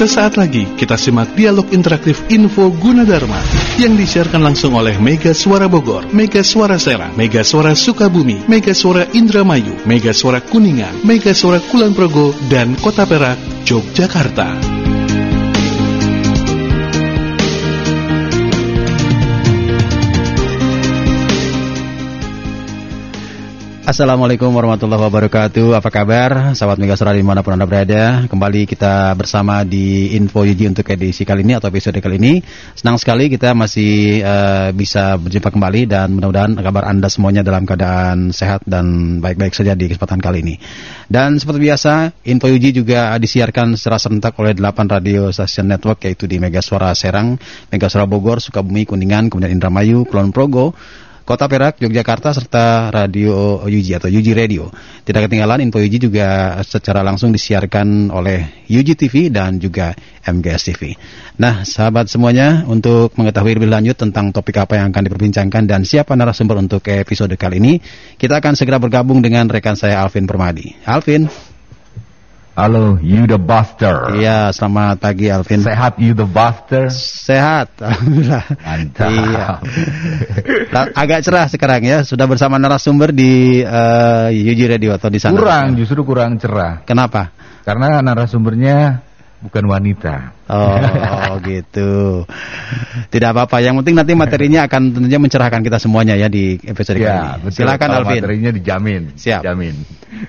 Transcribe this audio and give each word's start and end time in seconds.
Sesaat 0.00 0.40
lagi 0.40 0.64
kita 0.80 0.96
simak 0.96 1.36
dialog 1.36 1.68
interaktif 1.76 2.24
Info 2.32 2.72
Gunadarma 2.72 3.36
yang 3.76 4.00
disiarkan 4.00 4.40
langsung 4.40 4.72
oleh 4.72 4.96
Mega 4.96 5.36
Suara 5.36 5.68
Bogor, 5.68 6.08
Mega 6.08 6.40
Suara 6.40 6.80
Serang, 6.80 7.12
Mega 7.20 7.44
Suara 7.44 7.76
Sukabumi, 7.76 8.48
Mega 8.48 8.72
Suara 8.72 9.04
Indramayu, 9.12 9.76
Mega 9.84 10.16
Suara 10.16 10.40
Kuningan, 10.40 11.04
Mega 11.04 11.36
Suara 11.36 11.60
Kulon 11.60 11.92
Progo, 11.92 12.32
dan 12.48 12.80
Kota 12.80 13.04
Perak, 13.04 13.36
Yogyakarta. 13.68 14.79
Assalamualaikum 23.90 24.54
warahmatullahi 24.54 25.02
wabarakatuh. 25.02 25.74
Apa 25.74 25.90
kabar? 25.90 26.54
Sahabat 26.54 26.78
Mega 26.78 26.94
Suara 26.94 27.10
di 27.10 27.26
mana 27.26 27.42
pun 27.42 27.58
anda 27.58 27.66
berada 27.66 28.22
Kembali 28.30 28.62
kita 28.62 29.18
bersama 29.18 29.66
di 29.66 30.14
Info 30.14 30.46
Yuji 30.46 30.70
untuk 30.70 30.86
edisi 30.94 31.26
kali 31.26 31.42
ini 31.42 31.58
atau 31.58 31.74
episode 31.74 31.98
kali 31.98 32.14
ini. 32.22 32.38
Senang 32.78 33.02
sekali 33.02 33.26
kita 33.26 33.50
masih 33.50 34.22
uh, 34.22 34.70
bisa 34.70 35.18
berjumpa 35.18 35.50
kembali 35.50 35.90
Dan 35.90 36.14
mudah-mudahan 36.14 36.54
kabar 36.62 36.86
anda 36.86 37.10
semuanya 37.10 37.42
dalam 37.42 37.66
keadaan 37.66 38.30
sehat 38.30 38.62
dan 38.62 39.18
baik-baik 39.18 39.58
saja 39.58 39.74
di 39.74 39.90
kesempatan 39.90 40.22
kali 40.22 40.38
ini. 40.46 40.54
Dan 41.10 41.42
seperti 41.42 41.58
biasa 41.58 42.14
Info 42.30 42.46
Yuji 42.46 42.70
juga 42.70 43.18
disiarkan 43.18 43.74
secara 43.74 43.98
serentak 43.98 44.38
oleh 44.38 44.54
8 44.54 44.86
radio 44.86 45.34
stasiun 45.34 45.66
network 45.66 46.06
Yaitu 46.06 46.30
di 46.30 46.38
Mega 46.38 46.62
Suara 46.62 46.94
Serang, 46.94 47.34
Mega 47.74 47.90
Suara 47.90 48.06
Bogor, 48.06 48.38
Sukabumi, 48.38 48.86
Kuningan, 48.86 49.26
kemudian 49.26 49.50
Indramayu, 49.50 50.06
Kulon 50.06 50.30
Progo 50.30 50.78
Kota 51.24 51.46
Perak, 51.46 51.78
Yogyakarta, 51.78 52.34
serta 52.34 52.90
Radio 52.90 53.62
Yuji 53.66 53.94
atau 53.94 54.10
Yuji 54.10 54.32
Radio. 54.34 54.72
Tidak 55.06 55.26
ketinggalan, 55.26 55.62
info 55.62 55.78
Yuji 55.78 56.10
juga 56.10 56.58
secara 56.66 57.04
langsung 57.06 57.30
disiarkan 57.30 58.10
oleh 58.10 58.66
Yuji 58.66 58.94
TV 58.98 59.28
dan 59.30 59.60
juga 59.62 59.94
MGS 60.26 60.62
TV. 60.72 60.96
Nah, 61.40 61.64
sahabat 61.64 62.10
semuanya, 62.10 62.68
untuk 62.68 63.16
mengetahui 63.16 63.56
lebih 63.56 63.70
lanjut 63.70 63.96
tentang 63.96 64.30
topik 64.30 64.60
apa 64.60 64.80
yang 64.80 64.92
akan 64.92 65.02
diperbincangkan 65.06 65.64
dan 65.66 65.82
siapa 65.86 66.12
narasumber 66.14 66.60
untuk 66.60 66.84
episode 66.88 67.32
kali 67.34 67.58
ini, 67.62 67.72
kita 68.20 68.38
akan 68.38 68.54
segera 68.58 68.78
bergabung 68.78 69.24
dengan 69.24 69.48
rekan 69.48 69.74
saya 69.74 70.02
Alvin 70.04 70.28
Permadi. 70.28 70.76
Alvin. 70.84 71.49
Halo, 72.60 73.00
you 73.00 73.24
the 73.24 73.40
Buster. 73.40 74.20
Iya, 74.20 74.52
selamat 74.52 75.00
pagi 75.00 75.32
Alvin. 75.32 75.64
Sehat 75.64 75.96
you 75.96 76.12
the 76.12 76.28
Buster? 76.28 76.92
Sehat, 76.92 77.72
alhamdulillah. 77.80 78.44
Mantap. 78.52 79.08
Iya. 79.08 79.46
Agak 80.92 81.24
cerah 81.24 81.48
sekarang 81.48 81.80
ya, 81.88 82.04
sudah 82.04 82.28
bersama 82.28 82.60
narasumber 82.60 83.16
di 83.16 83.64
uh, 83.64 84.28
Yuji 84.28 84.76
Radio 84.76 84.92
atau 84.92 85.08
di 85.08 85.16
sana. 85.16 85.40
Kurang, 85.40 85.72
justru 85.80 86.04
kurang 86.04 86.36
cerah. 86.36 86.84
Kenapa? 86.84 87.32
Karena 87.64 88.04
narasumbernya 88.04 89.08
bukan 89.40 89.64
wanita. 89.64 90.44
Oh, 90.52 91.40
gitu. 91.48 92.28
Tidak 93.08 93.28
apa-apa. 93.40 93.64
Yang 93.64 93.80
penting 93.80 93.96
nanti 94.04 94.12
materinya 94.12 94.68
akan 94.68 95.00
tentunya 95.00 95.16
mencerahkan 95.16 95.64
kita 95.64 95.80
semuanya 95.80 96.12
ya 96.12 96.28
di 96.28 96.60
episode 96.68 97.00
ya, 97.00 97.08
kali 97.08 97.24
ini. 97.24 97.56
Silakan 97.56 97.88
Alvin. 98.04 98.20
Materinya 98.20 98.52
dijamin. 98.52 99.16
Siap. 99.16 99.48
Dijamin. 99.48 99.80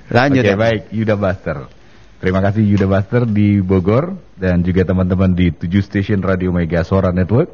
Lanjut 0.08 0.48
Oke, 0.48 0.56
ya. 0.56 0.56
baik. 0.56 0.82
Yuda 0.96 1.20
Buster. 1.20 1.81
Terima 2.22 2.38
kasih 2.38 2.62
Yuda 2.62 2.86
Buster 2.86 3.26
di 3.26 3.66
Bogor 3.66 4.14
dan 4.38 4.62
juga 4.62 4.86
teman-teman 4.86 5.34
di 5.34 5.50
7 5.50 5.82
stasiun 5.82 6.22
Radio 6.22 6.54
Mega 6.54 6.86
Suara 6.86 7.10
Network. 7.10 7.50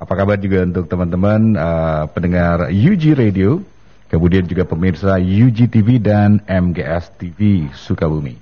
Apa 0.00 0.16
kabar 0.16 0.40
juga 0.40 0.64
untuk 0.64 0.88
teman-teman 0.88 1.52
uh, 1.52 2.08
pendengar 2.08 2.72
UG 2.72 3.12
Radio, 3.12 3.60
kemudian 4.08 4.48
juga 4.48 4.64
pemirsa 4.64 5.20
UG 5.20 5.68
TV 5.68 6.00
dan 6.00 6.40
MGS 6.48 7.12
TV 7.20 7.68
Sukabumi. 7.76 8.40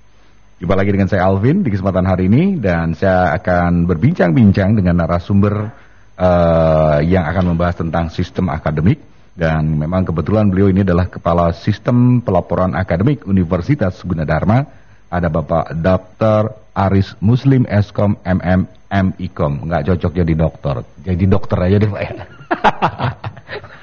Jumpa 0.62 0.78
lagi 0.78 0.94
dengan 0.94 1.10
saya 1.10 1.26
Alvin 1.26 1.66
di 1.66 1.74
kesempatan 1.74 2.06
hari 2.06 2.30
ini 2.30 2.54
dan 2.62 2.94
saya 2.94 3.34
akan 3.34 3.90
berbincang-bincang 3.90 4.78
dengan 4.78 5.02
narasumber 5.02 5.74
uh, 6.14 7.02
yang 7.02 7.26
akan 7.26 7.50
membahas 7.50 7.82
tentang 7.82 8.14
sistem 8.14 8.46
akademik 8.46 9.02
dan 9.34 9.74
memang 9.74 10.06
kebetulan 10.06 10.46
beliau 10.46 10.70
ini 10.70 10.86
adalah 10.86 11.10
kepala 11.10 11.50
sistem 11.50 12.22
pelaporan 12.22 12.78
akademik 12.78 13.26
Universitas 13.26 13.98
Gunadarma 14.06 14.83
ada 15.14 15.30
Bapak 15.30 15.70
Dr. 15.78 16.50
Aris 16.74 17.14
Muslim 17.22 17.62
Eskom 17.70 18.18
MM 18.26 18.66
MIKOM. 18.90 19.70
Nggak 19.70 19.94
cocok 19.94 20.12
jadi 20.18 20.34
dokter. 20.34 20.76
Jadi 21.06 21.24
dokter 21.30 21.58
aja 21.62 21.76
deh 21.78 21.90
Pak 21.90 22.02
ya. 22.02 22.12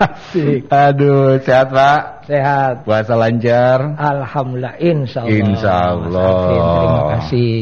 Asik. 0.01 0.67
Aduh, 0.91 1.39
sehat 1.39 1.71
Pak? 1.71 2.27
Sehat. 2.27 2.83
Puasa 2.83 3.15
lancar? 3.15 3.95
Alhamdulillah, 3.95 4.75
insya 4.79 5.23
Allah. 5.23 5.31
Insya 5.31 5.73
Allah. 5.95 6.35
Terima 6.43 7.01
kasih. 7.15 7.59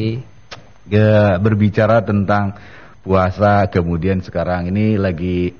Ya, 0.90 1.38
berbicara 1.38 2.02
tentang 2.02 2.58
puasa, 3.06 3.70
kemudian 3.70 4.26
sekarang 4.26 4.74
ini 4.74 4.98
lagi 4.98 5.54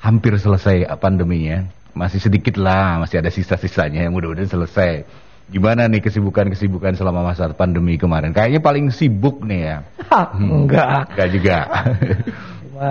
hampir 0.00 0.36
selesai 0.36 0.84
pandeminya. 1.00 1.64
Masih 1.96 2.20
sedikit 2.20 2.60
lah, 2.60 3.00
masih 3.00 3.24
ada 3.24 3.32
sisa-sisanya. 3.32 4.08
Mudah-mudahan 4.12 4.48
selesai. 4.48 5.08
Gimana 5.50 5.90
nih 5.90 5.98
kesibukan-kesibukan 5.98 6.94
selama 6.94 7.26
masa 7.34 7.50
pandemi 7.50 7.98
kemarin? 7.98 8.30
Kayaknya 8.30 8.62
paling 8.62 8.86
sibuk 8.94 9.42
nih 9.42 9.60
ya. 9.66 9.76
Hmm. 10.10 10.64
Enggak. 10.64 11.10
Enggak 11.10 11.28
juga. 11.34 11.56
Cuma 12.62 12.90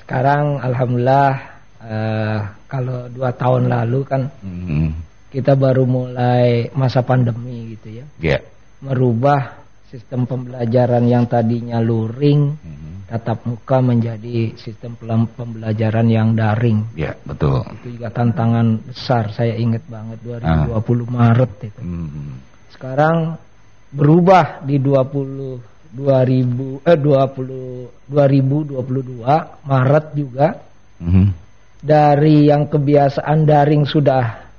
sekarang 0.00 0.44
alhamdulillah 0.64 1.30
uh, 1.84 2.38
kalau 2.64 3.04
dua 3.12 3.36
tahun 3.36 3.68
lalu 3.68 4.00
kan 4.08 4.32
hmm. 4.40 4.96
kita 5.28 5.52
baru 5.60 5.84
mulai 5.84 6.72
masa 6.72 7.04
pandemi 7.04 7.76
gitu 7.76 8.00
ya. 8.00 8.04
Ya. 8.16 8.38
Merubah 8.80 9.59
sistem 9.90 10.22
pembelajaran 10.22 11.02
yang 11.04 11.26
tadinya 11.26 11.82
luring, 11.82 12.54
Hmm. 12.54 13.02
tatap 13.10 13.42
muka 13.42 13.82
menjadi 13.82 14.54
sistem 14.54 14.94
pembelajaran 15.34 16.06
yang 16.06 16.38
daring. 16.38 16.86
Ya, 16.94 17.18
betul. 17.26 17.66
Itu 17.74 17.98
juga 17.98 18.14
tantangan 18.14 18.78
besar 18.86 19.34
saya 19.34 19.58
ingat 19.58 19.82
banget 19.90 20.22
2020 20.22 21.10
Maret 21.10 21.52
itu. 21.66 21.80
Hmm. 21.82 22.38
sekarang 22.70 23.36
berubah 23.92 24.64
di 24.64 24.80
20 24.80 25.60
2000 25.92 26.80
eh 26.80 26.96
20 26.96 28.08
2022 28.08 29.66
Maret 29.66 30.06
juga 30.16 30.48
Hmm. 30.96 31.28
dari 31.82 32.48
yang 32.48 32.68
kebiasaan 32.68 33.44
daring 33.44 33.84
sudah 33.84 34.49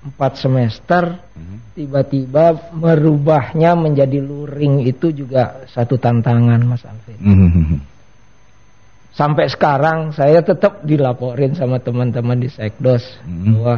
empat 0.00 0.40
semester 0.40 1.20
Hmm. 1.36 1.60
tiba-tiba 1.76 2.72
merubahnya 2.72 3.76
menjadi 3.76 4.20
luring 4.20 4.84
itu 4.84 5.12
juga 5.12 5.64
satu 5.68 6.00
tantangan 6.00 6.60
Mas 6.64 6.84
Alvin. 6.88 7.18
Hmm. 7.20 7.80
Sampai 9.10 9.50
sekarang 9.52 10.16
saya 10.16 10.40
tetap 10.40 10.80
dilaporin 10.86 11.52
sama 11.52 11.76
teman-teman 11.82 12.40
di 12.40 12.48
Sekdos 12.48 13.04
Hmm. 13.26 13.60
bahwa 13.60 13.74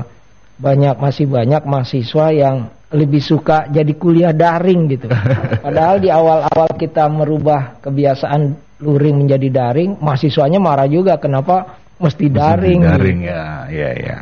banyak 0.62 0.96
masih 1.00 1.26
banyak 1.26 1.62
mahasiswa 1.66 2.26
yang 2.30 2.56
lebih 2.92 3.24
suka 3.24 3.66
jadi 3.72 3.92
kuliah 3.96 4.30
daring 4.36 4.86
gitu. 4.92 5.08
Padahal 5.64 5.98
di 5.98 6.12
awal-awal 6.12 6.70
kita 6.76 7.08
merubah 7.08 7.80
kebiasaan 7.82 8.54
luring 8.78 9.26
menjadi 9.26 9.48
daring, 9.48 9.98
mahasiswanya 9.98 10.60
marah 10.60 10.86
juga 10.86 11.16
kenapa 11.16 11.78
mesti 11.98 12.26
daring. 12.28 12.80
Daring 12.84 13.18
gitu. 13.24 13.32
ya, 13.32 13.44
ya, 13.70 13.90
ya. 13.96 14.18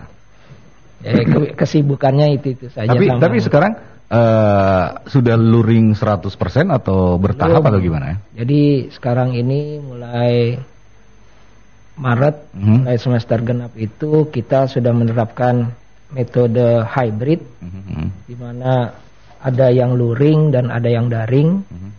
Ke- 1.01 1.53
kesibukannya 1.61 2.37
itu 2.37 2.55
itu 2.55 2.67
saja. 2.69 2.89
Tapi 2.89 3.07
sama- 3.09 3.21
tapi 3.21 3.39
sekarang 3.41 3.73
eh, 4.11 4.85
sudah 5.07 5.39
luring 5.39 5.95
100% 5.95 6.27
atau 6.69 7.15
bertahap 7.15 7.63
Belum. 7.63 7.71
atau 7.71 7.79
gimana 7.81 8.05
ya? 8.11 8.17
Jadi 8.43 8.91
sekarang 8.91 9.33
ini 9.33 9.79
mulai 9.79 10.59
Maret, 11.95 12.57
Mhm. 12.57 12.77
mulai 12.83 12.97
semester 12.97 13.39
genap 13.41 13.77
itu 13.77 14.25
kita 14.27 14.65
sudah 14.67 14.89
menerapkan 14.91 15.69
metode 16.11 16.83
hybrid 16.89 17.45
Mhm. 17.61 18.05
di 18.25 18.35
mana 18.35 18.89
ada 19.39 19.67
yang 19.69 19.95
luring 19.95 20.49
dan 20.51 20.73
ada 20.73 20.89
yang 20.89 21.07
daring. 21.07 21.61
Mhm. 21.61 21.91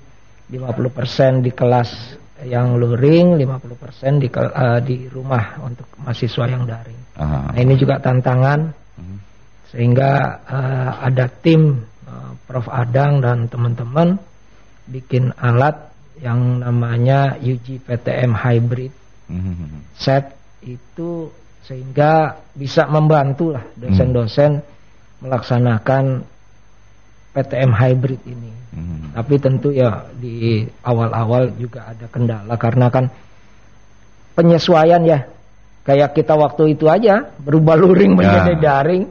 50% 0.51 1.39
di 1.39 1.51
kelas 1.53 2.17
yang 2.43 2.75
luring, 2.75 3.37
50% 3.37 4.19
di 4.19 4.27
eh, 4.27 4.79
di 4.81 5.05
rumah 5.07 5.61
untuk 5.61 5.85
mahasiswa 5.95 6.43
yang 6.43 6.65
daring. 6.65 6.99
Aha. 7.15 7.53
Nah, 7.53 7.59
ini 7.61 7.77
juga 7.77 8.01
tantangan. 8.01 8.73
Sehingga 9.71 10.41
eh, 10.45 10.91
ada 11.07 11.25
tim 11.29 11.83
eh, 12.07 12.31
Prof 12.47 12.67
Adang 12.67 13.21
dan 13.23 13.47
teman-teman 13.47 14.19
bikin 14.89 15.31
alat 15.39 15.91
yang 16.21 16.61
namanya 16.61 17.39
UG 17.39 17.87
PTM 17.87 18.35
Hybrid 18.35 18.93
set 19.95 20.35
itu 20.61 21.31
sehingga 21.65 22.41
bisa 22.51 22.89
membantu 22.89 23.55
lah 23.55 23.63
dosen-dosen 23.77 24.59
melaksanakan 25.21 26.25
PTM 27.31 27.71
hybrid 27.71 28.21
ini. 28.27 28.51
Mhm. 28.75 29.15
Tapi 29.15 29.35
tentu 29.39 29.69
ya 29.71 30.03
di 30.19 30.65
awal-awal 30.83 31.55
juga 31.55 31.87
ada 31.87 32.05
kendala 32.11 32.53
karena 32.59 32.91
kan 32.91 33.07
penyesuaian 34.35 35.03
ya. 35.07 35.23
Kayak 35.81 36.13
kita 36.13 36.37
waktu 36.37 36.77
itu 36.77 36.85
aja 36.85 37.25
berubah 37.41 37.73
luring 37.77 38.13
menjadi 38.13 38.53
Ya. 38.53 38.61
daring. 38.61 39.03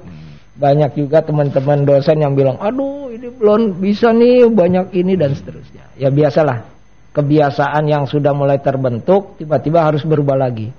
Banyak 0.60 0.92
juga 0.92 1.24
teman-teman 1.24 1.88
dosen 1.88 2.20
yang 2.20 2.36
bilang, 2.36 2.60
"Aduh, 2.60 3.08
ini 3.10 3.32
belum 3.32 3.80
bisa 3.80 4.12
nih, 4.12 4.44
banyak 4.52 4.92
ini 4.92 5.16
dan 5.16 5.32
seterusnya." 5.32 5.88
Ya 5.96 6.12
biasalah. 6.12 6.80
kebiasaan 7.10 7.90
yang 7.90 8.06
sudah 8.06 8.30
mulai 8.30 8.62
terbentuk 8.62 9.34
tiba-tiba 9.34 9.82
harus 9.82 10.06
berubah 10.06 10.38
lagi. 10.38 10.70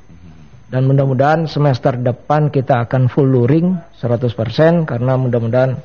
Dan 0.71 0.87
mudah-mudahan 0.87 1.51
semester 1.51 1.99
depan 1.99 2.47
kita 2.47 2.87
akan 2.87 3.11
full 3.11 3.27
luring 3.27 3.75
100% 3.99 4.87
karena 4.87 5.19
mudah-mudahan 5.19 5.75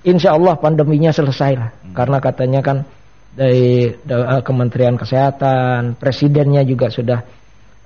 insya 0.00 0.32
Allah 0.32 0.56
pandeminya 0.56 1.12
selesai 1.12 1.52
lah. 1.52 1.70
Karena 1.92 2.16
katanya 2.16 2.64
kan 2.64 2.88
dari 3.36 3.92
uh, 3.92 4.40
Kementerian 4.40 4.96
Kesehatan, 4.96 6.00
presidennya 6.00 6.64
juga 6.64 6.88
sudah 6.88 7.20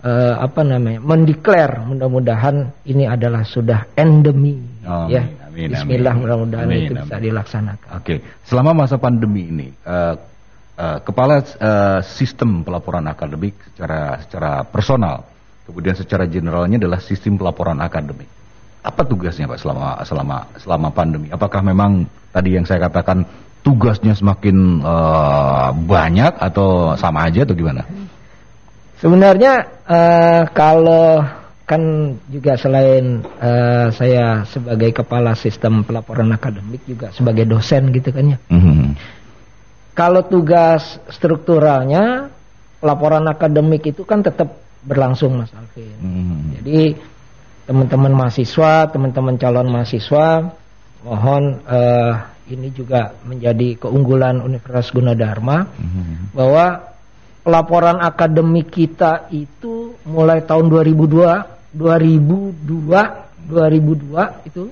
uh, 0.04 0.34
apa 0.38 0.60
namanya 0.60 1.00
mendeklar 1.00 1.82
mudah-mudahan 1.88 2.70
ini 2.84 3.08
adalah 3.08 3.42
sudah 3.42 3.88
endemi 3.96 4.74
Oh, 4.84 5.08
ya. 5.08 5.24
amin, 5.24 5.40
amin, 5.48 5.68
Bismillah 5.72 6.14
mudah-mudahan 6.14 6.68
itu 6.68 6.92
amin. 6.92 7.08
bisa 7.08 7.16
dilaksanakan. 7.16 7.88
Oke, 7.96 8.20
selama 8.44 8.84
masa 8.84 9.00
pandemi 9.00 9.48
ini, 9.48 9.68
eh, 9.72 10.14
eh, 10.76 10.98
kepala 11.00 11.40
eh, 11.40 12.00
sistem 12.04 12.60
pelaporan 12.60 13.08
akademik 13.08 13.56
secara 13.72 14.20
secara 14.20 14.50
personal, 14.68 15.24
kemudian 15.64 15.96
secara 15.96 16.28
generalnya 16.28 16.76
adalah 16.84 17.00
sistem 17.00 17.40
pelaporan 17.40 17.80
akademik. 17.80 18.28
Apa 18.84 19.08
tugasnya 19.08 19.48
Pak 19.48 19.64
selama 19.64 20.04
selama 20.04 20.36
selama 20.60 20.88
pandemi? 20.92 21.32
Apakah 21.32 21.64
memang 21.64 22.04
tadi 22.28 22.52
yang 22.52 22.68
saya 22.68 22.84
katakan 22.84 23.24
tugasnya 23.64 24.12
semakin 24.12 24.84
eh, 24.84 25.68
banyak 25.80 26.44
atau 26.44 26.92
sama 27.00 27.24
aja 27.24 27.48
atau 27.48 27.56
gimana? 27.56 27.88
Sebenarnya 29.04 29.84
eh, 29.84 30.42
kalau 30.56 31.20
kan 31.68 31.82
juga 32.32 32.56
selain 32.56 33.20
eh, 33.20 33.92
saya 33.92 34.48
sebagai 34.48 34.96
kepala 34.96 35.36
sistem 35.36 35.84
pelaporan 35.84 36.32
akademik 36.32 36.80
juga 36.88 37.12
sebagai 37.12 37.44
dosen 37.44 37.92
gitu 37.92 38.08
kan 38.08 38.32
ya. 38.32 38.38
Mhm. 38.48 38.96
Kalau 39.92 40.24
tugas 40.24 40.96
strukturalnya 41.12 42.32
laporan 42.80 43.28
akademik 43.28 43.92
itu 43.92 44.08
kan 44.08 44.24
tetap 44.24 44.56
berlangsung 44.88 45.36
Mas 45.36 45.52
Alvin. 45.52 46.00
Mhm. 46.00 46.64
Jadi 46.64 46.80
teman-teman 47.68 48.12
mahasiswa, 48.16 48.88
teman-teman 48.88 49.36
calon 49.36 49.68
mahasiswa, 49.68 50.48
mohon 51.04 51.60
eh, 51.60 52.12
ini 52.56 52.72
juga 52.72 53.12
menjadi 53.28 53.84
keunggulan 53.84 54.40
Universitas 54.40 54.88
Gunadarma 54.96 55.68
Mhm. 55.76 56.32
bahwa 56.32 56.93
pelaporan 57.44 58.00
akademik 58.00 58.72
kita 58.72 59.28
itu 59.28 59.94
mulai 60.08 60.40
tahun 60.42 60.72
2002, 60.72 61.76
2002, 61.76 63.44
2002 63.52 64.48
itu 64.48 64.64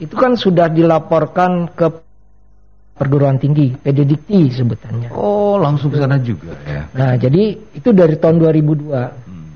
itu 0.00 0.14
kan 0.16 0.34
sudah 0.34 0.66
dilaporkan 0.66 1.68
ke 1.76 1.86
perguruan 2.92 3.36
tinggi, 3.36 3.76
PDDikti 3.76 4.50
sebutannya. 4.50 5.12
Oh, 5.12 5.60
langsung 5.60 5.92
ke 5.92 6.00
sana 6.00 6.16
juga 6.18 6.56
ya. 6.64 6.88
Nah, 6.96 7.12
jadi 7.14 7.56
itu 7.76 7.88
dari 7.92 8.16
tahun 8.16 8.40
2002 8.40 9.02
Hmm. 9.28 9.52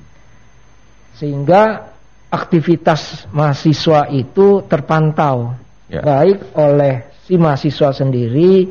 sehingga 1.16 1.88
aktivitas 2.28 3.30
mahasiswa 3.32 4.12
itu 4.12 4.60
terpantau 4.68 5.56
Ya. 5.86 6.02
baik 6.02 6.52
oleh 6.58 7.06
si 7.24 7.38
mahasiswa 7.38 7.94
sendiri, 7.94 8.66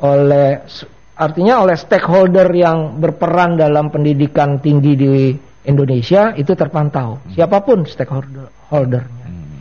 oleh 0.00 0.60
artinya 1.20 1.60
oleh 1.60 1.76
stakeholder 1.76 2.48
yang 2.56 2.96
berperan 2.96 3.60
dalam 3.60 3.92
pendidikan 3.92 4.56
tinggi 4.56 4.96
di 4.96 5.14
Indonesia 5.68 6.32
itu 6.32 6.56
terpantau. 6.56 7.20
Siapa 7.36 7.60
pun 7.60 7.84
stakeholder 7.84 8.48
holdernya. 8.72 9.26
Hmm. 9.28 9.60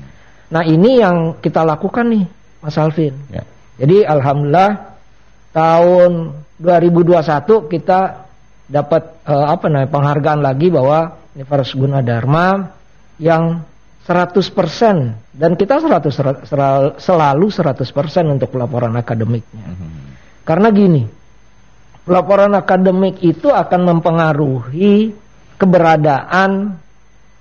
Nah, 0.55 0.63
ini 0.63 1.03
yang 1.03 1.35
kita 1.43 1.67
lakukan 1.67 2.07
nih, 2.07 2.23
Mas 2.63 2.79
Alvin. 2.79 3.11
Ya. 3.27 3.43
Jadi 3.75 4.07
alhamdulillah 4.07 4.71
tahun 5.51 6.11
2021 6.55 7.71
kita 7.71 7.99
dapat 8.69 9.03
eh, 9.27 9.47
apa 9.49 9.65
namanya 9.67 9.91
penghargaan 9.91 10.41
lagi 10.43 10.67
bahwa 10.71 11.19
Universitas 11.35 11.75
Gunadarma 11.75 12.47
yang 13.19 13.63
100% 14.07 15.35
dan 15.35 15.53
kita 15.53 15.83
100 15.83 16.15
seral- 16.47 16.95
selalu 16.97 17.47
100% 17.51 18.25
untuk 18.25 18.49
pelaporan 18.49 18.95
akademiknya. 18.97 19.65
Mhm. 19.69 19.89
Karena 20.47 20.73
gini, 20.73 21.18
pelaporan 22.09 22.57
akademik 22.57 23.21
itu 23.21 23.53
akan 23.53 23.93
mempengaruhi 23.93 25.13
keberadaan 25.61 26.73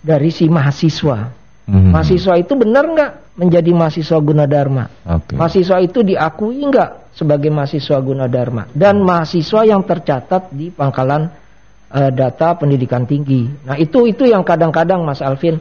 dari 0.05 0.29
si 0.29 0.45
mahasiswa. 0.53 1.33
Mhm. 1.65 1.89
Mahasiswa 1.89 2.37
itu 2.37 2.53
benar 2.53 2.85
nggak 2.85 3.13
menjadi 3.41 3.71
mahasiswa 3.73 4.19
Gunadarma? 4.21 4.85
Oke. 5.09 5.41
Mahasiswa 5.41 5.81
itu 5.81 6.05
diakui 6.05 6.61
nggak 6.69 7.17
sebagai 7.17 7.49
mahasiswa 7.49 7.97
Gunadarma 7.97 8.69
dan 8.77 9.01
mahasiswa 9.01 9.65
yang 9.65 9.81
tercatat 9.89 10.53
di 10.53 10.69
pangkalan 10.69 11.33
eh, 11.89 12.11
data 12.13 12.53
pendidikan 12.61 13.09
tinggi. 13.09 13.49
Nah 13.65 13.81
itu 13.81 14.05
itu 14.05 14.29
yang 14.29 14.45
kadang-kadang 14.45 15.01
Mas 15.01 15.25
Alvin 15.25 15.57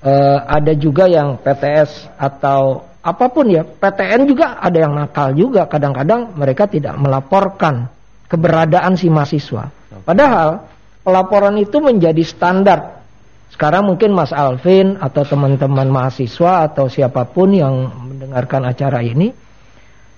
eh, 0.00 0.38
ada 0.48 0.72
juga 0.72 1.04
yang 1.04 1.36
PTS 1.44 2.16
atau 2.16 2.88
apa 3.06 3.30
pun 3.30 3.46
ya 3.46 3.62
PTN 3.62 4.26
juga 4.26 4.58
ada 4.58 4.78
yang 4.82 4.92
nakal 4.98 5.30
juga 5.30 5.70
kadang-kadang 5.70 6.34
mereka 6.34 6.66
tidak 6.66 6.98
melaporkan 6.98 7.86
keberadaan 8.26 8.98
si 8.98 9.06
mahasiswa. 9.10 9.70
Padahal 10.02 10.66
pelaporan 11.02 11.56
itu 11.58 11.78
menjadi 11.78 12.22
standar 12.26 12.96
sekarang 13.56 13.88
mungkin 13.88 14.12
Mas 14.12 14.34
Alvin 14.34 14.98
atau 15.00 15.22
teman-teman 15.22 15.88
mahasiswa 15.88 16.66
atau 16.68 16.90
siapa 16.90 17.24
pun 17.24 17.54
yang 17.54 17.88
mendengarkan 18.04 18.66
acara 18.66 19.00
ini 19.00 19.32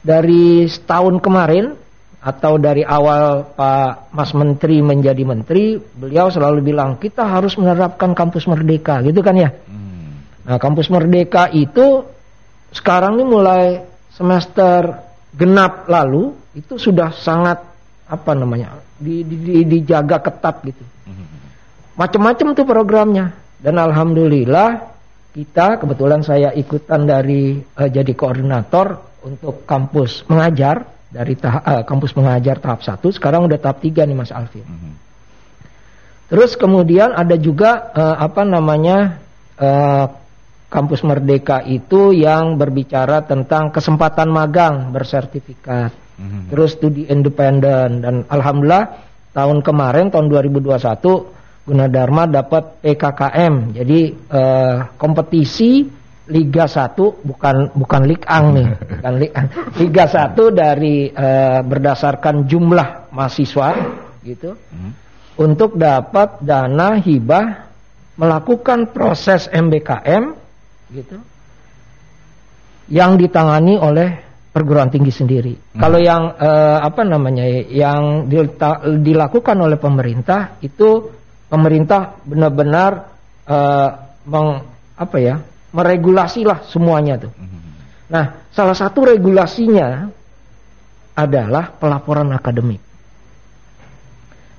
dari 0.02 0.66
setahun 0.66 1.20
kemarin 1.20 1.76
atau 2.18 2.58
dari 2.58 2.82
awal 2.82 3.54
Pak 3.54 4.10
Mas 4.10 4.34
Menteri 4.34 4.82
menjadi 4.82 5.22
menteri, 5.22 5.78
beliau 5.78 6.26
selalu 6.34 6.66
bilang 6.66 6.98
kita 6.98 7.22
harus 7.22 7.54
menerapkan 7.54 8.10
kampus 8.10 8.50
merdeka, 8.50 8.98
gitu 9.06 9.22
kan 9.22 9.38
ya. 9.38 9.54
Hmm. 9.54 10.26
Nah, 10.42 10.58
kampus 10.58 10.90
merdeka 10.90 11.46
itu 11.54 12.02
sekarang 12.74 13.22
ini 13.22 13.24
mulai 13.24 13.64
semester 14.10 14.98
genap 15.30 15.86
lalu 15.86 16.34
itu 16.58 16.74
sudah 16.74 17.14
sangat 17.14 17.62
apa 18.08 18.32
namanya 18.32 18.80
di, 18.96 19.22
di- 19.22 19.40
di- 19.40 19.66
dijaga 19.68 20.18
ketat 20.24 20.64
gitu 20.64 20.84
macam-macam 21.98 22.46
tuh 22.54 22.66
programnya 22.66 23.34
dan 23.58 23.74
alhamdulillah 23.76 24.88
kita 25.34 25.82
kebetulan 25.82 26.22
saya 26.22 26.50
ikutan 26.54 27.04
dari 27.04 27.58
eh, 27.58 27.90
jadi 27.90 28.12
koordinator 28.14 28.98
untuk 29.22 29.66
kampus 29.66 30.24
mengajar 30.30 30.86
dari 31.10 31.34
eh, 31.34 31.82
kampus 31.84 32.14
mengajar 32.14 32.58
tahap 32.62 32.80
1 32.82 33.02
sekarang 33.14 33.46
udah 33.50 33.58
tahap 33.58 33.82
3 33.82 34.08
nih 34.08 34.16
Mas 34.16 34.32
Alvin. 34.32 34.64
Mhm. 34.64 34.92
Terus 36.28 36.60
kemudian 36.60 37.12
ada 37.16 37.34
juga 37.38 37.92
eh, 37.92 38.16
apa 38.18 38.42
namanya 38.44 39.18
eh, 39.58 40.06
kampus 40.68 41.00
merdeka 41.00 41.64
itu 41.64 42.12
yang 42.12 42.60
berbicara 42.60 43.24
tentang 43.24 43.72
kesempatan 43.72 44.28
magang 44.28 44.92
bersertifikat. 44.92 45.92
Mhm. 46.18 46.50
Terus 46.50 46.74
studi 46.74 47.06
independen 47.06 48.02
dan 48.02 48.14
alhamdulillah 48.26 48.84
tahun 49.30 49.62
kemarin 49.62 50.10
tahun 50.10 50.26
2021 50.26 51.38
Gunadarma 51.62 52.24
dapat 52.26 52.80
PKKM. 52.82 53.76
Jadi 53.76 54.00
eh, 54.10 54.76
kompetisi 54.98 55.84
Liga 56.28 56.68
1 56.68 56.96
bukan 57.24 57.72
bukan 57.72 58.02
Lig 58.04 58.20
Ang 58.28 58.46
nih, 58.56 58.68
bukan 58.98 59.14
Lig 59.16 59.32
Ang. 59.32 59.46
Liga 59.78 60.04
1 60.04 60.36
dari 60.52 61.08
eh, 61.08 61.60
berdasarkan 61.62 62.44
jumlah 62.44 63.12
mahasiswa 63.14 63.68
gitu 64.24 64.52
Mhm. 64.58 64.90
untuk 65.40 65.78
dapat 65.78 66.42
dana 66.42 66.98
hibah 66.98 67.46
melakukan 68.18 68.90
proses 68.90 69.46
MBKM 69.48 70.24
gitu 70.90 71.16
yang 72.88 73.20
ditangani 73.20 73.76
oleh 73.76 74.27
perguruan 74.58 74.90
tinggi 74.90 75.14
sendiri. 75.14 75.54
Kalau 75.78 76.02
yang 76.02 76.34
eh, 76.34 76.78
apa 76.82 77.06
namanya 77.06 77.46
yang 77.70 78.26
dilakukan 78.98 79.54
oleh 79.54 79.78
pemerintah 79.78 80.58
itu 80.58 81.14
pemerintah 81.46 82.18
benar-benar 82.26 82.90
eh, 83.46 83.88
meng 84.26 84.66
apa 84.98 85.16
ya 85.22 85.38
meregulasi 85.70 86.42
lah 86.42 86.66
semuanya 86.66 87.22
tuh. 87.22 87.30
Mhm. 87.30 87.58
Nah, 88.10 88.50
salah 88.50 88.74
satu 88.74 89.06
regulasinya 89.06 90.10
adalah 91.14 91.70
pelaporan 91.78 92.34
akademik. 92.34 92.82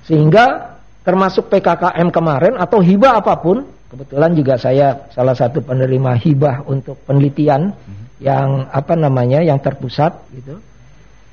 Sehingga 0.08 0.76
termasuk 1.04 1.52
PKKM 1.52 2.08
kemarin 2.08 2.54
atau 2.56 2.80
hibah 2.80 3.20
apa 3.20 3.36
pun, 3.42 3.66
kebetulan 3.90 4.32
juga 4.32 4.54
saya 4.56 5.10
salah 5.12 5.34
satu 5.34 5.60
penerima 5.60 6.14
hibah 6.20 6.62
untuk 6.64 7.00
penelitian 7.04 7.74
yang 8.20 8.68
apa 8.68 8.94
namanya 8.94 9.40
yang 9.40 9.56
terpusat 9.58 10.12
gitu. 10.36 10.60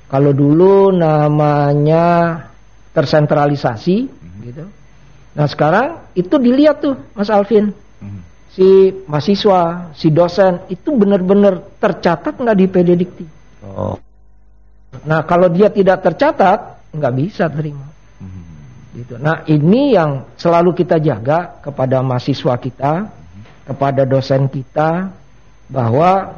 Kalau 0.08 0.32
dulu 0.32 0.96
namanya 0.96 2.48
tersentralisasi 2.96 3.98
gitu. 4.48 4.66
Nah, 5.36 5.46
sekarang 5.46 6.10
itu 6.16 6.36
dilihat 6.40 6.82
tuh 6.82 6.96
Mas 7.14 7.30
Alvin 7.30 7.70
Mhm. 7.76 8.22
si 8.56 8.68
mahasiswa, 9.06 9.94
si 9.94 10.10
dosen 10.10 10.66
itu 10.72 10.96
benar-benar 10.96 11.78
tercatat 11.78 12.34
nggak 12.40 12.58
di 12.58 12.66
PD 12.72 12.90
Dikti. 12.98 13.26
Oh. 13.68 14.00
Nah 15.04 15.28
kalau 15.28 15.52
dia 15.52 15.68
tidak 15.70 16.02
tercatat 16.02 16.90
nggak 16.96 17.14
bisa 17.14 17.52
terima. 17.52 17.86
Gitu. 18.98 19.14
Nah 19.22 19.46
ini 19.46 19.94
yang 19.94 20.26
selalu 20.42 20.74
kita 20.74 20.98
jaga 20.98 21.62
kepada 21.62 22.02
mahasiswa 22.02 22.58
kita, 22.58 23.06
kepada 23.70 24.10
dosen 24.10 24.50
kita, 24.50 25.14
bahwa 25.70 26.34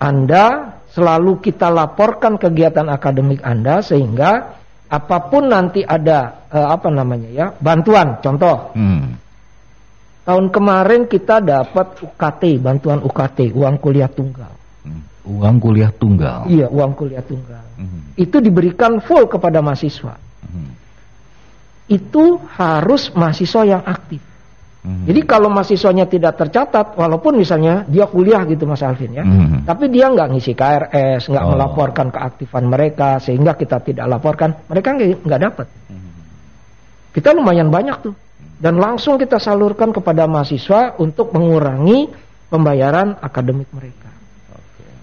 Anda 0.00 0.44
selalu 0.90 1.44
kita 1.44 1.68
laporkan 1.68 2.40
kegiatan 2.40 2.88
akademik 2.88 3.44
Anda 3.44 3.84
sehingga 3.84 4.56
apa 4.90 5.16
pun 5.30 5.52
nanti 5.52 5.84
ada 5.86 6.48
eh, 6.50 6.68
apa 6.72 6.88
namanya 6.90 7.30
ya 7.30 7.46
bantuan, 7.54 8.18
contoh 8.18 8.74
Hmm. 8.74 9.14
tahun 10.24 10.50
kemarin 10.50 11.06
kita 11.06 11.44
dapat 11.44 12.00
UKT, 12.00 12.58
bantuan 12.58 13.04
UKT, 13.04 13.52
uang 13.54 13.76
kuliah 13.78 14.10
tunggal. 14.10 14.50
Hmm. 14.82 15.04
Uang 15.28 15.56
kuliah 15.60 15.92
tunggal. 15.94 16.48
Iya, 16.48 16.66
uang 16.72 16.92
kuliah 16.96 17.22
tunggal. 17.22 17.62
Hmm. 17.76 18.16
Itu 18.16 18.40
diberikan 18.40 18.98
full 19.04 19.28
kepada 19.28 19.60
mahasiswa. 19.60 20.16
Hmm. 20.48 20.72
Itu 21.86 22.40
harus 22.56 23.12
mahasiswa 23.12 23.62
yang 23.68 23.82
aktif. 23.84 24.29
Hmm. 24.80 25.04
Jadi 25.04 25.20
kalau 25.28 25.52
mahasiswanya 25.52 26.08
tidak 26.08 26.40
tercatat, 26.40 26.96
walaupun 26.96 27.36
misalnya 27.36 27.84
dia 27.84 28.08
kuliah 28.08 28.40
gitu 28.48 28.64
Mas 28.64 28.80
Alvin 28.80 29.12
ya, 29.12 29.20
Hmm. 29.20 29.60
tapi 29.68 29.92
dia 29.92 30.08
nggak 30.08 30.28
ngisi 30.32 30.56
KRS, 30.56 31.28
nggak 31.28 31.44
Oh. 31.44 31.52
melaporkan 31.52 32.08
keaktifan 32.08 32.64
mereka, 32.64 33.20
sehingga 33.20 33.52
kita 33.60 33.84
tidak 33.84 34.08
laporkan, 34.08 34.56
mereka 34.72 34.96
nggak 34.96 35.40
dapat. 35.40 35.66
Kita 37.12 37.36
lumayan 37.36 37.68
banyak 37.68 37.96
tuh, 38.00 38.14
dan 38.56 38.80
langsung 38.80 39.20
kita 39.20 39.36
salurkan 39.36 39.92
kepada 39.92 40.24
mahasiswa 40.24 40.96
untuk 40.96 41.36
mengurangi 41.36 42.08
pembayaran 42.48 43.20
akademik 43.20 43.68
mereka. 43.76 44.08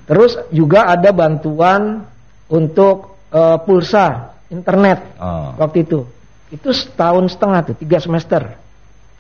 Terus 0.08 0.42
juga 0.50 0.90
ada 0.90 1.14
bantuan 1.14 2.02
untuk 2.50 3.14
eh, 3.28 3.58
pulsa 3.62 4.34
internet 4.48 5.20
Oh. 5.20 5.54
waktu 5.60 5.84
itu. 5.84 6.00
Itu 6.48 6.72
setahun 6.72 7.28
setengah 7.36 7.60
tuh, 7.62 7.76
tiga 7.76 8.00
semester. 8.00 8.56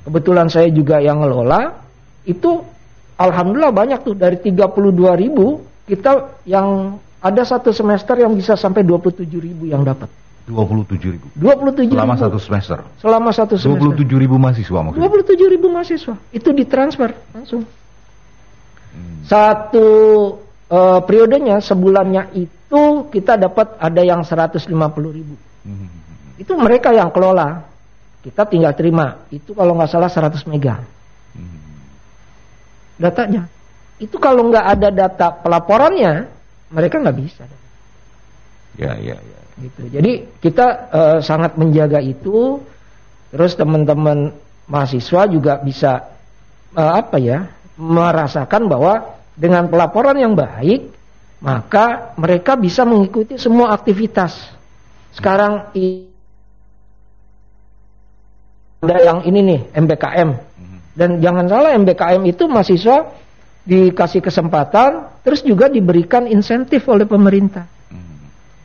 Kebetulan 0.07 0.47
saya 0.47 0.71
juga 0.71 1.03
yang 1.03 1.19
ngelola, 1.19 1.83
itu 2.23 2.63
alhamdulillah 3.19 3.75
banyak 3.75 3.99
tuh 4.07 4.15
dari 4.15 4.39
32 4.39 4.63
ribu 5.19 5.67
kita 5.83 6.43
yang 6.47 6.95
ada 7.19 7.43
satu 7.43 7.75
semester 7.75 8.15
yang 8.15 8.31
bisa 8.31 8.55
sampai 8.55 8.87
27 8.87 9.27
ribu 9.35 9.67
yang 9.67 9.83
dapat. 9.83 10.07
27 10.47 11.15
ribu. 11.19 11.27
27 11.35 11.91
Selama 11.91 12.15
ribu. 12.15 12.23
satu 12.23 12.37
semester. 12.39 12.77
Selama 13.03 13.29
satu 13.35 13.55
semester. 13.59 13.99
27 13.99 14.23
ribu 14.23 14.35
mahasiswa 14.39 14.79
maksudnya. 14.79 15.11
27 15.11 15.53
ribu 15.59 15.67
mahasiswa 15.67 16.15
itu 16.31 16.49
ditransfer 16.55 17.11
langsung. 17.35 17.67
Hmm. 17.67 19.19
Satu 19.27 19.87
eh, 20.71 20.99
periodenya 21.03 21.59
sebulannya 21.59 22.31
itu 22.31 22.83
kita 23.11 23.35
dapat 23.35 23.75
ada 23.75 24.01
yang 24.07 24.23
150 24.23 24.71
ribu. 25.11 25.35
Hmm. 25.67 25.91
Itu 26.39 26.55
mereka 26.55 26.95
yang 26.95 27.11
kelola. 27.11 27.67
Kita 28.27 28.43
tinggal 28.43 28.75
terima. 28.75 29.23
Itu 29.31 29.55
kalau 29.55 29.71
nggak 29.79 29.87
salah 29.87 30.11
100 30.11 30.43
mega 30.51 30.83
Hmm. 31.31 31.59
datanya. 32.99 33.47
Itu 33.97 34.19
kalau 34.19 34.51
nggak 34.51 34.65
ada 34.77 34.89
data 34.91 35.27
pelaporannya, 35.31 36.27
mereka 36.69 36.99
nggak 36.99 37.17
bisa. 37.17 37.47
Ya, 38.75 38.93
ya, 38.99 39.15
ya. 39.15 39.39
Gitu. 39.57 39.81
Jadi 39.89 40.11
kita 40.43 40.65
eh, 40.91 41.19
sangat 41.23 41.55
menjaga 41.55 42.03
itu. 42.03 42.59
Terus 43.31 43.55
teman-teman 43.55 44.31
mahasiswa 44.67 45.23
juga 45.31 45.59
bisa 45.63 46.03
eh, 46.75 46.91
apa 46.99 47.15
ya 47.17 47.47
merasakan 47.79 48.67
bahwa 48.67 49.17
dengan 49.37 49.69
pelaporan 49.69 50.17
yang 50.17 50.33
baik, 50.33 50.89
maka 51.39 52.11
mereka 52.17 52.57
bisa 52.57 52.81
mengikuti 52.83 53.37
semua 53.37 53.71
aktivitas. 53.71 54.33
Sekarang 55.13 55.69
i- 55.77 56.16
ada 58.83 58.97
yang 59.01 59.19
ini 59.25 59.39
nih 59.41 59.59
MBKM 59.73 60.29
dan 60.97 61.21
jangan 61.21 61.45
salah 61.45 61.77
MBKM 61.77 62.25
itu 62.25 62.49
mahasiswa 62.49 63.13
dikasih 63.67 64.25
kesempatan, 64.25 65.21
terus 65.21 65.45
juga 65.45 65.69
diberikan 65.69 66.25
insentif 66.25 66.89
oleh 66.89 67.05
pemerintah. 67.05 67.69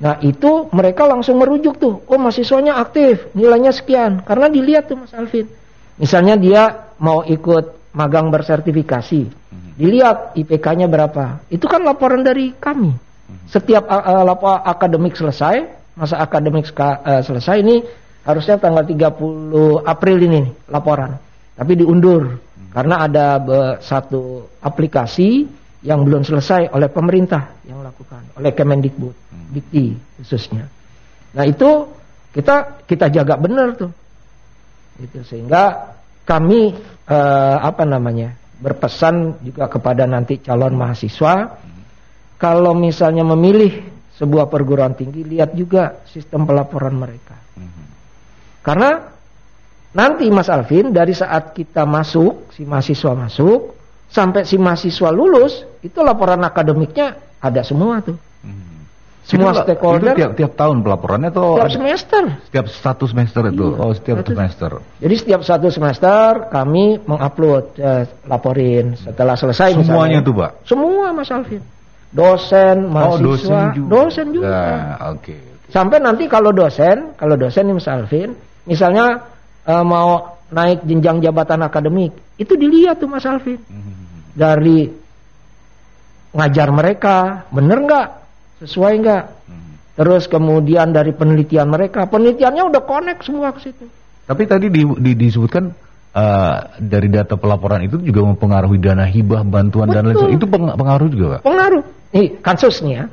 Nah 0.02 0.18
itu 0.24 0.72
mereka 0.72 1.04
langsung 1.04 1.36
merujuk 1.38 1.76
tuh, 1.76 2.00
oh 2.08 2.18
mahasiswanya 2.18 2.80
aktif, 2.80 3.28
nilainya 3.36 3.70
sekian, 3.70 4.24
karena 4.24 4.48
dilihat 4.48 4.88
tuh 4.88 4.98
Mas 4.98 5.12
Alvin. 5.12 5.46
Misalnya 6.00 6.34
dia 6.40 6.62
mau 6.98 7.20
ikut 7.22 7.92
magang 7.92 8.32
bersertifikasi, 8.32 9.28
dilihat 9.76 10.32
IPK-nya 10.38 10.88
berapa, 10.88 11.44
itu 11.52 11.68
kan 11.68 11.84
laporan 11.84 12.24
dari 12.24 12.56
kami. 12.56 12.96
Setiap 13.52 13.84
uh, 13.86 14.00
uh, 14.00 14.22
lapor 14.24 14.64
akademik 14.64 15.14
selesai, 15.14 15.68
masa 15.94 16.18
akademik 16.24 16.64
uh, 16.72 17.20
selesai 17.20 17.60
ini 17.60 17.84
harusnya 18.22 18.56
tanggal 18.58 18.86
30 18.86 19.82
April 19.82 20.16
ini 20.22 20.38
nih, 20.46 20.54
laporan, 20.70 21.18
tapi 21.58 21.72
diundur 21.78 22.38
karena 22.72 23.04
ada 23.04 23.26
satu 23.82 24.48
aplikasi 24.62 25.44
yang 25.82 26.06
belum 26.06 26.22
selesai 26.22 26.70
oleh 26.72 26.88
pemerintah 26.88 27.58
yang 27.66 27.82
lakukan, 27.82 28.22
oleh 28.38 28.54
Kemendikbud, 28.54 29.14
Dikti 29.50 29.92
khususnya. 30.22 30.70
Nah 31.34 31.44
itu 31.44 31.90
kita 32.32 32.86
kita 32.86 33.10
jaga 33.10 33.34
benar 33.36 33.74
tuh, 33.76 33.90
itu 35.02 35.20
sehingga 35.26 35.92
kami 36.22 36.72
eh, 37.10 37.56
apa 37.58 37.82
namanya 37.82 38.32
berpesan 38.62 39.42
juga 39.42 39.66
kepada 39.66 40.06
nanti 40.06 40.38
calon 40.38 40.78
mahasiswa, 40.78 41.58
kalau 42.38 42.78
misalnya 42.78 43.26
memilih 43.26 43.82
sebuah 44.14 44.46
perguruan 44.46 44.94
tinggi, 44.94 45.26
lihat 45.26 45.50
juga 45.58 46.06
sistem 46.06 46.46
pelaporan 46.46 46.94
mereka. 46.94 47.34
Karena 48.62 49.02
nanti 49.92 50.30
Mas 50.30 50.48
Alvin 50.48 50.90
dari 50.90 51.12
saat 51.12 51.52
kita 51.52 51.84
masuk, 51.84 52.54
si 52.54 52.62
mahasiswa 52.62 53.12
masuk, 53.12 53.74
sampai 54.08 54.46
si 54.46 54.56
mahasiswa 54.56 55.10
lulus, 55.10 55.66
itu 55.82 55.98
laporan 56.00 56.40
akademiknya 56.40 57.18
ada 57.38 57.60
semua 57.62 58.00
tuh. 58.00 58.16
Semua 59.22 59.54
Itu- 59.54 59.62
stakeholder 59.62 60.14
Itu 60.14 60.18
tiap, 60.18 60.32
tiap 60.34 60.52
tahun 60.58 60.82
pelaporannya 60.82 61.30
atau 61.30 61.54
tiap 61.54 61.70
ada- 61.70 61.76
semester. 61.78 62.22
setiap 62.50 62.66
satu 62.66 63.04
semester 63.06 63.42
itu? 63.54 63.66
Iya, 63.70 63.78
oh, 63.78 63.92
setiap 63.94 64.16
satu- 64.18 64.30
semester. 64.34 64.70
Jadi 64.98 65.14
setiap 65.14 65.40
satu 65.46 65.68
semester 65.70 66.50
kami 66.50 66.98
mengupload, 67.06 67.64
eh, 67.78 68.02
laporin 68.26 68.98
setelah 68.98 69.38
selesai 69.38 69.78
Semuanya 69.78 70.18
misalnya. 70.18 70.26
tuh, 70.26 70.34
Pak? 70.34 70.50
Semua 70.66 71.06
Mas 71.14 71.30
Alvin. 71.30 71.62
Dosen, 72.10 72.76
mahasiswa, 72.90 73.14
oh, 73.14 73.18
dosen 73.22 73.64
juga. 73.72 73.88
dosen 73.94 74.26
juga. 74.34 74.50
Nah, 74.50 75.14
oke. 75.14 75.36
Sampai 75.70 75.96
nanti 76.02 76.26
kalau 76.26 76.50
dosen, 76.50 77.14
kalau 77.14 77.38
dosen 77.38 77.62
nih 77.70 77.74
Mas 77.78 77.86
Alvin, 77.86 78.34
misalnya 78.64 79.26
eh, 79.66 79.84
mau 79.84 80.38
naik 80.52 80.84
jenjang 80.84 81.24
jabatan 81.24 81.64
akademik, 81.64 82.12
itu 82.36 82.52
dilihat 82.56 83.00
tuh 83.00 83.08
Mas 83.08 83.24
Alvin. 83.24 83.56
Dari 84.32 84.88
ngajar 86.32 86.68
mereka, 86.72 87.44
bener 87.52 87.78
nggak? 87.84 88.08
Sesuai 88.64 88.92
nggak? 89.00 89.24
Terus 89.92 90.24
kemudian 90.24 90.92
dari 90.92 91.12
penelitian 91.12 91.68
mereka, 91.68 92.08
penelitiannya 92.08 92.64
udah 92.64 92.82
connect 92.84 93.28
semua 93.28 93.52
ke 93.52 93.60
situ. 93.68 93.84
Tapi 94.24 94.48
tadi 94.48 94.72
di, 94.72 94.88
di- 94.88 95.16
disebutkan 95.16 95.68
eh, 96.16 96.56
dari 96.80 97.08
data 97.12 97.36
pelaporan 97.36 97.84
itu 97.84 98.00
juga 98.00 98.24
mempengaruhi 98.24 98.80
dana 98.80 99.04
hibah, 99.04 99.44
bantuan 99.44 99.92
dan 99.92 100.08
lain 100.08 100.16
Betul. 100.16 100.20
sebagainya. 100.24 100.40
Itu 100.40 100.46
peng- 100.48 100.76
pengaruh 100.80 101.08
juga, 101.12 101.26
Pak? 101.36 101.40
Pengaruh. 101.44 101.82
Nih, 102.12 102.28
kansus 102.40 102.80
nih 102.84 102.92
ya. 102.92 103.04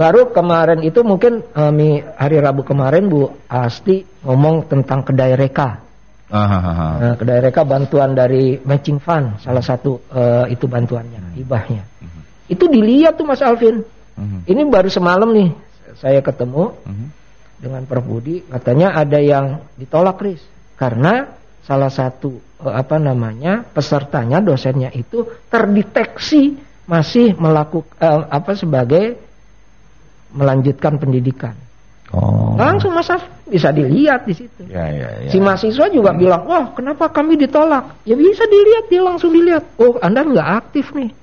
Baru 0.00 0.32
kemarin 0.32 0.80
itu 0.80 1.04
mungkin 1.04 1.44
eh, 1.44 1.68
mi- 1.68 2.00
hari 2.16 2.40
Rabu 2.40 2.64
kemarin 2.64 3.12
Bu 3.12 3.28
Asti 3.44 4.00
ngomong 4.24 4.64
tentang 4.64 5.04
kedai 5.04 5.36
reka. 5.36 5.76
ah, 6.30 6.40
ah, 6.40 6.56
ah, 6.56 6.72
ah. 6.72 6.92
Nah, 6.96 7.14
kedai 7.20 7.44
reka 7.44 7.68
bantuan 7.68 8.16
dari 8.16 8.56
matching 8.64 8.96
fund 8.96 9.36
salah 9.44 9.60
satu 9.60 10.00
eh, 10.08 10.56
itu 10.56 10.64
bantuannya, 10.64 11.36
hibahnya. 11.36 11.84
Itu 12.48 12.64
dilihat 12.64 13.20
tuh 13.20 13.28
Mas 13.28 13.44
Alvin. 13.44 13.84
Mhm. 14.16 14.48
Ini 14.48 14.62
baru 14.72 14.88
semalam 14.88 15.28
nih 15.36 15.52
saya 16.00 16.24
ketemu 16.24 16.72
Mhm. 16.80 17.06
dengan 17.60 17.82
Prof 17.84 18.04
Budi, 18.08 18.40
katanya 18.48 18.96
ada 18.96 19.20
yang 19.20 19.60
ditolak 19.76 20.16
Kris 20.16 20.40
karena 20.80 21.28
salah 21.60 21.92
satu 21.92 22.40
eh, 22.64 22.72
apa 22.72 22.96
namanya 22.96 23.68
pesertanya 23.68 24.40
dosennya 24.40 24.88
itu 24.96 25.28
terdeteksi 25.52 26.56
masih 26.88 27.36
melakukan 27.36 28.32
apa 28.32 28.56
sebagai 28.56 29.28
melanjutkan 30.34 30.96
pendidikan. 30.96 31.54
Oh. 32.10 32.58
Langsung 32.58 32.90
Mas 32.90 33.06
bisa 33.46 33.70
dilihat 33.70 34.26
di 34.26 34.34
situ. 34.34 34.66
Ya, 34.66 34.90
ya, 34.90 35.08
ya. 35.26 35.30
Si 35.30 35.38
mahasiswa 35.38 35.86
juga 35.94 36.10
bilang, 36.10 36.42
wah 36.46 36.74
kenapa 36.74 37.06
kami 37.06 37.38
ditolak? 37.38 38.02
Ya 38.02 38.18
bisa 38.18 38.42
dilihat, 38.50 38.90
dia 38.90 39.02
langsung 39.02 39.30
dilihat. 39.30 39.62
Oh 39.78 39.94
Anda 40.02 40.26
nggak 40.26 40.48
aktif 40.66 40.90
nih. 40.90 41.14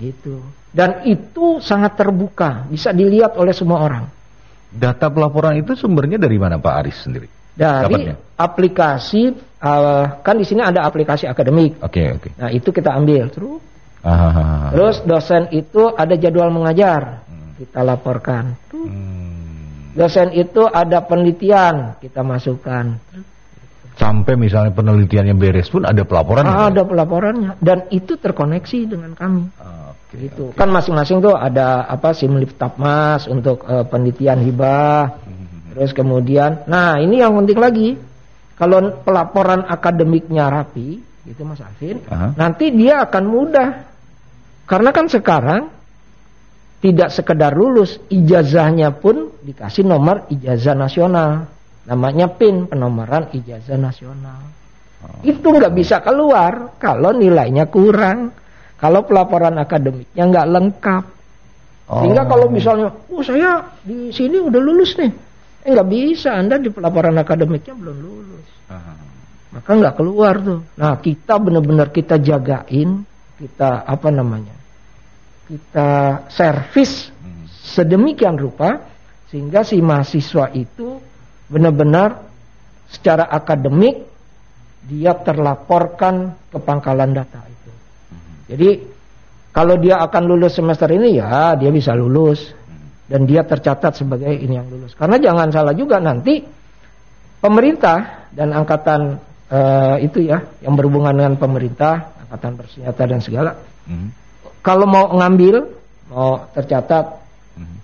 Gitu. 0.00 0.40
Dan 0.72 1.04
itu 1.08 1.60
sangat 1.60 1.96
terbuka, 1.96 2.64
bisa 2.68 2.92
dilihat 2.92 3.36
oleh 3.36 3.52
semua 3.52 3.80
orang. 3.80 4.04
Data 4.72 5.08
pelaporan 5.08 5.56
itu 5.56 5.72
sumbernya 5.72 6.20
dari 6.20 6.36
mana 6.36 6.60
Pak 6.60 6.74
Aris 6.84 6.98
sendiri? 7.08 7.28
Dari 7.56 7.88
Dapatnya? 7.88 8.14
aplikasi, 8.36 9.22
eh, 9.36 10.04
kan 10.20 10.36
di 10.36 10.44
sini 10.44 10.60
ada 10.60 10.84
aplikasi 10.84 11.24
akademik. 11.24 11.80
Oke, 11.80 12.12
oke. 12.12 12.28
Nah 12.36 12.52
itu 12.52 12.68
kita 12.72 12.92
ambil. 12.92 13.32
Terus, 13.32 13.60
Ah, 14.06 14.14
ah, 14.14 14.22
ah, 14.22 14.38
ah. 14.38 14.68
terus 14.70 15.02
dosen 15.02 15.50
itu 15.50 15.90
ada 15.90 16.14
jadwal 16.14 16.46
mengajar, 16.54 17.25
kita 17.56 17.80
laporkan. 17.82 18.54
Hmm. 18.70 19.92
Dosen 19.96 20.28
itu 20.36 20.68
ada 20.68 21.00
penelitian 21.08 21.96
kita 21.98 22.20
masukkan. 22.20 23.00
Sampai 23.96 24.36
misalnya 24.36 24.76
penelitiannya 24.76 25.32
beres 25.32 25.72
pun 25.72 25.88
ada 25.88 26.04
pelaporan. 26.04 26.44
Ah, 26.44 26.68
ada 26.68 26.84
pelaporannya 26.84 27.56
dan 27.64 27.88
itu 27.88 28.20
terkoneksi 28.20 28.92
dengan 28.92 29.16
kami. 29.16 29.48
Oke. 29.56 30.20
gitu. 30.20 30.52
Kan 30.52 30.68
masing-masing 30.68 31.24
tuh 31.24 31.32
ada 31.32 31.88
apa 31.88 32.12
simlip 32.12 32.60
tapmas 32.60 33.24
untuk 33.24 33.64
eh, 33.64 33.84
penelitian 33.88 34.44
hibah. 34.44 35.16
Terus 35.76 35.92
kemudian, 35.92 36.64
nah 36.68 36.96
ini 36.96 37.20
yang 37.20 37.36
penting 37.36 37.60
lagi. 37.60 37.88
Kalau 38.56 39.04
pelaporan 39.04 39.68
akademiknya 39.68 40.48
rapi, 40.48 40.96
gitu 41.28 41.44
Mas 41.44 41.60
Alvin, 41.60 42.00
Aha. 42.08 42.32
nanti 42.40 42.72
dia 42.72 43.04
akan 43.04 43.24
mudah. 43.28 43.68
Karena 44.64 44.96
kan 44.96 45.12
sekarang 45.12 45.75
tidak 46.86 47.10
sekedar 47.10 47.50
lulus, 47.50 47.98
ijazahnya 48.06 48.94
pun 48.94 49.34
dikasih 49.42 49.82
nomor 49.82 50.30
ijazah 50.30 50.78
nasional. 50.78 51.50
Namanya 51.90 52.30
PIN, 52.30 52.70
penomoran 52.70 53.26
ijazah 53.34 53.74
nasional. 53.74 54.38
Itu 55.26 55.50
nggak 55.50 55.74
bisa 55.74 55.98
keluar 55.98 56.78
kalau 56.78 57.10
nilainya 57.10 57.66
kurang. 57.66 58.30
Kalau 58.78 59.02
pelaporan 59.02 59.58
akademiknya 59.58 60.22
nggak 60.30 60.46
lengkap. 60.46 61.04
Sehingga 61.86 62.22
kalau 62.26 62.46
misalnya, 62.50 62.94
oh 63.10 63.22
saya 63.22 63.66
di 63.82 64.14
sini 64.14 64.38
udah 64.38 64.60
lulus 64.62 64.94
nih. 64.98 65.10
Eh 65.66 65.70
nggak 65.74 65.90
bisa, 65.90 66.38
Anda 66.38 66.62
di 66.62 66.70
pelaporan 66.70 67.18
akademiknya 67.18 67.74
belum 67.74 67.96
lulus. 67.98 68.46
Aha. 68.70 68.94
Maka 69.58 69.70
nggak 69.74 69.96
keluar 69.98 70.38
tuh. 70.38 70.62
Nah 70.78 70.98
kita 71.02 71.34
benar-benar 71.42 71.90
kita 71.90 72.18
jagain, 72.22 73.02
kita 73.38 73.82
apa 73.86 74.08
namanya, 74.10 74.54
kita 75.46 76.26
servis 76.30 77.10
sedemikian 77.62 78.34
rupa 78.34 78.82
sehingga 79.30 79.62
si 79.62 79.78
mahasiswa 79.82 80.50
itu 80.54 80.98
benar-benar 81.46 82.26
secara 82.90 83.26
akademik 83.30 84.06
dia 84.86 85.14
terlaporkan 85.18 86.34
ke 86.50 86.58
pangkalan 86.62 87.10
data 87.10 87.42
itu. 87.46 87.70
Jadi 88.54 88.70
kalau 89.50 89.74
dia 89.78 89.98
akan 90.02 90.22
lulus 90.30 90.54
semester 90.54 90.86
ini 90.94 91.18
ya 91.18 91.58
dia 91.58 91.70
bisa 91.74 91.94
lulus 91.94 92.54
dan 93.06 93.26
dia 93.26 93.42
tercatat 93.42 93.98
sebagai 93.98 94.30
ini 94.30 94.54
yang 94.58 94.70
lulus. 94.70 94.94
Karena 94.94 95.18
jangan 95.18 95.50
salah 95.50 95.74
juga 95.74 95.98
nanti 95.98 96.42
pemerintah 97.42 98.30
dan 98.30 98.54
angkatan 98.54 99.18
eh, 99.50 99.96
itu 100.06 100.26
ya 100.26 100.42
yang 100.62 100.74
berhubungan 100.74 101.14
dengan 101.14 101.34
pemerintah, 101.38 102.14
angkatan 102.26 102.52
bersenjata 102.58 103.02
dan 103.06 103.20
segala 103.22 103.52
Mhm. 103.86 104.25
Kalau 104.66 104.82
mau 104.82 105.14
ngambil 105.14 105.62
mau 106.10 106.42
tercatat 106.50 107.22
Mhm. 107.54 107.76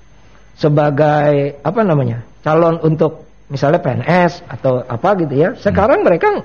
sebagai 0.59 1.63
apa 1.63 1.81
namanya 1.87 2.27
calon 2.43 2.83
untuk 2.83 3.23
misalnya 3.47 3.79
PNS 3.79 4.43
atau 4.51 4.83
apa 4.83 5.15
gitu 5.23 5.35
ya. 5.37 5.55
Sekarang 5.55 6.03
mereka 6.03 6.43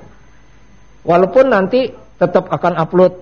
walaupun 1.02 1.50
nanti 1.50 1.90
tetap 2.18 2.50
akan 2.50 2.78
upload 2.78 3.14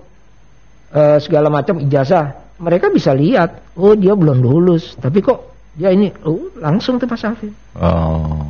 eh, 0.92 1.18
segala 1.18 1.48
macam 1.48 1.80
ijazah 1.80 2.36
mereka 2.56 2.88
bisa 2.88 3.12
lihat 3.12 3.76
oh 3.76 3.96
dia 3.96 4.12
belum 4.12 4.40
lulus. 4.40 4.96
Tapi 4.96 5.20
kok 5.20 5.38
dia 5.76 5.92
ini 5.92 6.08
oh 6.24 6.52
langsung 6.60 6.96
tuh 6.96 7.08
Mas 7.08 7.24
Alvin 7.24 7.52
Oh. 7.76 8.44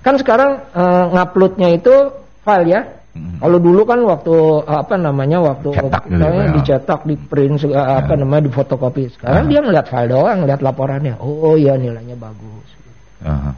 kan 0.00 0.16
sekarang 0.16 0.60
eh, 0.72 1.04
nguploadnya 1.12 1.68
itu 1.72 1.94
file 2.40 2.68
ya 2.68 2.80
Mhm. 3.18 3.42
kalau 3.42 3.58
dulu 3.58 3.82
kan 3.82 3.98
waktu 4.00 4.34
apa 4.64 4.94
namanya 4.94 5.42
waktu 5.42 5.74
Cetak 5.74 6.06
gitu 6.06 6.14
misalnya 6.14 6.44
ya. 6.44 6.52
dicetak, 6.54 7.00
di 7.02 7.14
print 7.18 7.56
sega- 7.58 7.98
apa 7.98 8.14
namanya 8.14 8.46
di 8.46 8.52
fotokopi. 8.52 9.10
Sekarang 9.10 9.44
Ah. 9.44 9.50
dia 9.50 9.58
ngeliat 9.58 9.86
file 9.86 10.08
doang, 10.08 10.38
ngeliat 10.42 10.60
laporannya. 10.62 11.14
Oh 11.18 11.54
iya 11.54 11.74
nilainya 11.74 12.14
bagus. 12.14 12.68
Aha. 13.20 13.50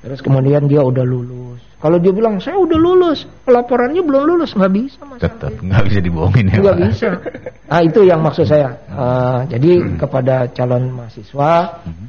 Terus 0.00 0.18
kemudian 0.18 0.64
dia 0.64 0.80
udah 0.80 1.04
lulus. 1.04 1.60
Kalau 1.76 1.96
dia 1.96 2.12
bilang 2.12 2.36
saya 2.36 2.60
udah 2.60 2.76
lulus, 2.76 3.24
pelaporannya 3.40 4.04
belum 4.04 4.22
lulus, 4.26 4.52
nggak 4.52 4.68
bisa 4.68 5.00
mas. 5.00 5.16
Tetap 5.16 5.48
nggak 5.56 5.82
bisa 5.88 6.00
dibohongin 6.02 6.44
ya. 6.48 6.56
Nggak 6.60 6.76
Pak? 6.76 6.84
bisa. 6.84 7.08
Nah 7.68 7.80
itu 7.80 8.00
yang 8.04 8.20
maksud 8.20 8.44
saya. 8.44 8.68
Eh, 8.84 9.38
jadi 9.48 9.70
kepada 9.96 10.44
calon 10.50 10.92
mahasiswa, 10.92 11.52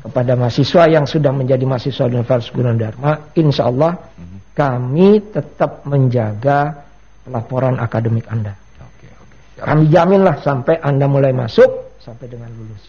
kepada 0.04 0.32
mahasiswa 0.36 0.84
yang 0.88 1.06
sudah 1.06 1.32
menjadi 1.32 1.64
mahasiswa 1.64 2.04
di 2.04 2.16
Universitas 2.16 2.52
Gunadarma, 2.52 3.12
insya 3.34 3.64
Allah 3.68 3.96
kami 4.52 5.24
tetap 5.32 5.88
menjaga 5.88 6.88
pelaporan 7.24 7.80
akademik 7.80 8.28
Anda. 8.28 8.58
Oke, 8.82 9.08
oke. 9.08 9.38
Kami 9.64 9.84
jaminlah 9.88 10.44
sampai 10.44 10.80
Anda 10.84 11.08
mulai 11.08 11.32
masuk 11.32 12.00
sampai 12.02 12.26
dengan 12.28 12.50
lulus. 12.52 12.84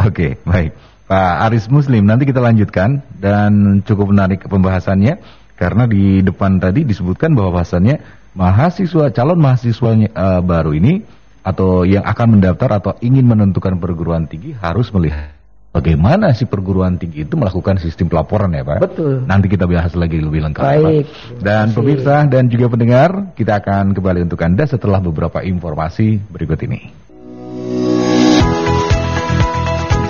Oke, 0.00 0.40
baik. 0.42 0.72
Pak 1.04 1.34
Aris 1.50 1.68
Muslim, 1.68 2.08
nanti 2.08 2.24
kita 2.24 2.40
lanjutkan 2.40 3.04
dan 3.20 3.84
cukup 3.84 4.08
menarik 4.08 4.40
pembahasannya 4.48 5.20
karena 5.54 5.84
di 5.84 6.24
depan 6.24 6.56
tadi 6.56 6.88
disebutkan 6.88 7.36
bahwa 7.36 7.60
bahwasannya 7.60 8.00
mahasiswa 8.32 9.12
calon 9.12 9.38
mahasiswanya 9.38 10.08
eh, 10.10 10.40
baru 10.40 10.72
ini 10.72 11.04
atau 11.44 11.84
yang 11.84 12.02
akan 12.08 12.40
mendaftar 12.40 12.80
atau 12.80 12.92
ingin 13.04 13.28
menentukan 13.28 13.76
perguruan 13.76 14.24
tinggi 14.24 14.56
harus 14.56 14.88
melihat 14.96 15.33
bagaimana 15.74 16.30
si 16.38 16.46
perguruan 16.46 16.94
tinggi 16.94 17.26
itu 17.26 17.34
melakukan 17.34 17.82
sistem 17.82 18.06
pelaporan 18.06 18.54
ya 18.54 18.62
Pak. 18.62 18.78
Betul. 18.78 19.26
Nanti 19.26 19.50
kita 19.50 19.66
bahas 19.66 19.90
lagi 19.98 20.22
lebih 20.22 20.46
lengkap. 20.46 20.62
ya, 20.62 20.70
Pak. 20.70 20.78
Baik, 20.86 21.04
Dan 21.10 21.34
terima 21.42 21.58
kasih. 21.66 21.74
pemirsa 21.74 22.16
dan 22.30 22.44
juga 22.46 22.66
pendengar, 22.70 23.10
kita 23.34 23.52
akan 23.58 23.84
kembali 23.90 24.20
untuk 24.30 24.38
Anda 24.46 24.64
setelah 24.70 25.02
beberapa 25.02 25.42
informasi 25.42 26.22
berikut 26.30 26.62
ini. 26.62 26.80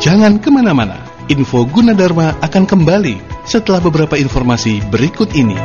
Jangan 0.05 0.37
ke 0.37 0.53
mana-mana, 0.53 1.01
info 1.33 1.65
Gunadarma 1.65 2.37
akan 2.45 2.69
kembali 2.69 3.17
setelah 3.49 3.81
beberapa 3.81 4.21
informasi 4.21 4.85
berikut 4.93 5.33
ini. 5.33 5.57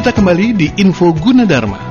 Kita 0.00 0.16
kembali 0.16 0.56
di 0.56 0.64
info 0.80 1.12
Gunadarma. 1.12 1.89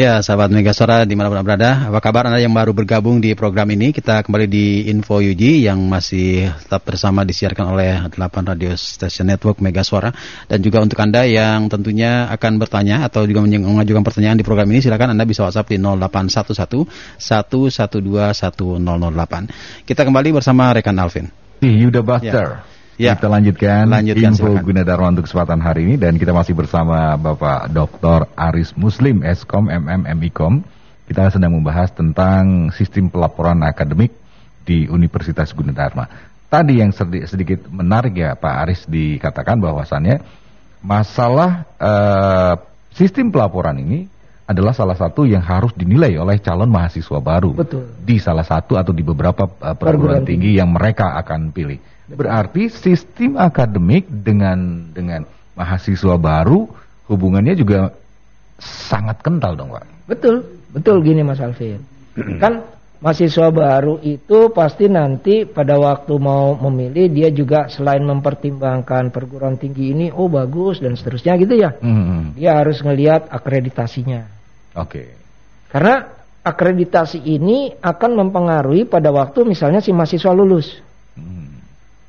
Ya, 0.00 0.24
sahabat 0.24 0.48
Mega 0.48 0.72
Suara 0.72 1.04
di 1.04 1.12
mana 1.12 1.28
pun 1.28 1.36
Anda 1.36 1.44
berada, 1.44 1.92
apa 1.92 2.00
kabar 2.00 2.24
Anda 2.24 2.40
yang 2.40 2.56
baru 2.56 2.72
bergabung 2.72 3.20
di 3.20 3.36
program 3.36 3.68
ini? 3.68 3.92
Kita 3.92 4.24
kembali 4.24 4.48
di 4.48 4.88
Info 4.88 5.20
Yuji 5.20 5.68
yang 5.68 5.76
masih 5.92 6.48
tetap 6.56 6.88
bersama 6.88 7.20
disiarkan 7.20 7.68
oleh 7.68 8.08
8 8.08 8.16
radio 8.48 8.72
station 8.80 9.28
network 9.28 9.60
Mega 9.60 9.84
Suara. 9.84 10.08
Dan 10.48 10.64
juga 10.64 10.80
untuk 10.80 10.96
Anda 11.04 11.28
yang 11.28 11.68
tentunya 11.68 12.32
akan 12.32 12.56
bertanya 12.56 13.04
atau 13.04 13.28
juga 13.28 13.44
mengajukan 13.44 14.00
pertanyaan 14.00 14.40
di 14.40 14.44
program 14.48 14.72
ini, 14.72 14.80
silakan 14.80 15.12
Anda 15.12 15.28
bisa 15.28 15.44
WhatsApp 15.44 15.68
di 15.68 15.76
0811 15.76 16.56
112 17.20 17.20
1008. 17.20 19.84
Kita 19.84 20.08
kembali 20.08 20.28
bersama 20.32 20.72
rekan 20.72 20.96
Alvin. 20.96 21.28
Di 21.60 21.76
Yuda 21.76 22.00
Buster. 22.00 22.48
Ya. 22.56 22.79
Kita 23.00 23.32
lanjutkan, 23.32 23.88
Lanjutkan, 23.88 24.36
info 24.36 24.52
silakan. 24.52 24.66
Gunadarma 24.68 25.06
untuk 25.16 25.24
kesempatan 25.24 25.60
hari 25.64 25.88
ini 25.88 25.96
dan 25.96 26.20
kita 26.20 26.36
masih 26.36 26.52
bersama 26.52 27.16
Bapak 27.16 27.72
Dr. 27.72 28.28
Aris 28.36 28.76
Muslim, 28.76 29.24
Eskom, 29.24 29.72
MM, 29.72 30.04
MIKOM. 30.20 30.60
Kita 31.08 31.32
sedang 31.32 31.56
membahas 31.56 31.88
tentang 31.96 32.68
sistem 32.76 33.08
pelaporan 33.08 33.56
akademik 33.64 34.12
di 34.68 34.84
Universitas 34.84 35.48
Gunadarma. 35.56 36.12
Tadi 36.52 36.84
yang 36.84 36.92
sedi- 36.92 37.24
sedikit 37.24 37.72
menarik 37.72 38.20
ya 38.20 38.36
Pak 38.36 38.54
Aris 38.68 38.84
dikatakan 38.84 39.56
bahwasannya 39.64 40.20
masalah 40.84 41.64
eh, 41.80 42.54
sistem 42.92 43.32
pelaporan 43.32 43.80
ini 43.80 44.12
adalah 44.50 44.74
salah 44.74 44.98
satu 44.98 45.24
yang 45.24 45.40
harus 45.46 45.70
dinilai 45.78 46.18
oleh 46.18 46.42
calon 46.42 46.66
mahasiswa 46.66 47.22
baru 47.22 47.54
Betul. 47.54 47.86
di 48.02 48.18
salah 48.18 48.42
satu 48.42 48.74
atau 48.74 48.90
di 48.90 49.06
beberapa 49.06 49.46
uh, 49.46 49.78
Perguruan 49.78 50.26
tinggi 50.26 50.58
yang 50.58 50.74
mereka 50.74 51.14
akan 51.22 51.54
pilih. 51.54 51.78
Berarti 52.16 52.66
sistem 52.70 53.38
akademik 53.38 54.06
dengan 54.10 54.90
dengan 54.90 55.22
mahasiswa 55.54 56.16
baru 56.18 56.66
hubungannya 57.10 57.54
juga 57.58 57.94
sangat 58.60 59.20
kental 59.24 59.56
dong, 59.58 59.74
Pak. 59.74 59.84
Betul, 60.06 60.46
betul 60.70 61.02
gini 61.02 61.22
Mas 61.26 61.42
Alvin. 61.42 61.82
kan 62.42 62.66
mahasiswa 63.00 63.48
baru 63.48 63.98
itu 64.04 64.52
pasti 64.52 64.86
nanti 64.86 65.48
pada 65.48 65.80
waktu 65.80 66.14
mau 66.20 66.54
memilih 66.68 67.08
dia 67.08 67.28
juga 67.32 67.66
selain 67.72 68.04
mempertimbangkan 68.04 69.08
perguruan 69.08 69.56
tinggi 69.56 69.96
ini 69.96 70.06
oh 70.12 70.28
bagus 70.28 70.78
dan 70.78 70.94
seterusnya 70.94 71.40
gitu 71.40 71.56
ya. 71.56 71.74
Hmm, 71.80 72.36
Dia 72.36 72.60
harus 72.60 72.84
ngelihat 72.84 73.32
akreditasinya. 73.32 74.28
Oke. 74.76 75.16
Karena 75.72 76.06
akreditasi 76.44 77.20
ini 77.24 77.72
akan 77.80 78.10
mempengaruhi 78.26 78.88
pada 78.88 79.08
waktu 79.12 79.44
misalnya 79.48 79.80
si 79.80 79.90
mahasiswa 79.92 80.32
lulus. 80.36 80.78
Hmm, 81.16 81.49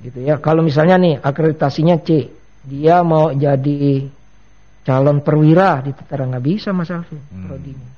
Gitu 0.01 0.19
ya. 0.25 0.41
Kalau 0.41 0.65
misalnya 0.65 0.97
nih 0.97 1.21
akreditasinya 1.21 2.01
C, 2.01 2.25
dia 2.65 3.05
mau 3.05 3.29
jadi 3.33 4.09
calon 4.81 5.21
perwira 5.21 5.81
di 5.85 5.93
Tetera 5.93 6.25
nggak 6.25 6.45
bisa 6.45 6.73
Mas 6.73 6.89
Alvin. 6.89 7.21
Hmm. 7.29 7.45
prodinya. 7.49 7.89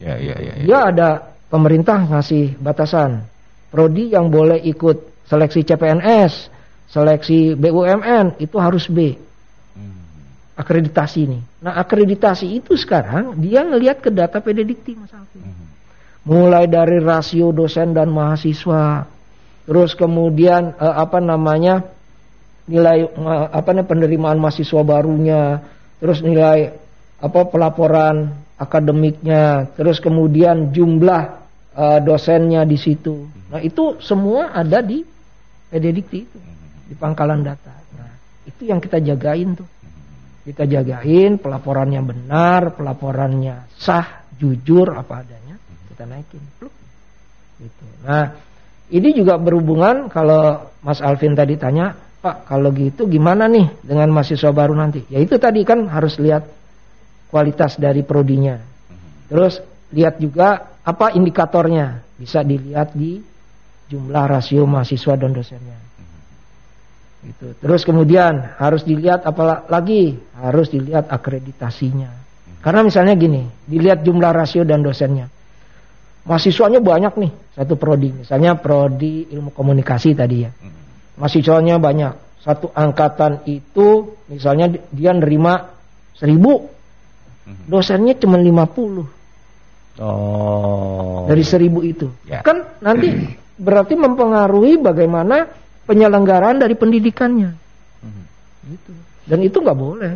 Ya, 0.00 0.14
ya, 0.16 0.36
ya. 0.40 0.52
ya. 0.56 0.64
Dia 0.64 0.78
ada 0.88 1.08
pemerintah 1.52 2.00
ngasih 2.08 2.56
batasan 2.56 3.28
prodi 3.68 4.12
yang 4.12 4.32
boleh 4.32 4.60
ikut 4.64 5.24
seleksi 5.28 5.64
CPNS, 5.64 6.52
seleksi 6.92 7.56
BUMN 7.56 8.40
itu 8.40 8.56
harus 8.60 8.88
B. 8.88 9.16
Akreditasi 10.52 11.18
ini. 11.24 11.40
Nah, 11.64 11.80
akreditasi 11.80 12.44
itu 12.60 12.76
sekarang 12.76 13.40
dia 13.40 13.64
ngelihat 13.64 14.04
ke 14.04 14.12
data 14.12 14.36
PDDikti 14.36 15.00
Mas 15.00 15.08
Alvin. 15.16 15.48
Mulai 16.28 16.68
dari 16.68 17.00
rasio 17.00 17.50
dosen 17.56 17.96
dan 17.96 18.12
mahasiswa, 18.12 19.08
terus 19.66 19.94
kemudian 19.94 20.74
eh, 20.76 20.94
apa 20.98 21.18
namanya 21.22 21.86
nilai 22.66 23.06
eh, 23.06 23.46
apa 23.50 23.74
namanya 23.74 23.88
penerimaan 23.90 24.38
mahasiswa 24.38 24.82
barunya, 24.82 25.62
terus 25.98 26.22
nilai 26.22 26.74
apa 27.22 27.40
pelaporan 27.46 28.34
akademiknya, 28.58 29.74
terus 29.74 29.98
kemudian 29.98 30.70
jumlah 30.70 31.22
eh, 31.74 31.98
dosennya 32.02 32.62
di 32.66 32.78
situ. 32.78 33.26
Nah, 33.50 33.60
itu 33.60 33.98
semua 34.00 34.54
ada 34.54 34.80
di 34.80 35.04
PDDikti 35.72 36.18
itu, 36.18 36.38
di 36.88 36.94
pangkalan 36.96 37.44
data. 37.44 37.74
Nah, 37.96 38.12
itu 38.48 38.68
yang 38.68 38.80
kita 38.80 39.00
jagain 39.02 39.56
tuh. 39.56 39.68
Kita 40.42 40.66
jagain 40.66 41.38
pelaporannya 41.38 42.02
benar, 42.02 42.74
pelaporannya 42.74 43.70
sah, 43.78 44.26
jujur 44.34 44.90
apa 44.90 45.22
adanya, 45.22 45.54
kita 45.86 46.02
naikin. 46.02 46.42
Pluk. 46.58 46.74
Gitu. 47.62 47.84
Nah, 48.02 48.34
ini 48.92 49.16
juga 49.16 49.40
berhubungan 49.40 50.12
kalau 50.12 50.68
Mas 50.84 51.00
Alvin 51.00 51.32
tadi 51.32 51.56
tanya, 51.56 51.96
Pak, 51.96 52.44
kalau 52.44 52.70
gitu 52.76 53.08
gimana 53.08 53.48
nih 53.48 53.80
dengan 53.80 54.12
mahasiswa 54.12 54.52
baru 54.52 54.76
nanti? 54.76 55.02
Ya 55.08 55.18
itu 55.18 55.40
tadi 55.40 55.64
kan 55.64 55.88
harus 55.88 56.20
lihat 56.20 56.44
kualitas 57.32 57.80
dari 57.80 58.04
prodinya. 58.04 58.60
Terus 59.32 59.64
lihat 59.96 60.20
juga 60.20 60.76
apa 60.84 61.16
indikatornya, 61.16 62.04
bisa 62.20 62.44
dilihat 62.44 62.92
di 62.92 63.18
jumlah 63.88 64.24
rasio 64.28 64.68
mahasiswa 64.68 65.16
dan 65.16 65.32
dosennya. 65.32 65.78
Gitu. 67.22 67.54
Terus 67.64 67.82
kemudian 67.88 68.60
harus 68.60 68.84
dilihat 68.84 69.24
apa 69.24 69.64
lagi? 69.72 70.20
Harus 70.36 70.68
dilihat 70.68 71.08
akreditasinya. 71.08 72.10
Karena 72.62 72.86
misalnya 72.86 73.14
gini, 73.18 73.42
dilihat 73.66 74.04
jumlah 74.06 74.30
rasio 74.30 74.62
dan 74.62 74.84
dosennya. 74.84 75.26
Mahasiswanya 76.22 76.78
banyak 76.78 77.18
nih, 77.18 77.32
satu 77.52 77.74
prodi. 77.74 78.14
Misalnya 78.14 78.54
prodi 78.54 79.26
ilmu 79.26 79.50
komunikasi 79.50 80.14
tadi 80.14 80.46
ya. 80.46 80.50
Mahasiswanya 81.18 81.82
banyak. 81.82 82.14
Satu 82.42 82.70
angkatan 82.70 83.42
itu 83.46 84.14
misalnya 84.26 84.70
dia 84.90 85.10
nerima 85.14 85.74
seribu. 86.14 86.70
Dosennya 87.66 88.14
cuma 88.18 88.38
50 88.38 89.02
Oh. 90.00 91.28
dari 91.28 91.44
seribu 91.44 91.84
itu. 91.84 92.08
Ya. 92.24 92.40
Kan 92.40 92.64
nanti 92.80 93.12
berarti 93.60 93.92
mempengaruhi 93.92 94.80
bagaimana 94.80 95.44
penyelenggaraan 95.84 96.62
dari 96.62 96.72
pendidikannya. 96.72 97.50
Gitu. 98.62 98.92
Dan 99.26 99.38
itu 99.42 99.58
nggak 99.58 99.78
boleh. 99.78 100.12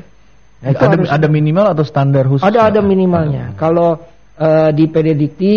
Nah, 0.64 0.69
itu 0.73 0.81
ada 0.81 0.97
harus- 0.97 1.12
ada 1.12 1.29
minimal 1.29 1.66
atau 1.77 1.85
standar 1.85 2.25
khusus? 2.25 2.47
ada 2.47 2.73
ada 2.73 2.81
minimalnya. 2.81 3.53
Kalau 3.59 4.01
eh, 4.37 4.71
di 4.73 4.85
PDDikti 4.88 5.55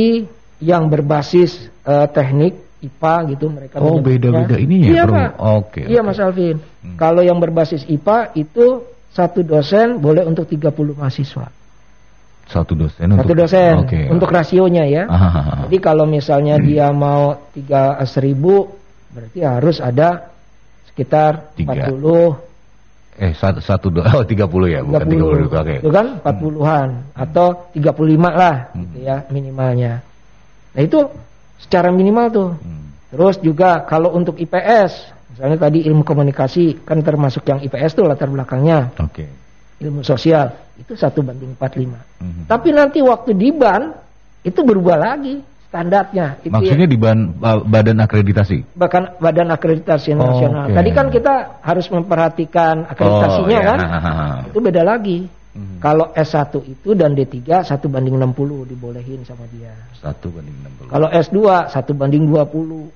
yang 0.59 0.87
berbasis 0.87 1.55
eh, 1.83 2.07
teknik 2.11 2.53
IPA 2.79 3.15
gitu 3.35 3.45
mereka 3.51 3.75
Oh, 3.79 3.99
beda-beda 3.99 4.55
ininya, 4.55 4.87
Iya, 4.87 5.03
Bro. 5.03 5.15
Pak. 5.15 5.29
Oke, 5.35 5.81
Iya, 5.83 5.99
oke. 5.99 6.07
Mas 6.07 6.19
Alvin. 6.19 6.57
Hmm. 6.59 6.95
Kalau 6.95 7.21
yang 7.23 7.35
berbasis 7.37 7.83
IPA 7.83 8.31
itu 8.35 8.87
satu 9.11 9.43
dosen 9.43 9.99
boleh 9.99 10.23
untuk 10.23 10.47
30 10.47 10.71
mahasiswa. 10.95 11.47
Satu 12.49 12.73
dosen 12.73 13.13
Satu 13.13 13.19
untuk 13.21 13.35
dosen 13.35 13.73
Oke. 13.85 13.99
untuk 14.09 14.29
rasionya 14.31 14.81
ya. 14.87 15.03
Ah, 15.05 15.21
ah, 15.21 15.29
ah. 15.37 15.57
Jadi 15.67 15.77
kalau 15.77 16.09
misalnya 16.09 16.57
dia 16.57 16.89
mau 16.89 17.37
tiga 17.53 17.99
seribu, 18.07 18.65
berarti 19.11 19.39
harus 19.43 19.77
ada 19.77 20.33
sekitar 20.89 21.53
Tiga. 21.53 21.93
40, 21.93 22.49
Eh 23.19 23.35
satu 23.35 23.59
satu 23.59 23.87
oh 23.91 24.23
30 24.23 24.39
ya, 24.71 24.79
bukan 24.79 25.03
30, 25.03 25.51
30. 25.51 25.59
Oke. 25.59 25.75
itu 25.83 25.89
kan 25.91 26.07
40-an 26.23 26.87
atau 27.11 27.47
35 27.75 28.31
lah, 28.31 28.71
Hmm. 28.71 28.87
gitu 28.87 28.97
ya 29.03 29.27
minimalnya. 29.27 29.99
Nah 30.69 30.81
itu 30.81 30.99
secara 31.57 31.89
minimal 31.89 32.25
tuh. 32.29 32.49
Hmm. 32.55 32.85
Terus 33.09 33.35
juga 33.39 33.81
kalau 33.83 34.13
untuk 34.13 34.37
IPS, 34.37 34.91
misalnya 35.33 35.57
tadi 35.59 35.81
ilmu 35.83 36.03
komunikasi 36.03 36.85
kan 36.85 37.01
termasuk 37.01 37.41
yang 37.43 37.57
IPS 37.59 37.93
tuh 37.93 38.05
latar 38.05 38.29
belakangnya 38.29 38.93
Oke. 38.95 39.25
ilmu 39.79 40.01
sosial 40.01 40.53
itu 40.75 40.93
satu 40.93 41.19
banding 41.19 41.57
45. 41.57 41.97
Mhm. 42.21 42.45
Tapi 42.45 42.69
nanti 42.69 43.01
waktu 43.01 43.33
di 43.33 43.49
ban 43.49 43.97
itu 44.41 44.61
berubah 44.61 44.95
lagi 44.95 45.41
standarnya. 45.67 46.37
Itu 46.39 46.49
ya. 46.49 46.53
Maksudnya 46.53 46.87
di 46.87 46.97
ban- 46.97 47.33
ba- 47.33 47.61
badan 47.61 47.97
akreditasi. 47.99 48.77
bahkan 48.77 49.17
badan 49.17 49.49
akreditasi 49.49 50.13
Oh, 50.13 50.21
nasional. 50.23 50.65
oke. 50.65 50.77
Tadi 50.77 50.89
kan 50.93 51.07
kita 51.09 51.33
harus 51.61 51.85
memperhatikan 51.89 52.75
akreditasinya 52.85 53.57
Oh, 53.57 53.61
iya. 53.61 53.69
kan. 53.69 53.77
Itu 54.49 54.59
beda 54.61 54.81
lagi. 54.81 55.25
Mhm. 55.59 55.83
Kalau 55.83 56.15
S1 56.15 56.55
itu 56.63 56.95
dan 56.95 57.11
D3 57.11 57.67
satu 57.67 57.91
banding 57.91 58.15
60 58.15 58.63
dibolehin 58.63 59.19
sama 59.27 59.43
dia. 59.51 59.75
Satu 59.99 60.31
banding 60.31 60.55
60. 60.63 60.87
Kalau 60.87 61.07
S2 61.11 61.39
satu 61.67 61.91
banding 61.91 62.23
20. 62.31 62.87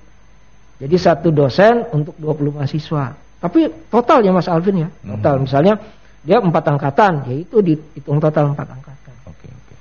Jadi 0.80 0.96
satu 0.96 1.28
dosen 1.28 1.84
untuk 1.92 2.16
20 2.16 2.56
mahasiswa. 2.56 3.12
Tapi 3.38 3.68
total 3.92 4.24
ya 4.24 4.32
Mas 4.32 4.48
Alvin 4.48 4.88
ya. 4.88 4.88
Total 4.88 5.36
misalnya 5.36 5.76
dia 6.24 6.40
empat 6.40 6.64
angkatan, 6.64 7.28
yaitu 7.28 7.60
dihitung 7.60 8.16
total 8.16 8.56
empat 8.56 8.64
angkatan. 8.72 9.14
Oke, 9.28 9.46
oke. 9.52 9.74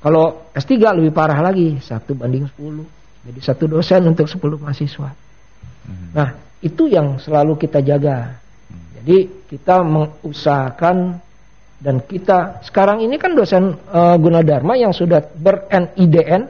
Kalau 0.00 0.48
S3 0.56 0.96
lebih 0.96 1.12
parah 1.12 1.36
lagi, 1.44 1.76
satu 1.84 2.16
banding 2.16 2.48
10. 2.56 2.88
Jadi 3.20 3.40
satu 3.44 3.68
dosen 3.68 4.00
untuk 4.08 4.24
10 4.24 4.56
mahasiswa. 4.56 5.12
Mhm. 5.84 6.08
Nah, 6.16 6.28
itu 6.64 6.88
yang 6.88 7.20
selalu 7.20 7.60
kita 7.60 7.84
jaga. 7.84 8.40
Jadi 9.00 9.48
kita 9.48 9.80
mengusahakan 9.80 11.20
dan 11.80 12.04
kita 12.04 12.60
sekarang 12.60 13.00
ini 13.00 13.16
kan 13.16 13.32
dosen 13.32 13.72
eh, 13.72 14.16
Gunadarma 14.20 14.76
yang 14.76 14.92
sudah 14.92 15.24
ber-NIDN 15.24 16.44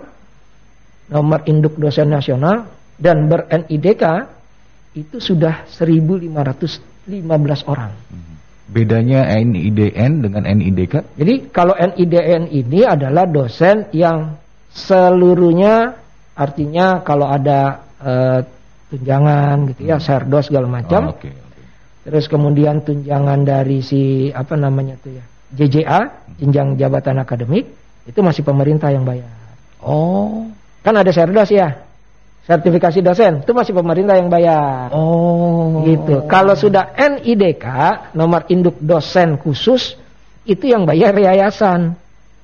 nomor 1.10 1.42
induk 1.46 1.78
dosen 1.78 2.10
nasional 2.10 2.66
dan 2.98 3.30
ber-NIDK 3.30 4.04
itu 4.98 5.22
sudah 5.22 5.70
1515 5.70 7.62
orang. 7.70 7.94
Mhm. 8.10 8.34
Bedanya 8.70 9.26
NIDN 9.34 10.22
dengan 10.22 10.46
NIDK? 10.46 11.18
Jadi 11.18 11.34
kalau 11.50 11.74
NIDN 11.74 12.50
ini 12.54 12.86
adalah 12.86 13.26
dosen 13.26 13.90
yang 13.90 14.38
seluruhnya 14.70 15.98
artinya 16.38 17.02
kalau 17.02 17.26
ada 17.26 17.82
eh, 17.98 18.40
tunjangan 18.90 19.74
gitu 19.74 19.90
ya, 19.90 19.98
serdos 20.02 20.50
segala 20.50 20.66
macam. 20.66 21.10
Oh, 21.10 21.18
Oke, 21.18 21.30
oke. 21.30 21.49
Terus 22.10 22.26
kemudian 22.26 22.82
tunjangan 22.82 23.46
dari 23.46 23.86
si 23.86 24.34
apa 24.34 24.58
namanya 24.58 24.98
tuh 24.98 25.14
ya, 25.14 25.22
JJA, 25.54 26.26
jenjang 26.42 26.74
jabatan 26.74 27.22
akademik, 27.22 27.70
itu 28.02 28.18
masih 28.18 28.42
pemerintah 28.42 28.90
yang 28.90 29.06
bayar. 29.06 29.30
Oh. 29.78 30.50
Kan 30.82 30.98
ada 30.98 31.14
serdos 31.14 31.54
ya. 31.54 31.86
Sertifikasi 32.50 32.98
dosen 32.98 33.46
itu 33.46 33.54
masih 33.54 33.70
pemerintah 33.70 34.18
yang 34.18 34.26
bayar. 34.26 34.90
Oh. 34.90 35.86
Gitu. 35.86 36.26
Kalau 36.26 36.58
sudah 36.58 36.98
NIDK, 36.98 37.66
nomor 38.18 38.42
induk 38.50 38.74
dosen 38.82 39.38
khusus, 39.38 39.94
itu 40.42 40.66
yang 40.66 40.82
bayar 40.82 41.14
yayasan. 41.14 41.94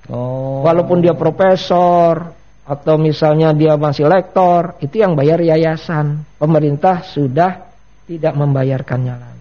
Oh. 0.06 0.62
Walaupun 0.62 1.02
dia 1.02 1.18
profesor 1.18 2.30
atau 2.62 2.94
misalnya 3.02 3.50
dia 3.50 3.74
masih 3.74 4.06
lektor, 4.06 4.78
itu 4.78 5.02
yang 5.02 5.18
bayar 5.18 5.42
yayasan. 5.42 6.22
Pemerintah 6.38 7.02
sudah 7.02 7.66
tidak 8.06 8.38
membayarkannya 8.38 9.14
lagi. 9.18 9.35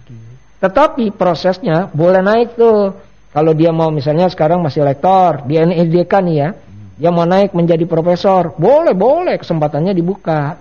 Tetapi 0.60 1.12
prosesnya 1.14 1.92
boleh 1.92 2.22
naik 2.24 2.56
tuh. 2.56 2.96
Kalau 3.36 3.52
dia 3.52 3.76
mau 3.76 3.92
misalnya 3.92 4.32
sekarang 4.32 4.64
masih 4.64 4.88
lektor, 4.88 5.44
di 5.44 5.60
NIDK 5.60 6.14
nih 6.24 6.36
ya, 6.40 6.50
dia 6.96 7.12
mau 7.12 7.28
naik 7.28 7.52
menjadi 7.52 7.84
profesor, 7.84 8.56
boleh 8.56 8.96
boleh 8.96 9.36
kesempatannya 9.36 9.92
dibuka. 9.92 10.56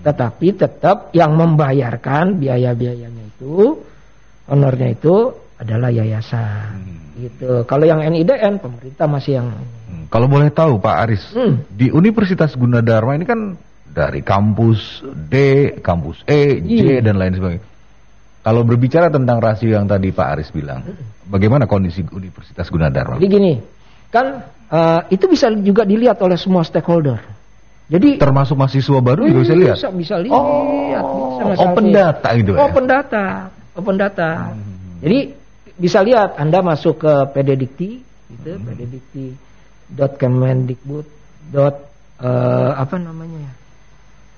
Tetapi 0.00 0.46
tetap 0.56 1.12
yang 1.12 1.36
membayarkan 1.36 2.40
biaya-biayanya 2.40 3.24
itu, 3.36 3.76
honornya 4.48 4.96
itu 4.96 5.32
adalah 5.60 5.92
yayasan. 5.92 6.80
Gitu. 7.14 7.62
Kalau 7.68 7.84
yang 7.84 8.00
NIDN 8.00 8.58
pemerintah 8.58 9.06
masih 9.06 9.40
yang 9.40 9.48
Hmm, 9.84 10.10
Kalau 10.10 10.26
boleh 10.26 10.48
tahu 10.50 10.80
Pak 10.80 10.96
Aris, 11.06 11.22
Hmm. 11.36 11.60
di 11.70 11.92
Universitas 11.92 12.56
Gunadarma 12.56 13.14
ini 13.14 13.28
kan 13.28 13.54
dari 13.84 14.24
kampus 14.24 15.04
D, 15.30 15.34
kampus 15.78 16.24
E, 16.26 16.58
J 16.58 16.98
Iya. 16.98 16.98
dan 17.04 17.14
lain 17.20 17.36
sebagainya. 17.36 17.64
Kalau 18.44 18.60
berbicara 18.60 19.08
tentang 19.08 19.40
rasio 19.40 19.72
yang 19.72 19.88
tadi 19.88 20.12
Pak 20.12 20.26
Aris 20.36 20.52
bilang, 20.52 20.84
bagaimana 21.24 21.64
kondisi 21.64 22.04
Universitas 22.12 22.68
Gunadarma? 22.68 23.16
Jadi 23.16 23.28
gini, 23.32 23.56
kan 24.12 24.44
eh, 24.68 25.00
itu 25.16 25.24
bisa 25.24 25.48
juga 25.64 25.88
dilihat 25.88 26.20
oleh 26.20 26.36
semua 26.36 26.60
stakeholder. 26.60 27.24
Jadi 27.88 28.20
Termasuk 28.20 28.60
mahasiswa 28.60 29.00
baru 29.00 29.32
juga 29.32 29.40
bisa 29.48 29.56
lihat. 29.56 29.80
Bisa, 29.80 29.88
bisa 29.92 30.16
lihat. 30.20 30.36
Oh, 30.36 31.40
bisa, 31.40 31.64
open 31.68 31.88
data 31.88 32.28
gitu 32.36 32.52
ya? 32.52 32.60
Open 32.68 32.84
data, 32.84 33.48
open 33.76 33.96
data. 33.96 34.52
Hmm. 34.52 35.00
Jadi 35.00 35.32
bisa 35.80 36.04
lihat 36.04 36.36
Anda 36.36 36.60
masuk 36.60 37.00
ke 37.00 37.12
PDDikti, 37.32 38.04
gitu, 38.04 38.60
Hmm. 38.60 38.68
PDDikti.kemendikbud. 38.68 41.06
Dot, 41.48 41.76
eh, 42.20 42.72
apa 42.76 43.00
namanya 43.00 43.40
ya? 43.40 43.63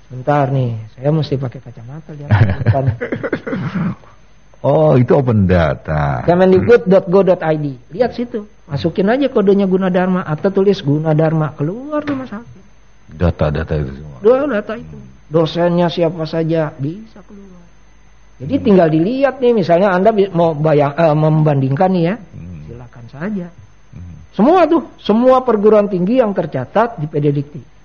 Bentar 0.06 0.54
nih, 0.54 0.78
saya 0.94 1.10
mesti 1.10 1.34
pakai 1.34 1.58
kacamata 1.58 2.10
lihat. 2.14 2.30
Oh, 4.66 4.98
itu 4.98 5.14
open 5.14 5.46
data. 5.46 6.26
Kemendikbud.go.id. 6.26 7.66
Lihat 7.94 8.10
situ. 8.18 8.50
Masukin 8.66 9.06
aja 9.06 9.30
kodenya 9.30 9.70
Gunadarma 9.70 10.26
atau 10.26 10.50
tulis 10.50 10.82
Gunadarma 10.82 11.54
keluar 11.54 12.02
Mas 12.10 12.34
Alvin. 12.34 12.64
Data-data 13.06 13.78
itu 13.78 14.02
semua. 14.02 14.18
Dua 14.18 14.42
data 14.50 14.74
itu. 14.74 14.98
Dosennya 15.30 15.86
siapa 15.86 16.26
saja 16.26 16.74
bisa 16.74 17.22
keluar. 17.30 17.62
Jadi 18.42 18.54
tinggal 18.58 18.90
dilihat 18.90 19.38
nih 19.38 19.54
misalnya 19.54 19.94
Anda 19.94 20.10
mau 20.34 20.50
bayang, 20.58 20.98
eh, 20.98 21.14
membandingkan 21.14 21.90
nih 21.94 22.04
ya. 22.10 22.14
Hmm. 22.18 22.58
Silakan 22.66 23.04
saja. 23.06 23.46
Hmm. 23.94 24.16
Semua 24.34 24.66
tuh, 24.66 24.82
semua 24.98 25.46
perguruan 25.46 25.86
tinggi 25.86 26.18
yang 26.18 26.34
tercatat 26.34 26.98
di 26.98 27.06
PD 27.06 27.30
Dikti. 27.30 27.75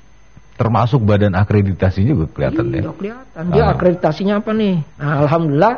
Termasuk 0.55 1.01
badan 1.01 1.33
akreditasi 1.33 2.05
juga 2.05 2.25
kelihatan 2.29 2.69
ya. 2.69 2.81
Iya, 2.85 2.91
kelihatan. 2.93 3.43
Dia 3.49 3.63
Ah. 3.65 3.73
akreditasinya 3.73 4.33
apa 4.39 4.51
nih? 4.53 4.75
Nah, 4.99 5.13
alhamdulillah 5.25 5.75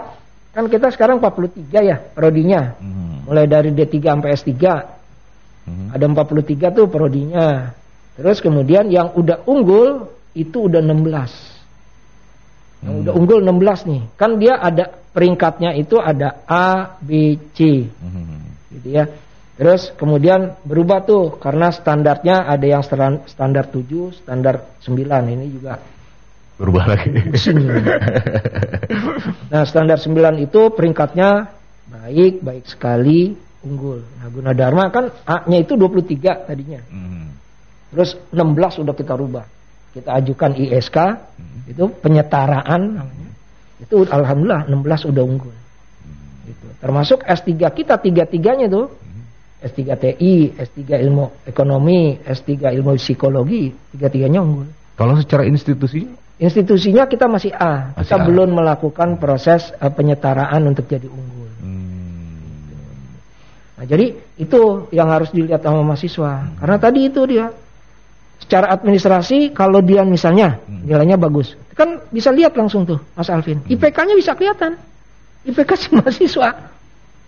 kan 0.52 0.66
kita 0.68 0.88
sekarang 0.92 1.18
43 1.24 1.80
ya 1.82 1.98
prodinya. 2.00 2.76
Hmm. 2.78 3.24
Mulai 3.24 3.46
dari 3.48 3.70
D3 3.72 3.96
sampai 4.12 4.30
S3. 4.36 4.54
Hmm. 5.64 5.88
Ada 5.96 6.06
43 6.12 6.68
tuh 6.70 6.92
prodinya. 6.92 7.72
Terus 8.14 8.44
kemudian 8.44 8.92
yang 8.92 9.16
udah 9.16 9.42
unggul 9.48 10.12
itu 10.36 10.68
udah 10.68 10.84
16. 10.84 11.32
Yang 12.84 12.92
Hmm. 12.92 13.02
udah 13.08 13.14
unggul 13.16 13.40
16 13.40 13.80
nih. 13.88 14.02
Kan 14.20 14.36
dia 14.38 14.60
ada 14.60 14.92
peringkatnya 15.16 15.72
itu 15.74 15.96
ada 15.96 16.44
A, 16.44 16.98
B, 17.00 17.40
C 17.56 17.88
Hmm. 17.88 18.52
gitu 18.76 18.88
ya. 18.92 19.08
Terus 19.54 19.94
kemudian 19.94 20.58
berubah 20.66 21.06
tuh 21.06 21.38
karena 21.38 21.70
standarnya 21.70 22.50
ada 22.50 22.66
yang 22.66 22.82
stan- 22.82 23.22
standar 23.30 23.70
7, 23.70 24.10
standar 24.18 24.78
9 24.82 25.30
ini 25.30 25.46
juga 25.54 25.78
Berubah 26.54 26.86
lagi. 26.86 27.10
Nah, 29.50 29.66
standar 29.66 29.98
9 30.02 30.42
itu 30.42 30.62
peringkatnya 30.74 31.50
baik, 31.90 32.42
baik 32.42 32.66
sekali, 32.66 33.34
unggul. 33.66 34.02
Nah, 34.22 34.30
Gunadarma 34.30 34.90
kan 34.90 35.14
A-nya 35.26 35.62
itu 35.62 35.78
23 35.78 36.46
tadinya. 36.46 36.82
Hmm. 36.90 37.34
Terus 37.94 38.18
16 38.34 38.82
udah 38.82 38.94
kita 38.98 39.14
rubah. 39.14 39.46
Kita 39.94 40.18
ajukan 40.18 40.58
ISK, 40.58 40.98
itu 41.70 41.86
penyetaraan 42.02 42.82
namanya. 42.98 43.30
Itu 43.78 44.10
alhamdulillah 44.10 44.66
16 44.70 45.10
udah 45.14 45.24
unggul. 45.26 45.56
Gitu. 46.50 46.66
Termasuk 46.82 47.22
S3 47.26 47.50
kita 47.74 48.02
tiga-tiganya 48.02 48.70
tuh. 48.70 48.90
S3 49.64 49.80
TI, 49.96 50.36
S3 50.60 51.00
ilmu 51.08 51.48
ekonomi, 51.48 52.20
S3 52.22 52.76
ilmu 52.76 53.00
psikologi, 53.00 53.72
tiga-tiganya 53.96 54.44
unggul. 54.44 54.68
Kalau 54.94 55.16
secara 55.18 55.48
institusi 55.48 56.04
Institusinya 56.34 57.06
kita 57.06 57.30
masih 57.30 57.54
A, 57.54 57.94
Masih 57.94 58.10
kita 58.10 58.18
A. 58.20 58.26
belum 58.26 58.58
melakukan 58.58 59.22
proses 59.22 59.70
eh, 59.72 59.88
penyetaraan 59.88 60.66
untuk 60.66 60.90
jadi 60.90 61.06
unggul. 61.06 61.50
Hmm. 61.62 63.14
Nah, 63.80 63.86
jadi 63.86 64.18
itu 64.42 64.90
yang 64.90 65.14
harus 65.14 65.30
dilihat 65.30 65.62
sama 65.62 65.86
mahasiswa. 65.86 66.50
Karena 66.58 66.78
tadi 66.82 67.06
itu 67.06 67.22
dia 67.30 67.54
secara 68.42 68.74
administrasi 68.74 69.54
kalau 69.54 69.80
dia 69.80 70.02
misalnya 70.04 70.58
Hmm. 70.66 70.84
nilainya 70.84 71.16
bagus, 71.16 71.54
kan 71.78 72.02
bisa 72.10 72.34
lihat 72.34 72.58
langsung 72.58 72.84
tuh 72.84 72.98
Mas 73.14 73.30
Alvin. 73.30 73.62
IPK-nya 73.70 74.18
bisa 74.18 74.34
kelihatan. 74.34 74.76
IPK 75.46 75.72
si 75.78 75.88
mahasiswa. 75.94 76.50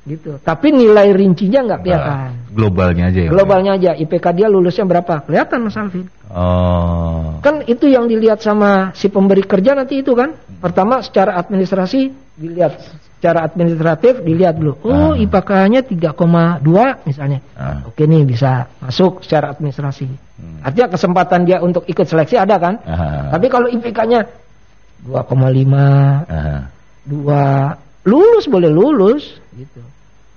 Gitu. 0.06 0.38
Tapi 0.38 0.70
nilai 0.70 1.10
rincinya 1.18 1.66
nggak 1.66 1.80
kelihatan. 1.82 2.14
Nah, 2.14 2.32
globalnya 2.54 3.10
aja 3.10 3.20
ya. 3.26 3.30
Globalnya 3.34 3.72
aja 3.74 3.92
IPK 3.98 4.26
dia 4.38 4.46
lulusnya 4.46 4.86
berapa? 4.86 5.26
Kelihatan 5.26 5.66
Mas 5.66 5.74
Alvin. 5.82 6.06
Oh. 6.30 7.42
Kan 7.42 7.66
itu 7.66 7.90
yang 7.90 8.06
dilihat 8.06 8.38
sama 8.38 8.94
si 8.94 9.10
pemberi 9.10 9.42
kerja 9.42 9.74
nanti 9.74 10.06
itu 10.06 10.14
kan. 10.14 10.38
Pertama 10.62 11.02
secara 11.02 11.42
administrasi 11.42 12.14
dilihat 12.38 12.78
secara 13.18 13.42
administratif 13.50 14.22
dilihat 14.22 14.62
dulu. 14.62 14.78
Oh, 14.86 15.18
Ah. 15.18 15.18
IPK-nya 15.18 15.82
3,2 15.82 17.02
misalnya. 17.10 17.42
Ah. 17.58 17.82
Oke 17.90 18.06
nih 18.06 18.30
bisa 18.30 18.70
masuk 18.86 19.26
secara 19.26 19.58
administrasi. 19.58 20.06
Hmm. 20.06 20.62
Artinya 20.62 20.94
kesempatan 20.94 21.50
dia 21.50 21.58
untuk 21.66 21.82
ikut 21.90 22.06
seleksi 22.06 22.38
ada 22.38 22.62
kan? 22.62 22.78
Ah. 22.86 23.34
Tapi 23.34 23.50
kalau 23.50 23.66
IPK-nya 23.74 24.22
2,5, 25.02 26.30
Ah. 26.30 26.70
2 27.10 27.74
lulus 28.06 28.46
boleh 28.46 28.70
lulus 28.70 29.42
gitu. 29.58 29.82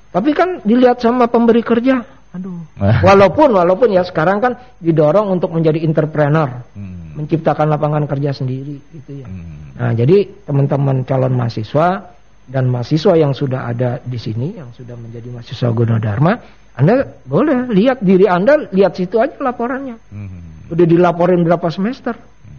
Tapi 0.08 0.30
kan 0.32 0.64
dilihat 0.64 0.98
sama 0.98 1.28
pemberi 1.28 1.60
kerja. 1.60 2.00
Aduh. 2.32 2.60
Walaupun 3.08 3.52
walaupun 3.52 3.88
ya 3.92 4.04
sekarang 4.04 4.40
kan 4.40 4.52
didorong 4.78 5.32
untuk 5.32 5.52
menjadi 5.52 5.80
entrepreneur, 5.80 6.60
Hmm. 6.76 7.16
menciptakan 7.16 7.66
lapangan 7.72 8.04
kerja 8.06 8.30
sendiri 8.30 8.78
gitu 8.94 9.24
ya. 9.24 9.26
Hmm. 9.26 9.74
Nah, 9.74 9.92
jadi 9.96 10.28
teman-teman 10.46 11.02
calon 11.02 11.34
mahasiswa 11.34 12.14
dan 12.46 12.64
mahasiswa 12.70 13.12
yang 13.18 13.32
sudah 13.34 13.68
ada 13.68 13.98
di 14.04 14.16
sini 14.16 14.56
yang 14.56 14.70
sudah 14.72 14.94
menjadi 14.94 15.28
mahasiswa 15.32 15.68
Gunadarma, 15.72 16.32
Anda 16.78 17.02
boleh 17.26 17.68
lihat 17.74 18.00
diri 18.00 18.30
Anda, 18.30 18.70
lihat 18.70 18.94
situ 18.94 19.18
aja 19.18 19.34
laporannya. 19.40 19.98
Hmm. 20.12 20.70
Udah 20.70 20.86
dilaporin 20.86 21.42
berapa 21.42 21.68
semester? 21.72 22.14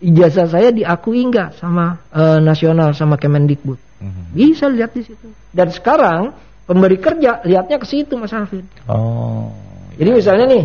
Ijazah 0.00 0.48
saya 0.48 0.72
diakui 0.72 1.28
nggak 1.28 1.60
sama 1.60 2.00
eh, 2.08 2.40
nasional 2.40 2.96
sama 2.96 3.20
Kemendikbud? 3.20 3.76
Hmm. 4.00 4.32
Bisa 4.32 4.64
lihat 4.72 4.96
di 4.96 5.04
situ. 5.04 5.28
Dan 5.52 5.68
sekarang 5.68 6.32
pemberi 6.64 6.96
kerja 6.96 7.44
lihatnya 7.44 7.76
ke 7.76 7.84
situ 7.84 8.16
Mas 8.16 8.32
Alvin. 8.32 8.64
Oh. 8.88 9.52
Jadi 10.00 10.10
misalnya 10.16 10.46
nih, 10.48 10.64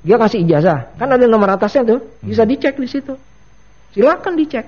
dia 0.00 0.16
kasih 0.16 0.40
ijazah, 0.48 0.96
kan 0.96 1.12
ada 1.12 1.28
nomor 1.28 1.52
atasnya 1.52 1.84
tuh, 1.84 2.00
bisa 2.24 2.48
dicek 2.48 2.80
di 2.80 2.88
situ. 2.88 3.12
Silakan 3.92 4.40
dicek. 4.40 4.64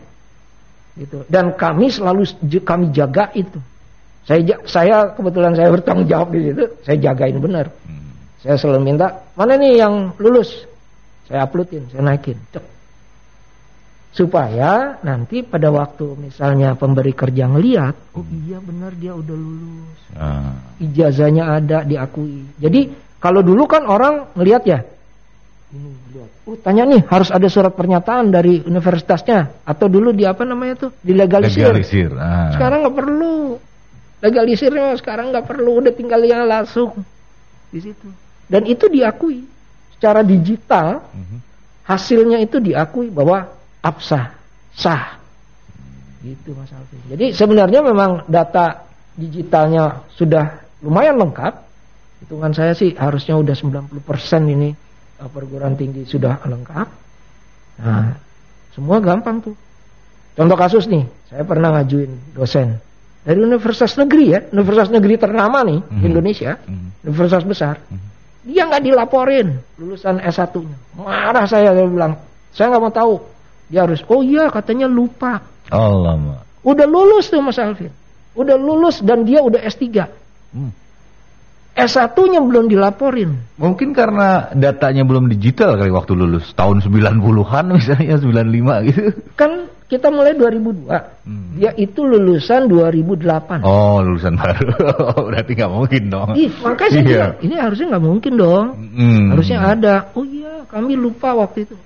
Gitu. 1.01 1.25
Dan 1.25 1.57
kami 1.57 1.89
selalu 1.89 2.29
kami 2.61 2.93
jaga 2.93 3.33
itu. 3.33 3.57
Saya 4.29 4.45
saya 4.69 4.97
kebetulan 5.17 5.57
saya 5.57 5.73
bertanggung 5.73 6.05
jawab 6.05 6.29
di 6.37 6.53
situ, 6.53 6.65
saya 6.85 6.97
jagain 7.01 7.41
benar. 7.41 7.73
Hmm. 7.89 8.13
Saya 8.45 8.61
selalu 8.61 8.85
minta, 8.85 9.25
mana 9.33 9.57
nih 9.57 9.81
yang 9.81 10.13
lulus? 10.21 10.69
Saya 11.25 11.49
uploadin, 11.49 11.89
saya 11.89 12.05
naikin. 12.05 12.37
Cek. 12.53 12.78
Supaya 14.09 14.99
nanti 15.05 15.45
pada 15.45 15.69
waktu 15.69 16.17
misalnya 16.19 16.75
pemberi 16.75 17.13
kerja 17.13 17.45
ngeliat, 17.45 18.17
oh 18.17 18.25
iya 18.49 18.59
benar 18.59 18.97
dia 18.97 19.13
udah 19.15 19.37
lulus 19.37 20.01
Ah. 20.17 20.59
ijazahnya 20.81 21.45
ada 21.45 21.85
diakui. 21.85 22.49
Jadi 22.59 22.89
kalau 23.21 23.45
dulu 23.45 23.69
kan 23.69 23.85
orang 23.85 24.33
ngelihat 24.35 24.63
ya, 24.65 24.81
ini 25.71 25.93
lihat, 26.17 26.31
oh 26.49 26.57
tanya 26.59 26.89
nih 26.89 27.05
harus 27.07 27.29
ada 27.29 27.47
surat 27.53 27.77
pernyataan 27.77 28.33
dari 28.33 28.65
universitasnya 28.65 29.63
atau 29.63 29.87
dulu 29.87 30.11
di 30.11 30.25
apa 30.25 30.43
namanya 30.43 30.89
tuh 30.89 30.91
dilegalisir. 31.05 31.69
Legalisir. 31.69 32.11
Ah. 32.17 32.51
Sekarang 32.57 32.89
nggak 32.89 32.97
perlu 32.97 33.61
legalisirnya 34.19 34.97
sekarang 34.99 35.31
nggak 35.31 35.47
perlu 35.47 35.85
udah 35.85 35.93
tinggal 35.95 36.25
yang 36.25 36.49
langsung 36.49 36.91
di 37.71 37.79
situ. 37.85 38.09
Dan 38.49 38.65
itu 38.65 38.89
diakui 38.89 39.45
secara 39.95 40.25
digital 40.25 41.05
Mhm. 41.13 41.39
hasilnya 41.85 42.41
itu 42.41 42.57
diakui 42.59 43.13
bahwa 43.13 43.47
absah 43.83 44.35
sah 44.75 45.19
gitu 46.23 46.51
Mas 46.55 46.71
Alvin. 46.75 46.99
Jadi 47.15 47.27
sebenarnya 47.31 47.81
memang 47.83 48.27
data 48.27 48.87
digitalnya 49.15 50.03
sudah 50.15 50.63
lumayan 50.83 51.19
lengkap. 51.19 51.67
Hitungan 52.19 52.51
saya 52.51 52.75
sih 52.75 52.99
harusnya 52.99 53.39
udah 53.39 53.55
90% 53.55 53.95
ini 54.51 54.75
eh, 55.19 55.29
perguruan 55.31 55.79
tinggi 55.79 56.03
sudah 56.03 56.43
lengkap. 56.43 56.89
Nah, 57.79 58.19
semua 58.75 58.99
gampang 58.99 59.39
tuh. 59.39 59.55
Contoh 60.35 60.59
kasus 60.59 60.87
nih, 60.91 61.07
saya 61.31 61.43
pernah 61.47 61.79
ngajuin 61.79 62.35
dosen 62.35 62.79
dari 63.23 63.39
universitas 63.43 63.99
negeri 63.99 64.25
ya, 64.35 64.41
universitas 64.55 64.91
negeri 64.95 65.15
ternama 65.19 65.63
nih 65.67 65.79
di 65.83 65.95
Mhm. 66.03 66.11
Indonesia, 66.11 66.53
Mhm. 66.63 66.89
universitas 67.07 67.45
besar. 67.47 67.75
Mhm. 67.87 68.07
Dia 68.49 68.63
nggak 68.67 68.83
dilaporin 68.83 69.49
lulusan 69.79 70.23
S1-nya. 70.23 70.79
Marah 70.97 71.45
saya, 71.45 71.75
saya 71.75 71.87
bilang, 71.87 72.17
saya 72.51 72.67
nggak 72.73 72.83
mau 72.83 72.95
tahu. 72.95 73.15
Dia 73.69 73.85
harus, 73.85 74.01
oh 74.09 74.25
iya 74.25 74.49
katanya 74.49 74.89
lupa. 74.89 75.45
Alamak. 75.69 76.45
Udah 76.65 76.87
lulus 76.89 77.29
tuh 77.29 77.41
Mas 77.41 77.61
Alvin. 77.61 77.93
Udah 78.33 78.57
lulus 78.57 79.01
dan 79.05 79.25
dia 79.29 79.45
udah 79.45 79.61
S3. 79.61 79.85
Hmm. 80.53 80.73
S1-nya 81.79 82.43
belum 82.43 82.67
dilaporin. 82.67 83.39
Mungkin 83.55 83.95
karena 83.95 84.51
datanya 84.51 85.07
belum 85.07 85.31
digital 85.31 85.79
kali 85.79 85.95
waktu 85.95 86.19
lulus 86.19 86.51
tahun 86.59 86.83
90-an 86.83 87.65
misalnya 87.71 88.19
95 88.19 88.89
gitu. 88.91 89.03
Kan 89.39 89.71
kita 89.87 90.11
mulai 90.11 90.35
2002. 90.35 90.91
Hmm. 91.23 91.55
Dia 91.55 91.71
itu 91.79 92.03
lulusan 92.03 92.67
2008. 92.67 93.63
Oh, 93.63 94.03
lulusan 94.03 94.35
baru. 94.35 94.75
Berarti 95.31 95.53
nggak 95.55 95.71
mungkin 95.71 96.03
dong. 96.11 96.29
Ih, 96.35 96.51
makanya 96.61 96.91
Iya. 96.99 97.07
bilang, 97.07 97.33
ini 97.47 97.55
harusnya 97.55 97.87
nggak 97.95 98.05
mungkin 98.05 98.33
dong. 98.35 98.67
Hmm. 98.99 99.25
Harusnya 99.39 99.59
ada. 99.63 99.95
Oh 100.19 100.27
iya, 100.27 100.67
kami 100.67 100.99
lupa 100.99 101.31
waktu 101.39 101.63
itu. 101.63 101.79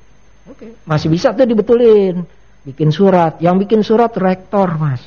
Oke, 0.43 0.75
masih 0.83 1.07
bisa 1.07 1.31
tuh 1.31 1.47
dibetulin. 1.47 2.27
Bikin 2.63 2.91
surat. 2.91 3.39
Yang 3.43 3.67
bikin 3.67 3.81
surat 3.83 4.11
rektor, 4.15 4.75
Mas. 4.79 5.03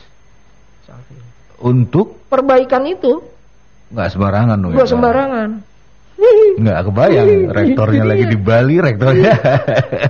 Untuk 1.55 2.27
Perbaikan 2.27 2.83
itu 2.83 3.23
nggak 3.85 4.09
sembarangan 4.11 4.57
dong. 4.59 4.71
ya, 4.71 4.75
gua 4.75 4.83
Pak? 4.83 4.91
sembarangan. 4.91 5.49
Nggak 6.59 6.79
kebayang 6.87 7.31
rektornya 7.59 8.03
lagi 8.03 8.25
di 8.27 8.37
Bali, 8.39 8.75
rektornya. 8.83 9.31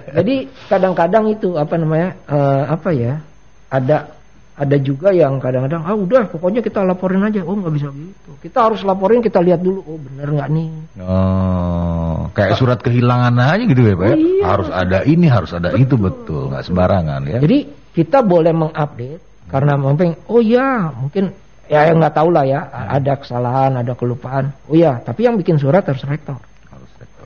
Jadi 0.09 0.35
kadang-kadang 0.65 1.29
itu 1.29 1.53
apa 1.53 1.75
namanya? 1.77 2.09
eh, 2.25 2.63
apa 2.65 2.89
ya? 2.93 3.21
Ada 3.69 4.14
ada 4.55 4.79
juga 4.79 5.11
yang 5.11 5.35
kadang-kadang 5.43 5.83
ah 5.83 5.91
udah 5.91 6.31
pokoknya 6.31 6.63
kita 6.63 6.79
laporin 6.87 7.27
aja. 7.27 7.43
Oh 7.43 7.59
nggak 7.59 7.73
bisa 7.75 7.87
gitu. 7.91 8.31
Kita 8.39 8.71
harus 8.71 8.87
laporin 8.87 9.19
kita 9.19 9.43
lihat 9.43 9.59
dulu. 9.59 9.83
Oh 9.83 9.99
bener 9.99 10.31
nggak 10.31 10.49
nih? 10.51 10.69
Oh, 11.03 12.31
kayak 12.31 12.55
surat 12.55 12.79
kehilangan 12.79 13.35
aja 13.35 13.63
gitu 13.67 13.83
ya, 13.83 13.95
Pak? 13.99 14.07
ya? 14.07 14.15
Oh, 14.15 14.19
iya. 14.19 14.43
Harus 14.47 14.69
ada 14.71 14.99
ini, 15.03 15.27
harus 15.27 15.51
ada 15.51 15.75
itu 15.75 15.99
betul, 15.99 16.55
nggak 16.55 16.63
sembarangan 16.71 17.21
ya. 17.27 17.39
Jadi 17.43 17.67
kita 17.91 18.23
boleh 18.23 18.55
mengupdate 18.55 19.23
karena 19.47 19.73
mungkin 19.77 20.17
oh 20.27 20.41
ya 20.41 20.89
mungkin 20.91 21.31
ya 21.69 21.89
yang 21.89 22.01
nggak 22.01 22.15
tahu 22.17 22.29
lah 22.33 22.45
ya 22.45 22.65
ada 22.69 23.13
kesalahan 23.17 23.71
ada 23.77 23.93
kelupaan 23.93 24.53
oh 24.69 24.75
ya 24.77 25.01
tapi 25.01 25.25
yang 25.25 25.37
bikin 25.37 25.57
surat 25.61 25.85
harus 25.85 26.01
rektor 26.05 26.37
Harus 26.69 26.91
rektor. 26.97 27.25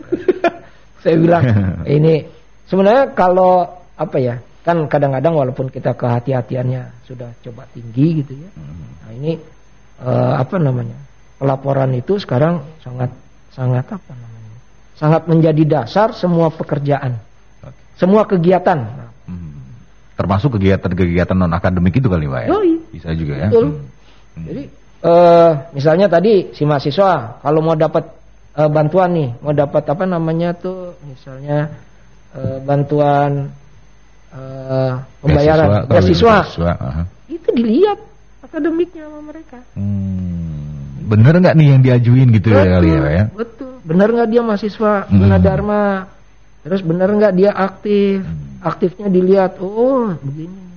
saya 1.04 1.16
bilang 1.16 1.44
ini 1.98 2.28
sebenarnya 2.68 3.16
kalau 3.16 3.68
apa 4.00 4.18
ya 4.20 4.36
kan 4.70 4.78
kadang-kadang 4.86 5.34
walaupun 5.34 5.74
kita 5.74 5.98
kehati-hatiannya 5.98 7.10
sudah 7.10 7.34
coba 7.42 7.66
tinggi 7.74 8.22
gitu 8.22 8.38
ya 8.38 8.50
nah 9.02 9.12
ini 9.18 9.42
eh, 10.06 10.34
apa 10.38 10.56
namanya 10.62 10.98
pelaporan 11.42 11.90
itu 11.98 12.22
sekarang 12.22 12.62
sangat 12.86 13.10
sangat 13.50 13.90
apa 13.90 14.14
namanya 14.14 14.58
sangat 14.94 15.26
menjadi 15.26 15.64
dasar 15.82 16.14
semua 16.14 16.54
pekerjaan 16.54 17.18
Oke. 17.66 17.82
semua 17.98 18.30
kegiatan 18.30 18.78
Nah, 18.78 19.10
Hmm. 19.30 19.62
Termasuk 20.18 20.58
kegiatan-kegiatan 20.58 21.38
non 21.38 21.54
akademik 21.54 22.02
itu 22.02 22.10
kali, 22.10 22.26
Pak 22.26 22.42
ya? 22.44 22.48
Yoi. 22.50 22.74
Bisa 22.92 23.14
juga 23.14 23.34
ya. 23.38 23.48
Betul. 23.54 23.68
Hmm. 23.70 24.46
Jadi 24.50 24.64
eh 25.00 25.52
misalnya 25.72 26.12
tadi 26.12 26.52
si 26.52 26.68
mahasiswa 26.68 27.40
kalau 27.40 27.62
mau 27.64 27.78
dapat 27.78 28.04
eh, 28.58 28.68
bantuan 28.68 29.10
nih, 29.16 29.30
mau 29.40 29.54
dapat 29.56 29.84
apa 29.86 30.04
namanya 30.10 30.58
tuh 30.58 30.98
misalnya 31.06 31.72
eh, 32.36 32.58
bantuan 32.66 33.54
eh, 34.32 34.94
pembayaran 35.20 35.68
Beasiswa, 35.86 36.38
beasiswa, 36.48 37.06
itu 37.28 37.50
dilihat 37.52 38.00
akademiknya 38.42 39.06
sama 39.06 39.22
mereka. 39.26 39.60
Hmm. 39.74 41.06
Bener 41.10 41.34
nggak 41.42 41.56
nih 41.58 41.68
yang 41.74 41.82
diajuin 41.82 42.30
gitu 42.32 42.54
ya 42.54 42.64
kali 42.78 42.90
ya, 42.90 43.00
Pak 43.00 43.12
ya? 43.12 43.26
betul. 43.34 43.72
Benar 43.82 44.08
nggak 44.14 44.30
dia 44.30 44.42
mahasiswa 44.42 44.94
Hmm. 45.06 45.18
Gunadarma? 45.18 45.84
Terus 46.62 46.82
benar 46.84 47.10
nggak 47.10 47.34
dia 47.34 47.52
aktif? 47.52 48.22
Hmm. 48.22 48.62
Aktifnya 48.62 49.08
dilihat. 49.08 49.58
Oh, 49.58 50.14
begini. 50.20 50.68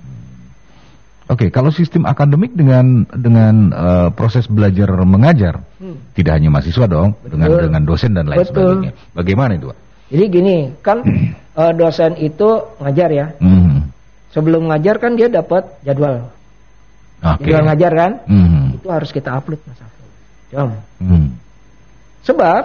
Oke, 1.23 1.47
kalau 1.49 1.71
sistem 1.71 2.03
akademik 2.03 2.51
dengan 2.51 3.07
dengan 3.09 3.71
eh, 3.71 4.09
proses 4.11 4.43
belajar 4.45 4.91
mengajar, 5.03 5.63
Hmm. 5.79 5.95
tidak 6.13 6.35
hanya 6.35 6.49
mahasiswa 6.51 6.85
dong, 6.85 7.15
dengan 7.23 7.47
Betul. 7.51 7.63
dengan 7.67 7.81
dosen 7.83 8.11
dan 8.11 8.25
lain 8.27 8.43
Betul. 8.43 8.51
sebagainya. 8.51 8.91
Bagaimana 9.11 9.51
itu, 9.55 9.65
Pak? 9.71 9.77
Jadi 10.11 10.23
gini, 10.29 10.55
kan 10.79 10.97
eh, 11.53 11.73
dosen 11.73 12.17
itu 12.17 12.49
ngajar 12.77 13.09
ya. 13.09 13.27
Hmm. 13.37 13.89
Sebelum 14.29 14.65
ngajar 14.67 14.97
kan 14.97 15.13
dia 15.13 15.29
dapat 15.29 15.69
jadwal. 15.81 16.29
Oke. 17.21 17.45
Jadwal 17.45 17.63
ngajar 17.69 17.91
kan? 17.93 18.11
Hmm. 18.25 18.75
Itu 18.75 18.87
harus 18.89 19.09
kita 19.09 19.29
upload 19.31 19.61
Mas 19.63 19.79
Afif. 19.79 20.05
Jom. 20.49 20.71
Hmm. 20.99 21.27
Sebab 22.23 22.63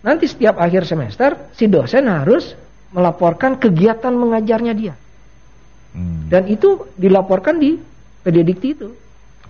nanti 0.00 0.24
setiap 0.24 0.56
akhir 0.56 0.86
semester 0.86 1.52
si 1.52 1.66
dosen 1.66 2.08
harus 2.08 2.56
melaporkan 2.90 3.54
kegiatan 3.54 4.10
mengajarnya 4.10 4.72
dia. 4.72 4.94
Hmm. 5.92 6.30
Dan 6.30 6.46
itu 6.46 6.86
dilaporkan 6.94 7.58
di 7.58 7.76
pedidikti 8.22 8.68
itu. 8.72 8.88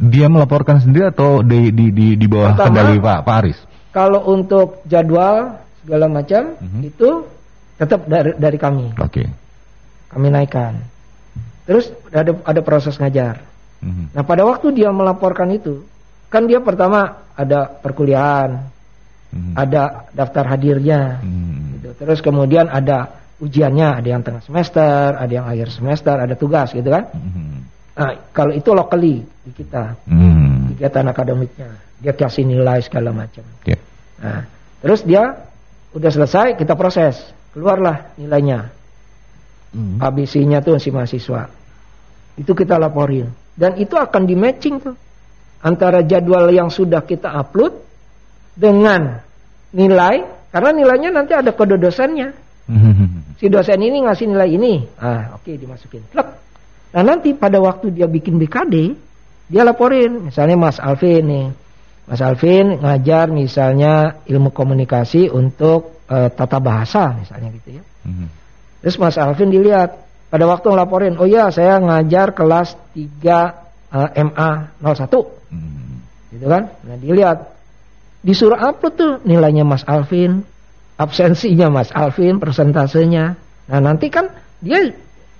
Dia 0.01 0.33
melaporkan 0.33 0.81
sendiri 0.81 1.13
atau 1.13 1.45
di 1.45 1.69
di 1.71 1.93
di, 1.93 2.07
di 2.17 2.27
bawah 2.27 2.57
Pertama- 2.57 2.67
kendali 2.73 2.97
Pak 2.99 3.19
Pak 3.21 3.35
Aris? 3.45 3.59
Kalau 3.91 4.21
untuk 4.27 4.81
jadwal 4.87 5.61
segala 5.83 6.07
macam 6.09 6.57
Mhm. 6.57 6.81
itu 6.85 7.09
tetap 7.81 8.05
dari 8.05 8.37
dari 8.37 8.59
kami. 8.61 8.93
Oke. 9.01 9.25
Kami 10.13 10.27
naikkan. 10.29 10.77
Terus 11.65 11.89
ada 12.13 12.37
ada 12.45 12.61
proses 12.61 13.01
ngajar. 13.01 13.41
Mhm. 13.81 14.13
Nah, 14.13 14.23
pada 14.29 14.45
waktu 14.45 14.77
dia 14.77 14.93
melaporkan 14.93 15.49
itu, 15.49 15.81
kan 16.29 16.45
dia 16.45 16.61
pertama 16.61 17.25
ada 17.33 17.73
perkuliahan, 17.81 18.69
Mhm. 19.33 19.53
ada 19.57 20.05
daftar 20.13 20.45
hadirnya, 20.53 21.25
Hmm. 21.25 21.81
gitu. 21.81 21.97
Terus 21.97 22.21
kemudian 22.21 22.69
ada 22.69 23.17
ujiannya, 23.41 24.05
ada 24.05 24.09
yang 24.09 24.21
tengah 24.21 24.45
semester, 24.45 25.17
ada 25.17 25.33
yang 25.33 25.49
akhir 25.49 25.73
semester, 25.73 26.13
ada 26.13 26.37
tugas 26.37 26.77
gitu 26.77 26.93
kan. 26.93 27.09
Mhm. 27.17 27.57
Nah, 27.97 28.11
kalau 28.37 28.53
itu 28.53 28.69
locally 28.77 29.25
di 29.25 29.53
kita, 29.57 29.97
Hmm. 30.05 30.77
kegiatan 30.77 31.07
akademiknya, 31.09 31.71
dia 31.97 32.13
kasih 32.13 32.45
nilai 32.45 32.85
segala 32.85 33.17
macam. 33.17 33.45
Oke. 33.65 33.81
Nah, 34.21 34.45
terus 34.85 35.01
dia 35.09 35.49
udah 35.97 36.11
selesai, 36.13 36.61
kita 36.61 36.77
proses, 36.77 37.17
keluarlah 37.55 38.15
nilainya, 38.17 38.71
Hmm. 39.71 40.03
ABC-nya 40.03 40.67
tuh 40.67 40.83
si 40.83 40.91
mahasiswa. 40.91 41.47
Itu 42.35 42.59
kita 42.59 42.75
laporin 42.75 43.31
dan 43.55 43.79
itu 43.79 43.95
akan 43.95 44.27
di 44.27 44.35
matching 44.35 44.83
tuh 44.83 44.99
antara 45.63 46.03
jadwal 46.03 46.51
yang 46.51 46.75
sudah 46.75 47.07
kita 47.07 47.31
upload 47.31 47.79
dengan 48.59 49.23
nilai 49.71 50.27
karena 50.51 50.71
nilainya 50.75 51.11
nanti 51.15 51.39
ada 51.39 51.55
kode 51.55 51.79
dosennya. 51.79 52.35
Si 53.41 53.49
dosen 53.49 53.81
ini 53.81 54.05
ngasih 54.05 54.29
nilai 54.29 54.53
ini. 54.53 54.85
Ah, 55.01 55.33
oke 55.33 55.49
dimasukin. 55.57 56.05
Plek. 56.13 56.29
Nah, 56.93 57.01
nanti 57.01 57.33
pada 57.33 57.57
waktu 57.57 57.89
dia 57.89 58.05
bikin 58.05 58.37
BKD, 58.37 58.93
dia 59.49 59.65
laporin. 59.65 60.29
Misalnya 60.29 60.61
Mas 60.61 60.77
Alvin 60.77 61.25
nih. 61.25 61.47
Mas 62.05 62.21
Alvin 62.21 62.85
ngajar 62.85 63.33
misalnya 63.33 64.21
ilmu 64.29 64.53
komunikasi 64.53 65.33
untuk 65.33 66.00
eh, 66.11 66.29
tata 66.35 66.59
bahasa 66.59 67.15
misalnya 67.15 67.55
gitu 67.55 67.79
ya. 67.79 67.83
Mhm. 68.05 68.27
Terus 68.83 68.97
Mas 68.99 69.17
Alvin 69.17 69.55
dilihat 69.55 69.95
pada 70.31 70.45
waktu 70.47 70.67
ngelaporin, 70.71 71.15
"Oh 71.23 71.29
ya, 71.29 71.51
saya 71.55 71.79
ngajar 71.79 72.35
kelas 72.35 72.75
3 72.93 73.71
eh, 73.91 74.11
MA 74.27 74.51
01." 74.83 75.31
Mhm. 75.51 75.95
Gitu 76.35 76.47
kan? 76.47 76.63
Nah, 76.87 76.97
dilihat 76.99 77.39
disuruh 78.21 78.59
upload 78.59 78.95
tuh 78.99 79.13
nilainya 79.25 79.65
Mas 79.65 79.87
Alvin, 79.87 80.43
absensinya 80.99 81.73
Mas 81.73 81.91
Alvin, 81.95 82.37
persentasenya. 82.37 83.35
Nah, 83.71 83.81
nanti 83.81 84.11
kan 84.13 84.29
dia 84.61 84.93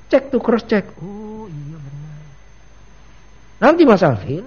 cek 0.09 0.33
tuh 0.33 0.41
cross 0.43 0.65
check. 0.67 0.87
Oh, 0.99 1.47
iya 1.47 1.77
benar. 1.79 2.19
Nanti 3.61 3.83
Mas 3.85 4.03
Alvin, 4.03 4.45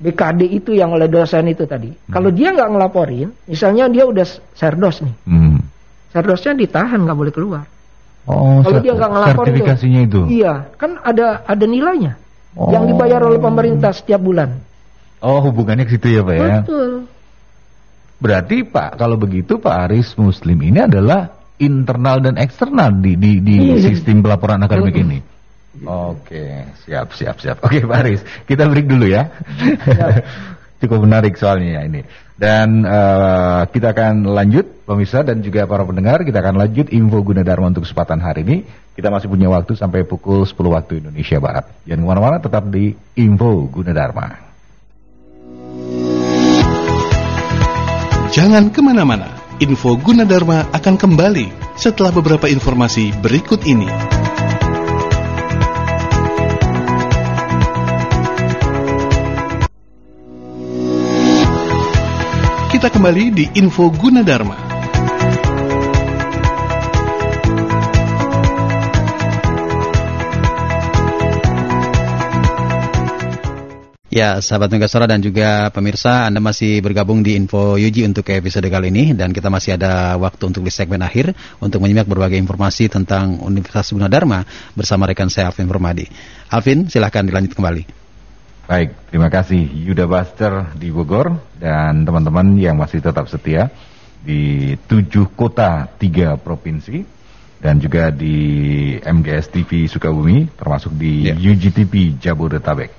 BKD 0.00 0.40
itu 0.50 0.70
yang 0.74 0.92
oleh 0.94 1.06
dosen 1.06 1.46
itu 1.46 1.64
tadi, 1.64 1.90
kalau 2.10 2.30
dia 2.34 2.50
nggak 2.50 2.70
ngelaporin, 2.74 3.30
misalnya 3.46 3.86
dia 3.86 4.04
udah 4.06 4.26
serdos 4.54 5.00
nih, 5.02 5.14
Mhm. 5.26 5.49
Serdosnya 6.10 6.52
ditahan 6.54 7.00
nggak 7.00 7.18
boleh 7.18 7.32
keluar. 7.32 7.64
Oh, 8.28 8.60
Kalau 8.60 8.78
dia 8.78 8.92
nggak 8.92 9.10
ngelapor 9.10 9.44
sertifikasinya 9.48 10.00
itu. 10.04 10.20
Iya, 10.28 10.68
kan 10.76 11.00
ada 11.00 11.42
ada 11.42 11.64
nilainya 11.64 12.14
Oh. 12.50 12.66
yang 12.68 12.84
dibayar 12.84 13.22
oleh 13.22 13.38
pemerintah 13.38 13.94
setiap 13.94 14.18
bulan. 14.18 14.58
Oh, 15.22 15.38
hubungannya 15.40 15.86
ke 15.86 15.94
situ 15.94 16.18
ya, 16.18 16.22
Pak 16.26 16.34
ya. 16.34 16.56
Betul. 16.66 16.90
Berarti 18.18 18.56
Pak, 18.66 18.98
kalau 18.98 19.14
begitu 19.14 19.56
Pak 19.56 19.86
Aris 19.86 20.18
Muslim 20.18 20.58
ini 20.60 20.82
adalah 20.82 21.30
internal 21.56 22.18
dan 22.18 22.36
eksternal 22.36 22.90
di 22.98 23.14
di, 23.14 23.38
di 23.38 23.54
Iya. 23.56 23.86
sistem 23.86 24.20
pelaporan 24.20 24.60
akademik 24.60 24.98
ini. 24.98 25.18
Oke, 25.86 26.66
siap 26.82 27.14
siap 27.14 27.38
siap. 27.38 27.62
Oke 27.62 27.80
Pak 27.80 27.96
Aris, 28.02 28.20
kita 28.44 28.66
break 28.66 28.90
dulu 28.90 29.06
ya. 29.06 29.30
Cukup 30.80 31.04
menarik 31.04 31.36
soalnya 31.36 31.80
ya 31.80 31.82
ini. 31.84 32.02
Dan 32.40 32.88
eh, 32.88 33.62
kita 33.68 33.92
akan 33.92 34.24
lanjut 34.32 34.88
pemirsa 34.88 35.20
dan 35.20 35.44
juga 35.44 35.68
para 35.68 35.84
pendengar, 35.84 36.24
kita 36.24 36.40
akan 36.40 36.56
lanjut 36.56 36.88
info 36.88 37.20
Gunadarma 37.20 37.68
untuk 37.68 37.84
kesempatan 37.84 38.16
hari 38.24 38.48
ini. 38.48 38.56
Kita 38.96 39.12
masih 39.12 39.28
punya 39.28 39.52
waktu 39.52 39.76
sampai 39.76 40.08
pukul 40.08 40.48
10 40.48 40.56
waktu 40.56 41.04
Indonesia 41.04 41.36
Barat. 41.36 41.68
Jangan 41.84 42.00
ke 42.00 42.08
mana-mana, 42.08 42.36
tetap 42.40 42.64
di 42.72 42.96
info 43.20 43.68
Gunadarma. 43.68 44.26
Jangan 48.32 48.72
ke 48.72 48.80
mana-mana, 48.80 49.28
info 49.60 50.00
Gunadarma 50.00 50.72
akan 50.72 50.94
kembali 50.96 51.76
setelah 51.76 52.08
beberapa 52.08 52.48
informasi 52.48 53.12
berikut 53.20 53.68
ini. 53.68 54.19
Kita 62.80 62.96
kembali 62.96 63.24
di 63.36 63.44
Info 63.60 63.92
Gunadarma. 63.92 64.56
Ya, 74.08 74.40
sahabat 74.40 74.72
Megasora 74.72 75.04
dan 75.04 75.20
juga 75.20 75.68
pemirsa, 75.76 76.24
Anda 76.24 76.40
masih 76.40 76.80
bergabung 76.80 77.20
di 77.20 77.36
Info 77.36 77.76
Yuji 77.76 78.08
untuk 78.08 78.24
episode 78.32 78.72
kali 78.72 78.88
ini 78.88 79.12
dan 79.12 79.36
kita 79.36 79.52
masih 79.52 79.76
ada 79.76 80.16
waktu 80.16 80.40
untuk 80.48 80.64
di 80.64 80.72
segmen 80.72 81.04
akhir 81.04 81.36
untuk 81.60 81.84
menyimak 81.84 82.08
berbagai 82.08 82.40
informasi 82.40 82.88
tentang 82.88 83.44
Universitas 83.44 83.92
Gunadarma 83.92 84.48
bersama 84.72 85.04
rekan 85.04 85.28
saya 85.28 85.52
Alvin 85.52 85.68
Permadi. 85.68 86.08
Alvin, 86.48 86.88
silahkan 86.88 87.28
dilanjut 87.28 87.52
kembali. 87.52 87.99
Baik, 88.70 88.94
terima 89.10 89.26
kasih 89.26 89.66
Yuda 89.66 90.06
Buster 90.06 90.78
di 90.78 90.94
Bogor 90.94 91.34
dan 91.58 92.06
teman-teman 92.06 92.54
yang 92.54 92.78
masih 92.78 93.02
tetap 93.02 93.26
setia 93.26 93.66
di 94.22 94.78
tujuh 94.86 95.34
kota 95.34 95.90
tiga 95.98 96.38
provinsi 96.38 97.02
dan 97.58 97.82
juga 97.82 98.14
di 98.14 98.94
MGS 99.02 99.50
TV 99.50 99.90
Sukabumi 99.90 100.46
termasuk 100.54 100.94
di 100.94 101.26
yeah. 101.26 101.34
UGTV 101.34 102.22
Jabodetabek. 102.22 102.94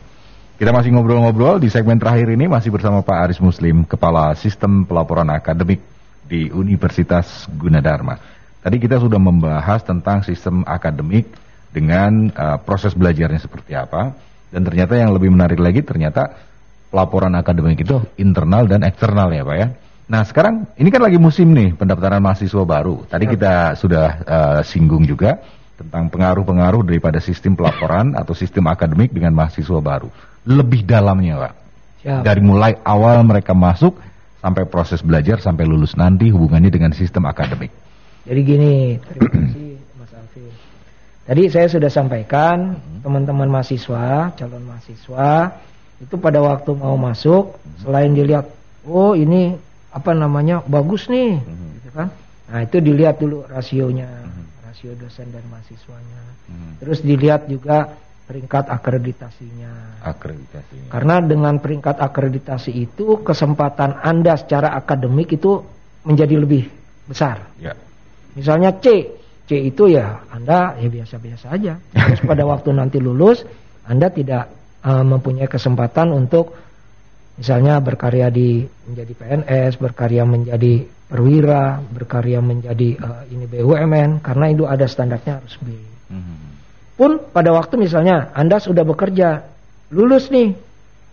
Kita 0.60 0.76
masih 0.76 0.92
ngobrol-ngobrol 0.92 1.64
di 1.64 1.72
segmen 1.72 1.96
terakhir 1.96 2.36
ini 2.36 2.52
masih 2.52 2.68
bersama 2.68 3.00
Pak 3.00 3.32
Aris 3.32 3.40
Muslim, 3.40 3.88
Kepala 3.88 4.36
Sistem 4.36 4.84
Pelaporan 4.84 5.32
Akademik 5.32 5.80
di 6.28 6.52
Universitas 6.52 7.48
Gunadarma. 7.48 8.20
Tadi 8.60 8.76
kita 8.76 9.00
sudah 9.00 9.24
membahas 9.24 9.88
tentang 9.88 10.20
sistem 10.28 10.68
akademik 10.68 11.32
dengan 11.72 12.28
uh, 12.36 12.60
proses 12.60 12.92
belajarnya 12.92 13.40
seperti 13.40 13.72
apa 13.72 14.31
dan 14.52 14.62
ternyata 14.68 14.94
yang 15.00 15.16
lebih 15.16 15.32
menarik 15.32 15.58
lagi 15.58 15.82
ternyata 15.82 16.36
pelaporan 16.92 17.32
akademik 17.40 17.82
itu 17.82 18.04
internal 18.20 18.68
dan 18.68 18.84
eksternal 18.84 19.32
ya 19.32 19.48
Pak 19.48 19.58
ya. 19.58 19.68
Nah 20.12 20.22
sekarang 20.28 20.68
ini 20.76 20.92
kan 20.92 21.02
lagi 21.02 21.16
musim 21.16 21.56
nih 21.56 21.72
pendaftaran 21.74 22.20
mahasiswa 22.20 22.64
baru. 22.68 23.08
Tadi 23.08 23.26
ya. 23.26 23.32
kita 23.32 23.54
sudah 23.80 24.08
uh, 24.28 24.62
singgung 24.68 25.08
juga 25.08 25.40
tentang 25.80 26.12
pengaruh-pengaruh 26.12 26.84
daripada 26.84 27.24
sistem 27.24 27.56
pelaporan 27.56 28.14
atau 28.14 28.36
sistem 28.36 28.68
akademik 28.70 29.16
dengan 29.16 29.34
mahasiswa 29.34 29.80
baru 29.80 30.12
lebih 30.46 30.86
dalamnya 30.86 31.50
Pak. 31.50 31.54
Siap. 32.02 32.22
Dari 32.26 32.42
mulai 32.42 32.74
awal 32.82 33.22
mereka 33.22 33.54
masuk 33.54 33.94
sampai 34.42 34.66
proses 34.66 35.06
belajar 35.06 35.38
sampai 35.38 35.70
lulus 35.70 35.94
nanti 35.94 36.34
hubungannya 36.34 36.74
dengan 36.74 36.92
sistem 36.98 37.30
akademik. 37.30 37.70
Jadi 38.26 38.42
gini, 38.42 38.74
terima 39.02 39.30
kasih. 39.30 39.71
Tadi 41.32 41.48
saya 41.48 41.72
sudah 41.72 41.88
sampaikan 41.88 42.76
hmm. 42.76 43.08
teman-teman 43.08 43.48
mahasiswa, 43.48 44.36
calon 44.36 44.68
mahasiswa 44.68 45.64
itu 46.04 46.20
pada 46.20 46.44
waktu 46.44 46.76
mau 46.76 47.00
masuk 47.00 47.56
hmm. 47.56 47.88
selain 47.88 48.12
dilihat 48.12 48.52
oh 48.84 49.16
ini 49.16 49.56
apa 49.96 50.12
namanya 50.12 50.60
bagus 50.68 51.08
nih, 51.08 51.40
hmm. 51.40 51.68
gitu 51.80 51.90
kan? 51.96 52.12
Nah 52.52 52.60
itu 52.68 52.84
dilihat 52.84 53.24
dulu 53.24 53.48
rasionya, 53.48 54.12
hmm. 54.12 54.68
rasio 54.68 54.92
dosen 55.00 55.32
dan 55.32 55.48
mahasiswanya. 55.48 56.22
Terus 56.84 57.00
dilihat 57.00 57.48
juga 57.48 57.96
peringkat 58.28 58.68
akreditasinya. 58.68 60.04
Akreditasinya. 60.04 60.92
Karena 60.92 61.24
dengan 61.24 61.64
peringkat 61.64 61.96
akreditasi 62.12 62.76
itu 62.76 63.24
kesempatan 63.24 64.04
Anda 64.04 64.36
secara 64.36 64.76
akademik 64.76 65.32
itu 65.40 65.64
menjadi 66.04 66.44
lebih 66.44 66.68
besar. 67.08 67.56
Ya. 67.56 67.80
Misalnya 68.36 68.76
C, 68.84 69.16
C 69.52 69.60
itu 69.68 69.92
ya 69.92 70.24
Anda 70.32 70.80
ya 70.80 70.88
biasa-biasa 70.88 71.52
aja. 71.52 71.76
Terus 71.92 72.24
pada 72.24 72.48
waktu 72.48 72.72
nanti 72.72 73.04
lulus 73.04 73.44
Anda 73.84 74.08
tidak 74.08 74.48
uh, 74.88 75.04
mempunyai 75.04 75.52
kesempatan 75.52 76.16
untuk 76.16 76.56
misalnya 77.36 77.84
berkarya 77.84 78.32
di 78.32 78.64
menjadi 78.64 79.12
PNS, 79.12 79.76
berkarya 79.76 80.24
menjadi 80.24 80.88
perwira, 81.12 81.84
berkarya 81.84 82.40
menjadi 82.40 82.96
uh, 82.96 83.28
ini 83.28 83.44
BUMN 83.52 84.24
karena 84.24 84.46
itu 84.48 84.64
ada 84.64 84.88
standarnya 84.88 85.44
harus 85.44 85.60
B. 85.60 85.68
Mm 85.68 86.16
-hmm 86.16 86.52
pun 87.02 87.18
pada 87.34 87.50
waktu 87.50 87.82
misalnya 87.82 88.30
Anda 88.38 88.62
sudah 88.62 88.86
bekerja, 88.86 89.42
lulus 89.90 90.30
nih. 90.30 90.54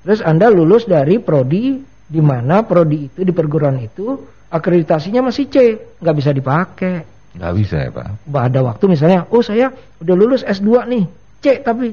Terus 0.04 0.20
Anda 0.20 0.52
lulus 0.52 0.84
dari 0.84 1.16
prodi 1.16 1.80
di 1.80 2.20
mana 2.20 2.60
prodi 2.60 3.08
itu 3.08 3.24
di 3.24 3.32
perguruan 3.32 3.80
itu 3.80 4.20
akreditasinya 4.52 5.32
masih 5.32 5.48
C, 5.48 5.56
nggak 5.96 6.16
bisa 6.20 6.30
dipakai. 6.36 7.17
Nggak 7.36 7.52
bisa 7.58 7.76
ya 7.76 7.90
Pak. 7.92 8.06
Ada 8.28 8.60
waktu 8.64 8.84
misalnya, 8.88 9.28
oh 9.28 9.44
saya 9.44 9.74
udah 10.00 10.14
lulus 10.16 10.46
S2 10.46 10.88
nih, 10.88 11.04
C 11.44 11.60
tapi 11.60 11.92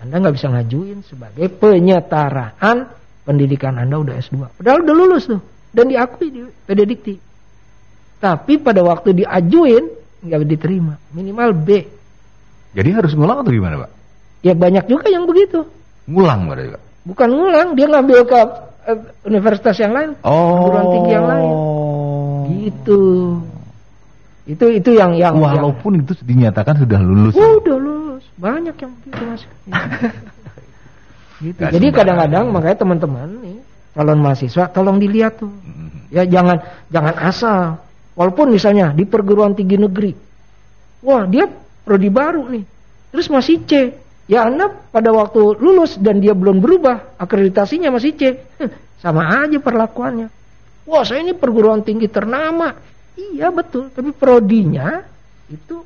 Anda 0.00 0.14
nggak 0.22 0.34
bisa 0.38 0.48
ngajuin 0.52 0.98
sebagai 1.04 1.46
penyetaraan 1.50 2.86
pendidikan 3.26 3.76
Anda 3.80 3.98
udah 3.98 4.14
S2. 4.20 4.62
Padahal 4.62 4.86
udah 4.86 4.94
lulus 4.94 5.26
tuh 5.26 5.42
dan 5.74 5.90
diakui 5.90 6.28
di 6.30 6.40
PD 6.46 6.80
Dikti. 6.86 7.14
Tapi 8.20 8.60
pada 8.60 8.84
waktu 8.84 9.16
diajuin 9.16 9.84
nggak 10.20 10.40
diterima, 10.44 10.94
minimal 11.16 11.50
B 11.56 12.00
jadi 12.70 12.90
harus 12.94 13.12
ngulang 13.18 13.42
atau 13.42 13.50
gimana 13.50 13.86
Pak? 13.86 13.90
Ya 14.46 14.54
banyak 14.54 14.86
juga 14.86 15.10
yang 15.10 15.26
begitu. 15.26 15.66
Ngulang 16.06 16.46
berarti 16.46 16.78
Pak? 16.78 16.82
Bukan 17.00 17.28
ngulang, 17.32 17.68
dia 17.74 17.86
ngambil 17.90 18.18
ke 18.28 18.38
uh, 18.38 18.98
universitas 19.26 19.76
yang 19.80 19.92
lain, 19.96 20.10
oh. 20.22 20.68
perguruan 20.68 20.86
tinggi 20.94 21.10
yang 21.10 21.26
lain. 21.26 21.52
Gitu. 22.50 23.02
Itu 24.48 24.66
itu 24.72 24.96
yang 24.96 25.16
yang 25.16 25.36
walaupun 25.36 26.00
yang, 26.00 26.04
itu 26.08 26.12
dinyatakan 26.24 26.80
sudah 26.80 27.00
lulus. 27.00 27.34
Oh, 27.36 27.60
udah 27.60 27.76
lulus. 27.76 28.24
Banyak 28.40 28.76
yang 28.76 28.92
begitu 29.00 29.22
Mas. 29.28 29.42
gitu. 31.44 31.60
Jadi 31.60 31.86
kadang-kadang 31.92 32.48
makanya 32.48 32.78
teman-teman 32.80 33.28
nih 33.44 33.58
calon 33.92 34.20
mahasiswa 34.22 34.64
tolong 34.72 34.96
dilihat 34.96 35.40
tuh. 35.40 35.50
Mm-hmm. 35.50 36.14
Ya 36.14 36.22
jangan 36.24 36.56
jangan 36.88 37.14
asal. 37.20 37.60
Walaupun 38.16 38.52
misalnya 38.52 38.92
di 38.92 39.04
perguruan 39.08 39.56
tinggi 39.56 39.80
negeri. 39.80 40.12
Wah, 41.00 41.24
dia 41.24 41.48
prodi 41.84 42.12
baru 42.12 42.44
nih. 42.52 42.64
Terus 43.10 43.26
masih 43.32 43.64
C. 43.64 43.72
Ya 44.30 44.46
Anda 44.46 44.70
pada 44.70 45.10
waktu 45.10 45.58
lulus 45.58 45.98
dan 45.98 46.22
dia 46.22 46.36
belum 46.36 46.62
berubah, 46.62 47.18
akreditasinya 47.18 47.90
masih 47.90 48.14
C. 48.14 48.22
sama 49.02 49.26
aja 49.42 49.58
perlakuannya. 49.58 50.30
Wah 50.86 51.02
saya 51.02 51.24
ini 51.24 51.34
perguruan 51.34 51.82
tinggi 51.82 52.06
ternama. 52.06 52.76
Iya 53.18 53.50
betul, 53.50 53.90
tapi 53.90 54.14
prodinya 54.14 55.02
itu 55.50 55.82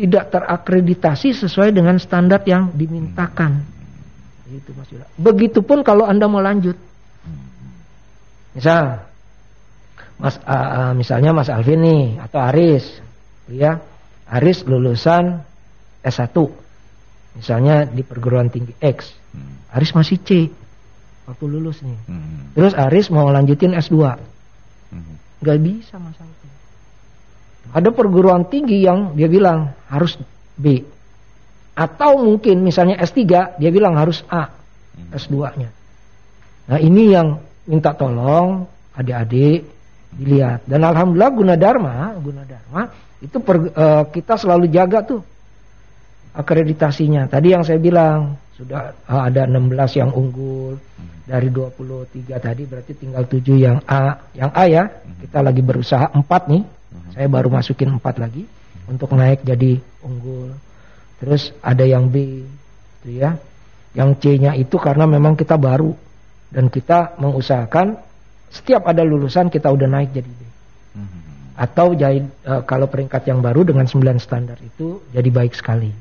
tidak 0.00 0.32
terakreditasi 0.32 1.36
sesuai 1.36 1.76
dengan 1.76 1.96
standar 2.00 2.40
yang 2.48 2.72
dimintakan. 2.72 3.64
Itu 4.50 4.74
Mas 4.74 4.88
Yudha. 4.90 5.06
Begitupun 5.20 5.84
kalau 5.86 6.08
Anda 6.08 6.26
mau 6.26 6.42
lanjut. 6.42 6.74
Misal, 8.50 9.06
Mas, 10.18 10.36
uh, 10.42 10.50
uh, 10.50 10.92
misalnya 10.98 11.30
Mas 11.30 11.46
Alvin 11.46 11.80
nih 11.86 12.04
atau 12.18 12.42
Aris, 12.42 12.84
ya 13.46 13.78
Aris 14.26 14.66
lulusan 14.66 15.42
S1 16.02 16.34
misalnya 17.36 17.86
di 17.86 18.02
perguruan 18.02 18.50
tinggi 18.50 18.74
X 18.78 19.14
hmm. 19.34 19.74
Aris 19.74 19.92
masih 19.94 20.18
C 20.22 20.30
waktu 21.26 21.44
lulus 21.46 21.82
nih 21.82 21.98
hmm. 22.08 22.58
terus 22.58 22.74
Aris 22.74 23.06
mau 23.10 23.30
lanjutin 23.30 23.74
S2 23.74 23.96
hmm. 24.90 25.14
Gak 25.40 25.58
bisa 25.60 25.96
masalah 25.96 26.40
ada 27.70 27.88
perguruan 27.94 28.48
tinggi 28.50 28.82
yang 28.82 29.14
dia 29.14 29.30
bilang 29.30 29.76
harus 29.86 30.18
B. 30.58 30.82
Atau 31.76 32.20
mungkin 32.20 32.66
misalnya 32.66 32.98
S3 32.98 33.20
dia 33.56 33.70
bilang 33.70 33.94
harus 33.96 34.26
A 34.26 34.50
hmm. 34.50 35.16
S2 35.16 35.36
nya 35.56 35.70
nah 36.70 36.78
ini 36.78 37.10
yang 37.10 37.40
minta 37.66 37.90
tolong 37.98 38.62
adik-adik 38.94 39.66
dilihat. 40.14 40.66
Dan 40.66 40.86
alhamdulillah 40.86 41.32
Gunadarma 41.34 41.94
Gunadarma 42.18 42.82
itu 43.22 43.38
per, 43.38 43.56
uh, 43.74 44.04
kita 44.10 44.34
selalu 44.38 44.66
jaga 44.70 45.02
tuh 45.06 45.22
akreditasinya. 46.34 47.26
Tadi 47.26 47.54
yang 47.54 47.62
saya 47.66 47.78
bilang 47.82 48.36
sudah 48.54 48.92
uh, 49.08 49.22
ada 49.26 49.48
16 49.48 50.00
yang 50.00 50.10
unggul 50.12 50.76
dari 51.24 51.48
23 51.48 52.26
tadi 52.42 52.62
berarti 52.66 52.92
tinggal 52.98 53.24
7 53.24 53.40
yang 53.56 53.78
A. 53.86 54.18
Yang 54.34 54.50
A 54.52 54.64
ya, 54.66 54.82
kita 55.22 55.38
lagi 55.40 55.62
berusaha 55.62 56.06
4 56.12 56.52
nih. 56.52 56.62
Saya 57.14 57.26
baru 57.30 57.48
masukin 57.50 57.96
4 57.98 58.22
lagi 58.22 58.44
untuk 58.90 59.14
naik 59.14 59.46
jadi 59.46 59.78
unggul. 60.02 60.54
Terus 61.22 61.54
ada 61.62 61.84
yang 61.86 62.10
B 62.10 62.46
itu 63.00 63.08
ya. 63.20 63.38
Yang 63.90 64.22
C-nya 64.22 64.54
itu 64.54 64.78
karena 64.78 65.02
memang 65.02 65.34
kita 65.34 65.58
baru 65.58 65.90
dan 66.54 66.70
kita 66.70 67.18
mengusahakan 67.18 67.98
setiap 68.50 68.86
ada 68.86 69.02
lulusan 69.02 69.50
kita 69.50 69.66
udah 69.66 69.86
naik 69.90 70.14
jadi 70.14 70.30
B 70.30 70.50
atau 71.60 71.92
jadi 71.92 72.24
uh, 72.48 72.64
kalau 72.64 72.88
peringkat 72.88 73.28
yang 73.28 73.44
baru 73.44 73.68
dengan 73.68 73.84
9 73.84 74.00
standar 74.16 74.56
itu 74.64 75.04
jadi 75.12 75.28
baik 75.28 75.52
sekali. 75.52 75.92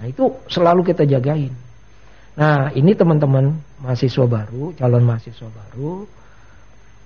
Nah, 0.00 0.06
itu 0.08 0.24
selalu 0.48 0.80
kita 0.86 1.04
jagain. 1.04 1.52
Nah, 2.32 2.72
ini 2.72 2.96
teman-teman 2.96 3.52
mahasiswa 3.84 4.24
baru, 4.24 4.72
calon 4.72 5.04
mahasiswa 5.04 5.48
baru, 5.52 6.08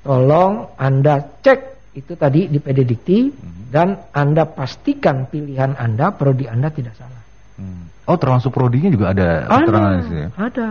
tolong 0.06 0.70
Anda 0.78 1.18
cek 1.42 1.60
itu 1.98 2.12
tadi 2.14 2.46
di 2.46 2.60
PD 2.62 2.86
Dikti 2.86 3.18
hmm. 3.32 3.72
dan 3.72 4.06
Anda 4.14 4.46
pastikan 4.46 5.26
pilihan 5.26 5.74
Anda, 5.74 6.14
prodi 6.14 6.46
Anda 6.46 6.70
tidak 6.70 6.94
salah. 6.94 7.22
Hmm. 7.58 7.90
Oh, 8.06 8.14
termasuk 8.14 8.54
prodinya 8.54 8.92
juga 8.92 9.10
ada 9.10 9.50
ada, 9.50 9.98
ya? 10.06 10.28
Ada, 10.38 10.68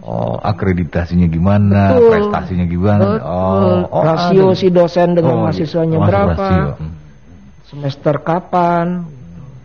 Oh, 0.00 0.40
akreditasinya 0.40 1.28
gimana, 1.28 1.92
Betul. 1.92 2.10
prestasinya 2.16 2.64
gimana? 2.64 3.04
Betul. 3.04 3.28
Oh, 3.28 3.78
oh, 3.92 4.02
rasio 4.02 4.46
ada. 4.50 4.58
si 4.58 4.66
dosen 4.72 5.08
dengan 5.12 5.36
Oh, 5.36 5.40
mahasiswanya 5.44 5.98
masuk 6.00 6.08
berapa, 6.08 6.32
rasio. 6.48 6.72
Hmm. 6.80 6.94
semester 7.68 8.14
kapan. 8.24 8.86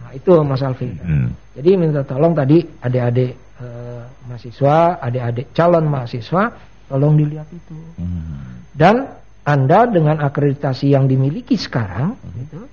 Nah, 0.08 0.16
itu 0.16 0.32
Mas 0.40 0.64
Alvin. 0.64 0.96
Hmm. 1.04 1.30
Jadi 1.52 1.76
minta 1.76 2.00
tolong 2.08 2.32
tadi 2.32 2.64
adik-adik 2.64 3.32
eh, 3.60 4.04
mahasiswa, 4.24 5.04
adik-adik 5.04 5.52
calon 5.52 5.84
mahasiswa, 5.92 6.44
tolong 6.88 7.20
dilihat 7.20 7.52
itu. 7.52 7.76
Hmm. 8.00 8.64
Dan 8.72 9.04
Anda 9.44 9.84
dengan 9.92 10.24
akreditasi 10.24 10.96
yang 10.96 11.12
dimiliki 11.12 11.60
sekarang, 11.60 12.16
gitu, 12.40 12.72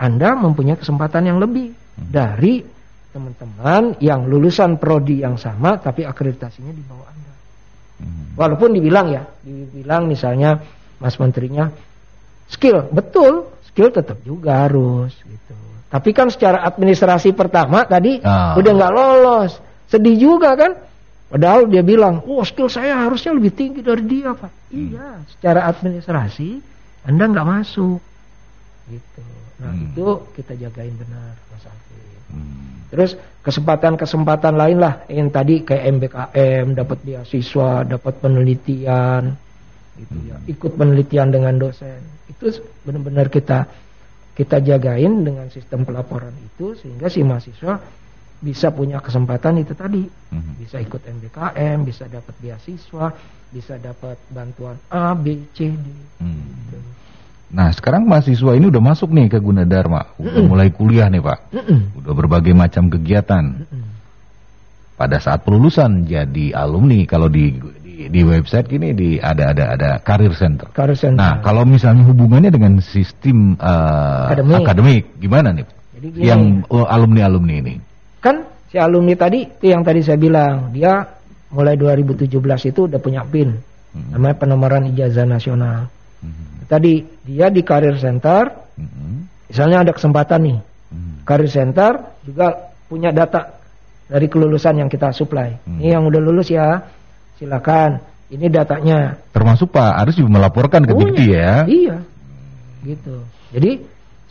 Anda 0.00 0.32
mempunyai 0.40 0.80
kesempatan 0.80 1.28
yang 1.28 1.36
lebih 1.36 1.76
dari 2.00 2.64
teman-teman 3.12 4.00
yang 4.00 4.24
lulusan 4.24 4.80
prodi 4.80 5.20
yang 5.20 5.36
sama, 5.36 5.76
tapi 5.76 6.08
akreditasinya 6.08 6.72
di 6.72 6.80
bawah 6.80 7.08
Anda. 7.12 7.32
Hmm. 8.00 8.24
Walaupun 8.40 8.72
dibilang 8.72 9.12
ya, 9.12 9.28
dibilang 9.44 10.08
misalnya 10.08 10.64
Mas 10.96 11.20
Menterinya 11.20 11.68
skill, 12.48 12.88
betul, 12.88 13.52
skill 13.68 13.92
tetap 13.92 14.16
juga 14.24 14.64
harus 14.64 15.12
gitu. 15.28 15.69
Tapi 15.90 16.10
kan 16.14 16.30
secara 16.30 16.62
administrasi 16.62 17.34
pertama 17.34 17.82
tadi 17.82 18.22
Ah. 18.22 18.54
udah 18.54 18.72
nggak 18.72 18.94
lolos, 18.94 19.58
sedih 19.90 20.14
juga 20.14 20.54
kan? 20.54 20.72
Padahal 21.26 21.66
dia 21.66 21.82
bilang, 21.82 22.22
oh 22.26 22.42
skill 22.42 22.66
saya 22.66 22.94
harusnya 23.06 23.30
lebih 23.30 23.50
tinggi 23.50 23.82
dari 23.82 24.02
dia 24.02 24.30
pak. 24.34 24.50
Iya, 24.70 25.22
secara 25.30 25.66
administrasi 25.66 26.62
Anda 27.02 27.26
nggak 27.26 27.46
masuk, 27.48 27.98
gitu. 28.86 29.22
Nah 29.58 29.70
Hmm. 29.70 29.90
itu 29.90 30.06
kita 30.34 30.52
jagain 30.54 30.94
benar, 30.94 31.34
Mas 31.50 31.64
Alvin. 31.66 32.18
Hmm. 32.30 32.86
Terus 32.90 33.10
kesempatan-kesempatan 33.42 34.54
lain 34.54 34.78
lah 34.78 35.06
yang 35.06 35.30
tadi 35.30 35.62
kayak 35.62 35.84
MBKM 35.90 36.74
dapat 36.74 36.98
beasiswa, 37.02 37.82
dapat 37.82 38.14
penelitian, 38.18 39.38
gitu 39.96 40.16
ya. 40.26 40.36
Ikut 40.46 40.74
penelitian 40.74 41.30
dengan 41.30 41.54
dosen. 41.56 41.98
Itu 42.26 42.50
benar-benar 42.82 43.30
kita 43.30 43.70
kita 44.40 44.56
jagain 44.64 45.20
dengan 45.20 45.52
sistem 45.52 45.84
pelaporan 45.84 46.32
itu 46.40 46.72
sehingga 46.72 47.12
si 47.12 47.20
mahasiswa 47.20 47.76
bisa 48.40 48.72
punya 48.72 48.96
kesempatan 49.04 49.60
itu 49.60 49.76
tadi. 49.76 50.00
Hmm. 50.32 50.56
Bisa 50.56 50.80
ikut 50.80 51.04
MBKM, 51.04 51.84
bisa 51.84 52.08
dapat 52.08 52.32
beasiswa, 52.40 53.12
bisa 53.52 53.76
dapat 53.76 54.16
bantuan 54.32 54.80
A, 54.88 55.12
B, 55.12 55.44
C, 55.52 55.68
D. 55.68 55.86
Hmm. 56.24 56.40
gitu. 56.64 56.80
Nah, 57.52 57.68
sekarang 57.74 58.08
mahasiswa 58.08 58.56
ini 58.56 58.72
udah 58.72 58.80
masuk 58.80 59.12
nih 59.12 59.28
ke 59.28 59.38
Gunadarma, 59.42 60.16
udah 60.16 60.42
mulai 60.46 60.70
kuliah 60.70 61.10
nih 61.10 61.18
Pak, 61.18 61.38
Mm-mm. 61.50 61.80
udah 61.98 62.12
berbagai 62.14 62.54
macam 62.54 62.86
kegiatan. 62.86 63.66
Mm-mm. 63.66 63.84
Pada 64.94 65.18
saat 65.18 65.42
pelulusan 65.42 66.06
jadi 66.06 66.54
alumni, 66.54 67.02
kalau 67.10 67.26
di 67.26 67.58
di, 68.08 68.20
website 68.24 68.70
gini 68.70 68.96
di 68.96 69.20
ada 69.20 69.52
ada 69.52 69.76
ada 69.76 69.90
career 70.00 70.32
center. 70.32 70.72
Career 70.72 70.96
Center. 70.96 71.20
Nah, 71.20 71.44
kalau 71.44 71.68
misalnya 71.68 72.06
hubungannya 72.08 72.48
dengan 72.48 72.80
sistem 72.80 73.58
eh, 73.60 74.24
Akademik. 74.32 74.62
akademik, 74.64 75.04
gimana 75.20 75.52
nih? 75.52 75.66
Jadi 75.98 76.06
gini. 76.16 76.24
Yang 76.24 76.42
alumni 76.70 77.20
alumni 77.28 77.54
ini. 77.60 77.74
Kan 78.24 78.46
si 78.72 78.80
alumni 78.80 79.12
tadi 79.18 79.44
itu 79.44 79.66
yang 79.68 79.84
tadi 79.84 80.00
saya 80.00 80.16
bilang, 80.16 80.72
dia 80.72 81.04
mulai 81.50 81.74
2017 81.76 82.30
itu 82.70 82.86
udah 82.88 83.00
punya 83.02 83.26
PIN. 83.26 83.58
Hmm. 83.90 84.14
Namanya 84.14 84.36
penomoran 84.38 84.86
ijazah 84.94 85.26
nasional. 85.26 85.90
Hmm. 86.22 86.64
Tadi 86.70 87.02
dia 87.26 87.50
di 87.50 87.60
Career 87.66 87.98
Center, 87.98 88.48
Hmm. 88.80 89.28
misalnya 89.50 89.84
ada 89.84 89.92
kesempatan 89.92 90.40
nih. 90.46 90.58
Hmm. 90.88 91.20
Career 91.26 91.50
Center 91.52 91.92
juga 92.24 92.70
punya 92.88 93.10
data 93.12 93.60
dari 94.08 94.26
kelulusan 94.30 94.80
yang 94.80 94.88
kita 94.88 95.10
supply. 95.12 95.52
Hmm. 95.66 95.82
Ini 95.82 95.98
yang 95.98 96.06
udah 96.06 96.20
lulus 96.22 96.48
ya, 96.48 96.80
silakan. 97.40 98.04
Ini 98.30 98.46
datanya. 98.46 99.18
Termasuk 99.34 99.74
Pak 99.74 100.06
harus 100.06 100.14
juga 100.14 100.38
melaporkan 100.38 100.86
ke 100.86 100.94
Punya. 100.94 101.02
Dikti 101.10 101.24
ya. 101.34 101.52
Iya. 101.66 101.96
Gitu. 102.86 103.16
Jadi 103.50 103.70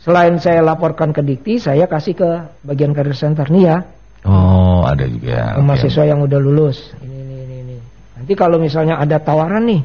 selain 0.00 0.40
saya 0.40 0.64
laporkan 0.64 1.12
ke 1.12 1.20
Dikti, 1.20 1.60
saya 1.60 1.84
kasih 1.84 2.16
ke 2.16 2.30
bagian 2.64 2.96
Career 2.96 3.18
Center 3.18 3.44
nih 3.52 3.64
ya. 3.68 3.78
Oh, 4.24 4.84
ada 4.84 5.04
juga. 5.08 5.56
ke 5.56 5.60
Oke. 5.60 5.66
mahasiswa 5.66 6.04
yang 6.04 6.20
udah 6.20 6.40
lulus. 6.40 6.92
Ini, 7.00 7.08
ini, 7.08 7.36
ini, 7.44 7.56
ini. 7.64 7.76
Nanti 8.20 8.32
kalau 8.36 8.60
misalnya 8.60 9.00
ada 9.00 9.16
tawaran 9.16 9.64
nih, 9.64 9.82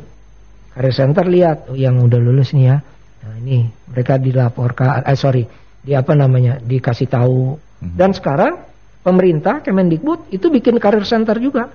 career 0.76 0.96
center 0.96 1.26
lihat, 1.28 1.72
oh 1.72 1.78
yang 1.78 2.04
udah 2.04 2.20
lulus 2.20 2.52
nih 2.52 2.68
ya. 2.68 2.78
Nah 3.24 3.34
ini 3.40 3.64
mereka 3.88 4.20
dilaporkan, 4.20 5.08
eh 5.08 5.16
sorry, 5.16 5.48
di 5.80 5.96
apa 5.96 6.12
namanya, 6.20 6.60
dikasih 6.60 7.08
tahu. 7.08 7.56
Mhm. 7.56 7.96
Dan 7.96 8.12
sekarang 8.12 8.60
pemerintah 9.08 9.64
Kemendikbud 9.64 10.36
itu 10.36 10.52
bikin 10.52 10.84
career 10.84 11.08
center 11.08 11.40
juga. 11.40 11.72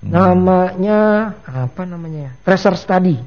Hmm. 0.00 0.10
Namanya 0.10 0.98
apa 1.44 1.82
namanya? 1.84 2.32
Tracer 2.40 2.72
study. 2.76 3.20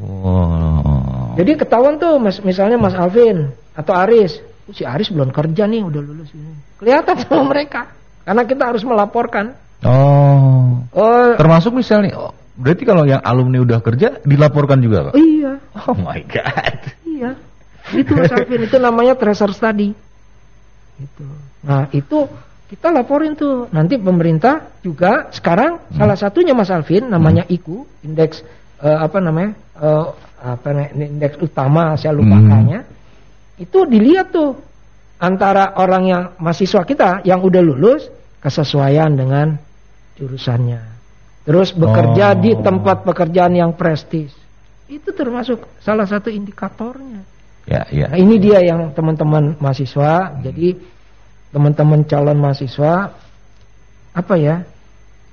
Oh. 0.00 1.34
Jadi 1.36 1.54
ketahuan 1.54 2.00
tuh 2.00 2.18
mas, 2.18 2.40
misalnya 2.40 2.80
Mas 2.80 2.96
Alvin 2.96 3.52
atau 3.74 3.94
Aris, 3.94 4.40
"Oh, 4.66 4.74
si 4.74 4.82
Aris 4.82 5.10
belum 5.10 5.30
kerja 5.30 5.68
nih 5.68 5.84
udah 5.86 6.00
lulus 6.02 6.30
ini. 6.34 6.50
Kelihatan 6.80 7.14
sama 7.20 7.42
mereka. 7.52 7.90
Karena 8.24 8.42
kita 8.42 8.62
harus 8.72 8.82
melaporkan. 8.82 9.52
Oh. 9.84 10.80
Oh, 10.90 11.36
Termasuk 11.36 11.76
misalnya, 11.76 12.16
oh, 12.16 12.32
berarti 12.56 12.82
kalau 12.88 13.04
yang 13.04 13.20
alumni 13.20 13.60
udah 13.60 13.78
kerja 13.84 14.24
dilaporkan 14.24 14.80
juga, 14.80 15.10
Pak? 15.10 15.14
iya. 15.18 15.60
Oh 15.84 15.92
my 15.92 16.20
god. 16.24 16.78
Iya, 17.04 17.30
itu 17.92 18.10
Mas 18.16 18.32
Alvin 18.32 18.64
itu 18.64 18.76
namanya 18.80 19.14
tracer 19.14 19.52
study. 19.52 19.92
Itu. 20.96 21.26
Nah 21.62 21.90
itu 21.92 22.26
kita 22.74 22.90
laporin 22.90 23.38
tuh. 23.38 23.70
Nanti 23.70 23.94
pemerintah 23.94 24.74
juga 24.82 25.30
sekarang 25.30 25.94
salah 25.94 26.18
satunya 26.18 26.50
Mas 26.58 26.74
Alvin 26.74 27.06
namanya 27.06 27.46
IKU, 27.46 27.86
indeks 28.02 28.42
eh, 28.82 28.98
apa 28.98 29.22
namanya 29.22 29.54
eh, 29.78 30.06
apa 30.42 30.68
namanya, 30.74 31.06
indeks 31.06 31.38
utama 31.38 31.94
saya 31.94 32.18
lupa 32.18 32.34
Hmm. 32.34 32.82
Itu 33.54 33.86
dilihat 33.86 34.34
tuh 34.34 34.58
antara 35.22 35.78
orang 35.78 36.02
yang 36.10 36.22
mahasiswa 36.42 36.82
kita 36.82 37.22
yang 37.22 37.38
udah 37.46 37.62
lulus 37.62 38.10
kesesuaian 38.42 39.14
dengan 39.14 39.54
jurusannya. 40.18 40.82
Terus 41.46 41.70
bekerja 41.70 42.34
Oh. 42.34 42.40
di 42.42 42.58
tempat 42.58 43.06
pekerjaan 43.06 43.54
yang 43.54 43.70
prestis. 43.78 44.34
Itu 44.90 45.14
termasuk 45.14 45.62
salah 45.78 46.08
satu 46.10 46.26
indikatornya. 46.28 47.22
Ya, 47.64 47.86
ya. 47.88 48.10
Nah, 48.12 48.18
ini 48.20 48.36
dia 48.36 48.60
yang 48.60 48.92
teman-teman 48.92 49.56
mahasiswa. 49.62 50.42
Jadi 50.44 50.76
teman-teman 51.54 52.02
calon 52.02 52.38
mahasiswa 52.42 53.14
apa 54.10 54.34
ya? 54.34 54.66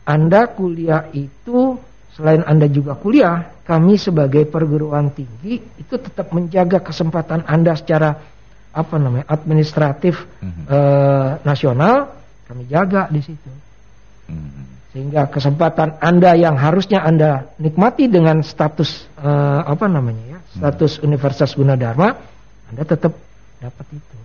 Anda 0.05 0.45
kuliah 0.45 1.09
itu 1.13 1.81
selain 2.13 2.45
Anda 2.45 2.69
juga 2.69 2.93
kuliah, 2.93 3.49
kami 3.65 3.97
sebagai 3.97 4.45
perguruan 4.45 5.09
tinggi 5.09 5.57
itu 5.81 5.95
tetap 5.97 6.29
menjaga 6.29 6.77
kesempatan 6.77 7.41
Anda 7.49 7.73
secara 7.73 8.21
apa 8.71 8.95
namanya? 9.01 9.25
administratif 9.27 10.21
Mhm. 10.39 10.63
eh, 10.69 11.29
nasional 11.41 12.13
kami 12.45 12.69
jaga 12.69 13.07
di 13.09 13.21
situ. 13.23 13.51
Hmm. 14.27 14.67
Sehingga 14.91 15.31
kesempatan 15.31 16.03
Anda 16.03 16.35
yang 16.35 16.59
harusnya 16.59 16.99
Anda 16.99 17.47
nikmati 17.57 18.11
dengan 18.11 18.43
status 18.43 19.07
eh, 19.17 19.61
apa 19.63 19.87
namanya 19.87 20.37
ya, 20.37 20.39
status 20.51 20.99
Universitas 20.99 21.55
Gunadarma, 21.55 22.11
Anda 22.69 22.83
tetap 22.83 23.15
dapat 23.63 23.85
itu. 23.95 24.17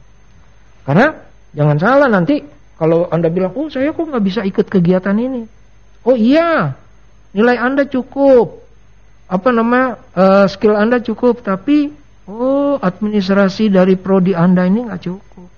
Karena 0.82 1.06
jangan 1.56 1.76
salah 1.80 2.08
nanti 2.12 2.44
kalau 2.76 3.08
Anda 3.08 3.32
bilang, 3.32 3.56
"Oh, 3.56 3.72
saya 3.72 3.96
kok 3.96 4.04
nggak 4.04 4.24
bisa 4.24 4.44
ikut 4.44 4.68
kegiatan 4.68 5.16
ini." 5.16 5.48
Oh 6.04 6.12
iya, 6.12 6.76
nilai 7.32 7.56
Anda 7.56 7.88
cukup. 7.88 8.62
Apa 9.26 9.50
nama 9.50 9.96
eh, 10.14 10.46
skill 10.46 10.76
Anda 10.76 11.00
cukup, 11.02 11.42
tapi 11.42 11.90
oh 12.28 12.78
administrasi 12.78 13.72
dari 13.72 13.96
prodi 13.96 14.36
Anda 14.36 14.68
ini 14.68 14.86
nggak 14.86 15.02
cukup. 15.02 15.48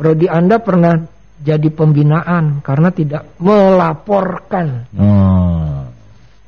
Prodi 0.00 0.30
Anda 0.30 0.62
pernah 0.62 0.96
jadi 1.42 1.68
pembinaan 1.68 2.64
karena 2.64 2.88
tidak 2.94 3.28
melaporkan. 3.36 4.88
Oh. 4.96 5.84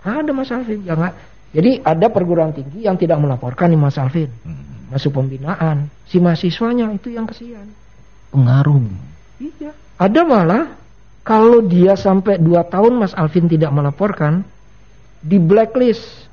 Ada 0.03 0.31
Mas 0.35 0.51
Alvin, 0.51 0.83
jangan. 0.83 1.13
Jadi 1.53 1.85
ada 1.85 2.09
perguruan 2.09 2.57
tinggi 2.57 2.89
yang 2.89 2.97
tidak 2.97 3.21
melaporkan 3.21 3.69
nih 3.69 3.81
Mas 3.81 4.01
Alvin 4.01 4.31
Hmm. 4.43 4.89
masuk 4.89 5.13
pembinaan. 5.13 5.93
Si 6.09 6.17
mahasiswanya 6.17 6.89
itu 6.97 7.13
yang 7.13 7.29
kesian. 7.29 7.69
Pengaruh. 8.33 8.81
Iya. 9.39 9.71
Ada 9.97 10.21
malah 10.23 10.65
kalau 11.23 11.63
dia 11.63 11.95
sampai 11.95 12.37
2 12.37 12.49
tahun 12.65 12.93
Mas 12.97 13.13
Alvin 13.13 13.47
tidak 13.47 13.71
melaporkan 13.71 14.43
di 15.21 15.37
blacklist 15.37 16.27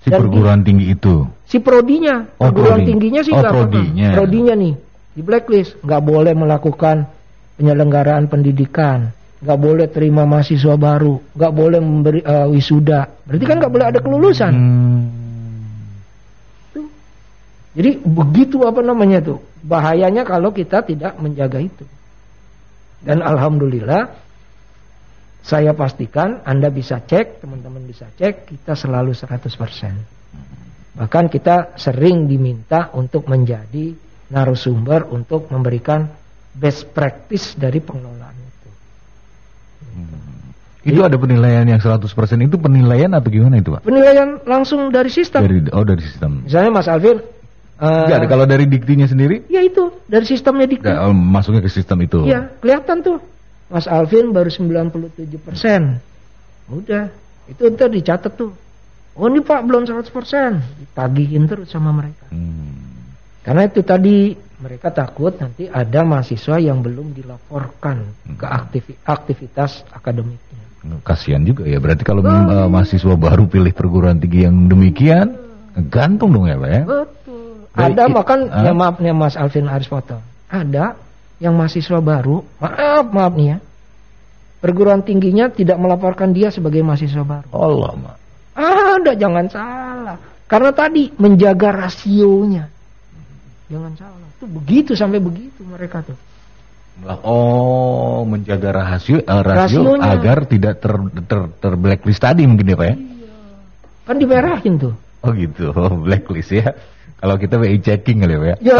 Si 0.00 0.12
Dan 0.12 0.20
perguruan 0.20 0.60
tinggi 0.60 0.90
itu. 0.90 1.24
si 1.44 1.56
prodinya, 1.58 2.28
Oh, 2.36 2.48
perguruan 2.48 2.80
prodi. 2.80 2.88
tingginya 2.90 3.20
sih 3.20 3.30
Oh, 3.30 3.40
nggak 3.40 3.52
apa-apa. 3.52 3.72
prodinya. 3.72 4.08
Prodinya 4.12 4.54
nih 4.54 4.74
di 5.14 5.22
blacklist, 5.22 5.80
nggak 5.80 6.02
boleh 6.02 6.32
melakukan 6.34 6.96
penyelenggaraan 7.54 8.26
pendidikan, 8.26 9.08
nggak 9.40 9.56
boleh 9.56 9.86
terima 9.88 10.24
mahasiswa 10.24 10.74
baru, 10.74 11.24
nggak 11.30 11.52
boleh 11.54 11.80
memberi 11.80 12.20
eh, 12.20 12.46
wisuda. 12.46 13.08
Berarti 13.24 13.44
kan 13.46 13.56
nggak 13.56 13.72
boleh 13.72 13.86
ada 13.86 14.00
kelulusan. 14.00 14.52
Hmm. 14.52 15.02
Jadi 17.74 17.98
begitu 18.06 18.62
apa 18.62 18.80
namanya 18.86 19.18
tuh 19.18 19.42
bahayanya 19.66 20.22
kalau 20.22 20.54
kita 20.54 20.86
tidak 20.86 21.18
menjaga 21.18 21.58
itu. 21.58 21.82
Dan 23.02 23.20
alhamdulillah 23.20 24.14
saya 25.44 25.76
pastikan 25.76 26.40
Anda 26.46 26.72
bisa 26.72 27.04
cek, 27.04 27.44
teman-teman 27.44 27.84
bisa 27.84 28.08
cek, 28.16 28.48
kita 28.48 28.72
selalu 28.72 29.12
100%. 29.12 29.52
Bahkan 30.94 31.24
kita 31.28 31.74
sering 31.76 32.30
diminta 32.30 32.94
untuk 32.96 33.26
menjadi 33.28 33.92
narasumber 34.30 35.10
untuk 35.12 35.50
memberikan 35.52 36.08
best 36.54 36.94
practice 36.94 37.58
dari 37.58 37.82
pengelolaan 37.82 38.36
itu. 38.38 38.70
Hmm. 39.98 40.24
Itu 40.84 41.00
ada 41.02 41.16
penilaian 41.18 41.66
yang 41.66 41.80
100% 41.82 42.08
itu 42.44 42.56
penilaian 42.56 43.10
atau 43.12 43.28
gimana 43.28 43.58
itu 43.58 43.74
Pak? 43.74 43.82
Penilaian 43.84 44.40
langsung 44.46 44.88
dari 44.94 45.10
sistem. 45.10 45.44
Dari, 45.44 45.58
oh 45.74 45.84
dari 45.84 46.00
sistem. 46.00 46.46
Misalnya 46.46 46.70
Mas 46.70 46.88
Alvin. 46.88 47.33
Uh, 47.74 48.06
ya, 48.06 48.22
kalau 48.30 48.46
dari 48.46 48.70
diktinya 48.70 49.04
sendiri? 49.04 49.50
Ya 49.50 49.58
itu, 49.58 49.90
dari 50.06 50.22
sistemnya 50.22 50.70
dikti. 50.70 50.86
Ya, 50.86 51.10
masuknya 51.10 51.58
ke 51.58 51.70
sistem 51.70 52.06
itu. 52.06 52.22
Iya, 52.22 52.54
kelihatan 52.62 53.02
tuh. 53.02 53.18
Mas 53.66 53.90
Alvin 53.90 54.30
baru 54.30 54.46
97 54.46 55.40
persen. 55.42 55.98
Udah, 56.70 57.10
itu 57.50 57.62
ntar 57.74 57.90
dicatat 57.90 58.32
tuh. 58.38 58.54
Oh 59.14 59.30
ini 59.30 59.42
Pak 59.42 59.62
belum 59.66 59.86
100 59.86 60.10
persen. 60.10 60.62
Ditagihin 60.78 61.46
terus 61.46 61.70
sama 61.70 61.94
mereka. 61.94 62.26
Hmm. 62.34 63.10
Karena 63.46 63.66
itu 63.66 63.82
tadi 63.86 64.34
mereka 64.58 64.90
takut 64.90 65.36
nanti 65.38 65.68
ada 65.68 66.02
mahasiswa 66.02 66.56
yang 66.58 66.82
belum 66.82 67.14
dilaporkan 67.14 68.10
hmm. 68.26 68.36
ke 68.38 68.46
aktivitas 69.06 69.86
akademiknya. 69.94 70.62
Kasihan 71.00 71.40
juga 71.46 71.64
ya. 71.64 71.80
Berarti 71.80 72.04
kalau 72.04 72.20
oh. 72.20 72.68
mahasiswa 72.68 73.14
baru 73.16 73.48
pilih 73.48 73.72
perguruan 73.72 74.20
tinggi 74.20 74.44
yang 74.44 74.68
demikian, 74.68 75.32
gantung 75.88 76.34
dong 76.34 76.44
ya 76.50 76.60
Pak 76.60 76.70
ya? 76.70 76.82
Betul. 76.84 77.43
Ada 77.74 78.06
makan, 78.06 78.38
ya 78.48 78.72
maaf 78.72 79.02
nih 79.02 79.10
Mas 79.10 79.34
Alvin 79.34 79.66
Aris 79.66 79.90
Foto. 79.90 80.22
Ada 80.46 80.94
yang 81.42 81.58
mahasiswa 81.58 81.98
baru, 81.98 82.42
maaf 82.62 83.06
maaf 83.10 83.34
nih 83.34 83.48
ya. 83.54 83.58
Perguruan 84.62 85.04
tingginya 85.04 85.52
tidak 85.52 85.76
melaporkan 85.76 86.32
dia 86.32 86.48
sebagai 86.48 86.80
mahasiswa 86.80 87.20
baru. 87.20 87.48
Allah, 87.52 87.92
Mak. 88.00 88.16
Ada, 88.56 89.12
jangan 89.12 89.44
salah. 89.52 90.16
Karena 90.48 90.70
tadi 90.72 91.12
menjaga 91.20 91.68
rasionya. 91.84 92.70
Jangan 93.68 93.92
salah. 93.98 94.28
Itu 94.38 94.46
begitu 94.48 94.92
sampai 94.96 95.20
begitu 95.20 95.60
mereka 95.68 96.00
tuh. 96.00 96.16
Oh, 97.26 98.22
menjaga 98.22 98.70
rasio, 98.70 99.18
uh, 99.18 99.42
rasio 99.42 99.82
Rasionya. 99.82 100.14
agar 100.14 100.38
tidak 100.46 100.78
ter, 100.78 100.94
ter, 101.26 101.40
ter 101.58 101.72
blacklist 101.74 102.22
tadi 102.22 102.46
mungkin 102.46 102.70
ya 102.70 102.76
Pak 102.78 102.86
ya? 102.86 102.94
Iya. 102.94 103.34
Kan 104.06 104.16
dimerahin 104.22 104.74
tuh. 104.78 104.94
Oh 105.26 105.34
gitu, 105.34 105.74
blacklist 106.06 106.54
ya. 106.54 106.70
Kalau 107.24 107.40
kita 107.40 107.56
WI 107.56 107.80
checking 107.80 108.20
kali 108.20 108.36
ya. 108.36 108.56
Ya, 108.60 108.76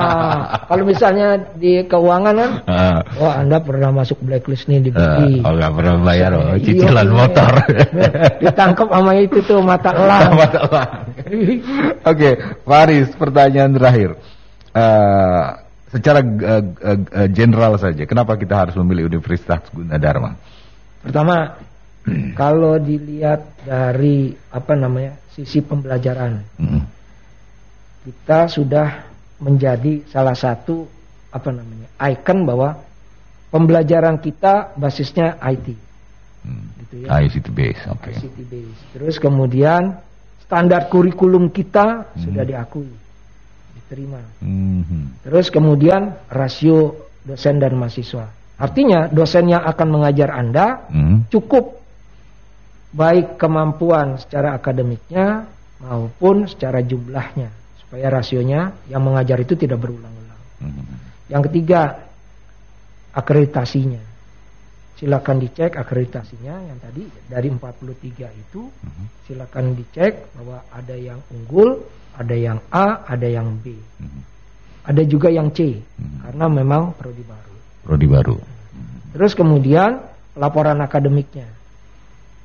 kalau 0.68 0.84
misalnya 0.84 1.40
di 1.56 1.80
keuangan 1.88 2.34
kan, 2.36 2.50
uh, 2.68 2.98
wah 3.16 3.40
Anda 3.40 3.56
pernah 3.62 3.88
masuk 3.88 4.20
blacklist 4.20 4.68
nih 4.68 4.84
di 4.84 4.90
uh, 4.92 5.40
Oh 5.48 5.56
nggak 5.56 5.72
pernah 5.80 5.96
bayar, 6.04 6.30
oh, 6.36 6.60
cicilan 6.60 7.08
iya, 7.08 7.14
motor. 7.14 7.52
Ditangkap 8.44 8.88
sama 8.92 9.12
itu 9.16 9.38
tuh 9.48 9.64
mata 9.64 9.96
elang. 9.96 10.28
mata 10.44 10.58
elang. 10.66 10.92
Oke, 11.24 11.48
okay, 12.04 12.32
Faris, 12.68 13.08
pertanyaan 13.16 13.72
terakhir. 13.72 14.10
Uh, 14.76 15.56
secara 15.88 16.20
uh, 16.20 16.62
uh, 16.84 16.98
uh, 17.00 17.28
general 17.32 17.80
saja, 17.80 18.04
kenapa 18.04 18.36
kita 18.36 18.60
harus 18.60 18.76
memilih 18.76 19.08
Universitas 19.08 19.64
Gunadarma? 19.72 20.36
Pertama, 21.00 21.56
kalau 22.36 22.76
dilihat 22.76 23.64
dari 23.64 24.36
apa 24.52 24.76
namanya 24.76 25.16
sisi 25.32 25.64
pembelajaran. 25.64 26.44
Hmm 26.60 26.99
kita 28.00 28.48
sudah 28.48 29.10
menjadi 29.40 30.04
salah 30.08 30.36
satu 30.36 30.88
apa 31.32 31.48
namanya 31.52 31.88
ikon 32.00 32.44
bahwa 32.48 32.80
pembelajaran 33.52 34.18
kita 34.20 34.74
basisnya 34.76 35.36
IT. 35.40 35.74
Hmm. 36.40 36.66
Gitu 36.84 36.94
ya. 37.04 37.20
ICT 37.20 37.46
base, 37.52 37.82
oke. 37.92 38.00
Okay. 38.00 38.14
ICT 38.16 38.38
base. 38.48 38.80
Terus 38.96 39.16
kemudian 39.20 40.00
standar 40.44 40.88
kurikulum 40.88 41.52
kita 41.52 42.08
hmm. 42.08 42.20
sudah 42.24 42.44
diakui, 42.48 42.92
diterima. 43.76 44.22
Hmm. 44.40 45.20
Terus 45.20 45.52
kemudian 45.52 46.16
rasio 46.32 47.10
dosen 47.24 47.60
dan 47.60 47.76
mahasiswa. 47.76 48.32
Artinya 48.60 49.08
dosen 49.08 49.48
yang 49.52 49.64
akan 49.64 49.88
mengajar 49.88 50.32
Anda 50.32 50.88
hmm. 50.88 51.32
cukup 51.32 51.80
baik 52.90 53.38
kemampuan 53.38 54.18
secara 54.18 54.56
akademiknya 54.56 55.46
maupun 55.80 56.44
secara 56.50 56.82
jumlahnya 56.82 57.59
supaya 57.90 58.06
rasionya 58.06 58.70
yang 58.86 59.02
mengajar 59.02 59.42
itu 59.42 59.58
tidak 59.58 59.82
berulang-ulang. 59.82 60.42
Hmm. 60.62 60.86
Yang 61.26 61.50
ketiga, 61.50 62.06
akreditasinya. 63.10 63.98
Silakan 64.94 65.42
dicek 65.42 65.74
akreditasinya 65.74 66.70
yang 66.70 66.78
tadi 66.78 67.02
dari 67.26 67.50
43 67.50 68.30
itu 68.30 68.70
hmm. 68.70 69.26
silakan 69.26 69.74
dicek 69.74 70.30
bahwa 70.38 70.62
ada 70.70 70.94
yang 70.94 71.18
unggul, 71.34 71.82
ada 72.14 72.36
yang 72.38 72.62
A, 72.70 73.02
ada 73.10 73.26
yang 73.26 73.58
B. 73.58 73.74
Hmm. 73.98 74.22
Ada 74.86 75.02
juga 75.02 75.26
yang 75.34 75.50
C 75.50 75.82
hmm. 75.82 76.30
karena 76.30 76.46
memang 76.46 76.94
prodi 76.94 77.26
baru. 77.26 77.56
Prodi 77.82 78.06
baru. 78.06 78.36
Terus 79.18 79.34
kemudian 79.34 79.98
laporan 80.38 80.78
akademiknya. 80.78 81.50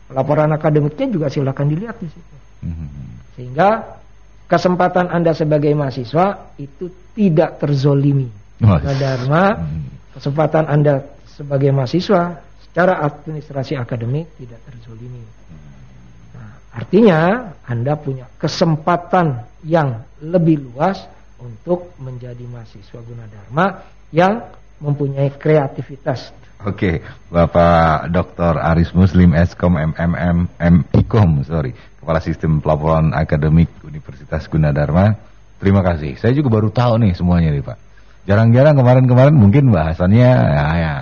Laporan 0.09 0.49
akademiknya 0.57 1.05
juga 1.13 1.27
silakan 1.29 1.69
dilihat 1.69 2.01
di 2.01 2.09
situ. 2.09 2.35
Hmm. 2.65 3.21
Sehingga 3.37 4.01
kesempatan 4.45 5.09
Anda 5.09 5.33
sebagai 5.33 5.73
mahasiswa 5.73 6.55
itu 6.61 6.89
tidak 7.17 7.57
terzolimi. 7.61 8.29
Oh, 8.63 8.79
Dharma, 8.79 9.67
kesempatan 10.15 10.65
Anda 10.69 11.03
sebagai 11.27 11.75
mahasiswa 11.75 12.39
secara 12.63 13.03
administrasi 13.03 13.75
akademik 13.75 14.35
tidak 14.39 14.63
terzolimi. 14.67 15.23
Nah, 16.35 16.59
artinya 16.71 17.51
Anda 17.67 17.99
punya 17.99 18.31
kesempatan 18.39 19.43
yang 19.67 20.07
lebih 20.23 20.71
luas 20.71 21.03
untuk 21.41 21.91
menjadi 21.99 22.47
mahasiswa 22.47 22.99
Gunadarma 23.03 23.65
yang 24.15 24.43
mempunyai 24.79 25.31
kreativitas. 25.35 26.31
Oke, 26.63 27.03
Bapak 27.29 28.09
Dr. 28.09 28.57
Aris 28.57 28.95
Muslim 28.95 29.35
Eskom 29.35 29.75
MMM 29.75 30.49
MIKOM, 30.95 31.43
sorry. 31.45 31.75
Kepala 32.05 32.21
Sistem 32.21 32.61
Pelaporan 32.61 33.17
Akademik 33.17 33.65
Universitas 33.81 34.45
Gunadarma. 34.45 35.17
Terima 35.57 35.81
kasih. 35.81 36.21
Saya 36.21 36.37
juga 36.37 36.53
baru 36.53 36.69
tahu 36.69 37.01
nih 37.01 37.17
semuanya 37.17 37.49
nih 37.49 37.65
Pak. 37.65 37.77
Jarang-jarang 38.29 38.77
kemarin-kemarin 38.77 39.33
mungkin 39.33 39.73
bahasannya 39.73 40.29
ya, 40.29 40.65
ya. 40.77 40.93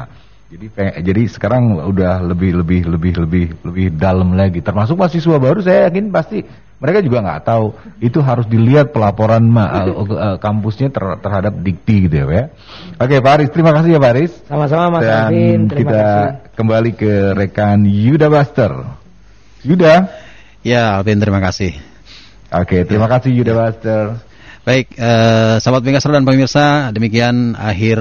Jadi 0.47 0.65
jadi 1.03 1.21
sekarang 1.27 1.75
udah 1.75 2.23
lebih 2.23 2.55
lebih 2.55 2.87
lebih 2.87 3.13
lebih 3.19 3.45
lebih 3.67 3.87
dalam 3.99 4.31
lagi. 4.31 4.63
Termasuk 4.63 4.95
mahasiswa 4.95 5.35
baru 5.35 5.59
saya 5.59 5.91
yakin 5.91 6.07
pasti 6.07 6.39
mereka 6.79 7.03
juga 7.03 7.19
nggak 7.19 7.41
tahu 7.43 7.65
itu 7.99 8.19
harus 8.23 8.47
dilihat 8.47 8.95
pelaporan 8.95 9.43
ma, 9.43 9.87
uh, 9.87 10.39
kampusnya 10.39 10.87
ter, 10.87 11.03
terhadap 11.19 11.51
dikti 11.59 12.07
gitu 12.07 12.31
ya. 12.31 12.47
Oke 12.95 13.19
Pak 13.19 13.33
Aris, 13.39 13.49
terima 13.51 13.75
kasih 13.75 13.95
ya 13.95 13.99
Pak 13.99 14.11
Aris. 14.15 14.33
Sama-sama 14.47 14.99
Mas 14.99 15.03
Dan 15.03 15.15
Alvin, 15.19 15.61
kita 15.67 15.99
kasih. 15.99 16.55
kembali 16.55 16.91
ke 16.95 17.13
rekan 17.35 17.83
Yuda 17.83 18.27
Buster. 18.31 18.71
Yuda. 19.67 20.23
Ya, 20.63 20.95
Alvin 20.95 21.19
terima 21.19 21.43
kasih. 21.43 21.75
Oke, 22.47 22.87
terima 22.87 23.11
kasih 23.11 23.35
Yuda 23.35 23.51
Buster. 23.51 24.03
Baik, 24.63 24.95
eh, 24.95 25.59
sahabat 25.59 25.83
Megasar 25.83 26.15
dan 26.15 26.23
pemirsa, 26.23 26.87
demikian 26.95 27.51
akhir 27.59 27.99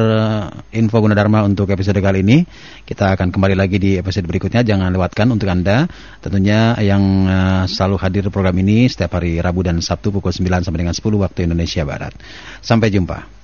info 0.70 1.02
Gunadarma 1.02 1.42
untuk 1.42 1.66
episode 1.74 1.98
kali 1.98 2.22
ini. 2.22 2.46
Kita 2.86 3.18
akan 3.18 3.34
kembali 3.34 3.58
lagi 3.58 3.82
di 3.82 3.98
episode 3.98 4.30
berikutnya. 4.30 4.62
Jangan 4.62 4.94
lewatkan 4.94 5.26
untuk 5.34 5.50
Anda, 5.50 5.90
tentunya 6.22 6.78
yang 6.78 7.02
eh, 7.26 7.64
selalu 7.66 7.98
hadir 7.98 8.24
program 8.30 8.54
ini 8.62 8.86
setiap 8.86 9.18
hari 9.18 9.42
Rabu 9.42 9.66
dan 9.66 9.82
Sabtu 9.82 10.14
pukul 10.14 10.30
9 10.30 10.62
sampai 10.62 10.86
dengan 10.86 10.94
10 10.94 11.18
waktu 11.18 11.50
Indonesia 11.50 11.82
Barat. 11.82 12.14
Sampai 12.62 12.94
jumpa. 12.94 13.42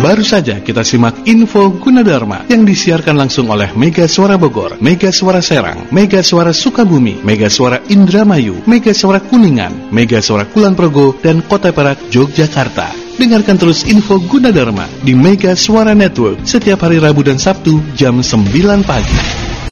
Baru 0.00 0.24
saja 0.24 0.62
kita 0.62 0.80
simak 0.80 1.26
info 1.28 1.68
Gunadarma 1.76 2.48
yang 2.48 2.64
disiarkan 2.64 3.18
langsung 3.18 3.52
oleh 3.52 3.74
Mega 3.76 4.08
Suara 4.08 4.40
Bogor, 4.40 4.80
Mega 4.80 5.12
Suara 5.12 5.44
Serang, 5.44 5.90
Mega 5.92 6.24
Suara 6.24 6.54
Sukabumi, 6.54 7.20
Mega 7.20 7.52
Suara 7.52 7.82
Indramayu, 7.90 8.64
Mega 8.64 8.94
Suara 8.96 9.20
Kuningan, 9.20 9.90
Mega 9.90 10.22
Suara 10.22 10.48
Kulon 10.48 10.72
Progo, 10.72 11.18
dan 11.20 11.42
Kota 11.44 11.74
Perak, 11.74 11.98
Yogyakarta. 12.08 12.94
Dengarkan 13.18 13.60
terus 13.60 13.84
info 13.84 14.22
Gunadarma 14.22 14.88
di 15.02 15.12
Mega 15.12 15.52
Suara 15.58 15.92
Network 15.92 16.46
setiap 16.48 16.86
hari 16.86 17.02
Rabu 17.02 17.26
dan 17.26 17.36
Sabtu 17.36 17.82
jam 17.98 18.22
9 18.24 18.86
pagi. 18.86 19.41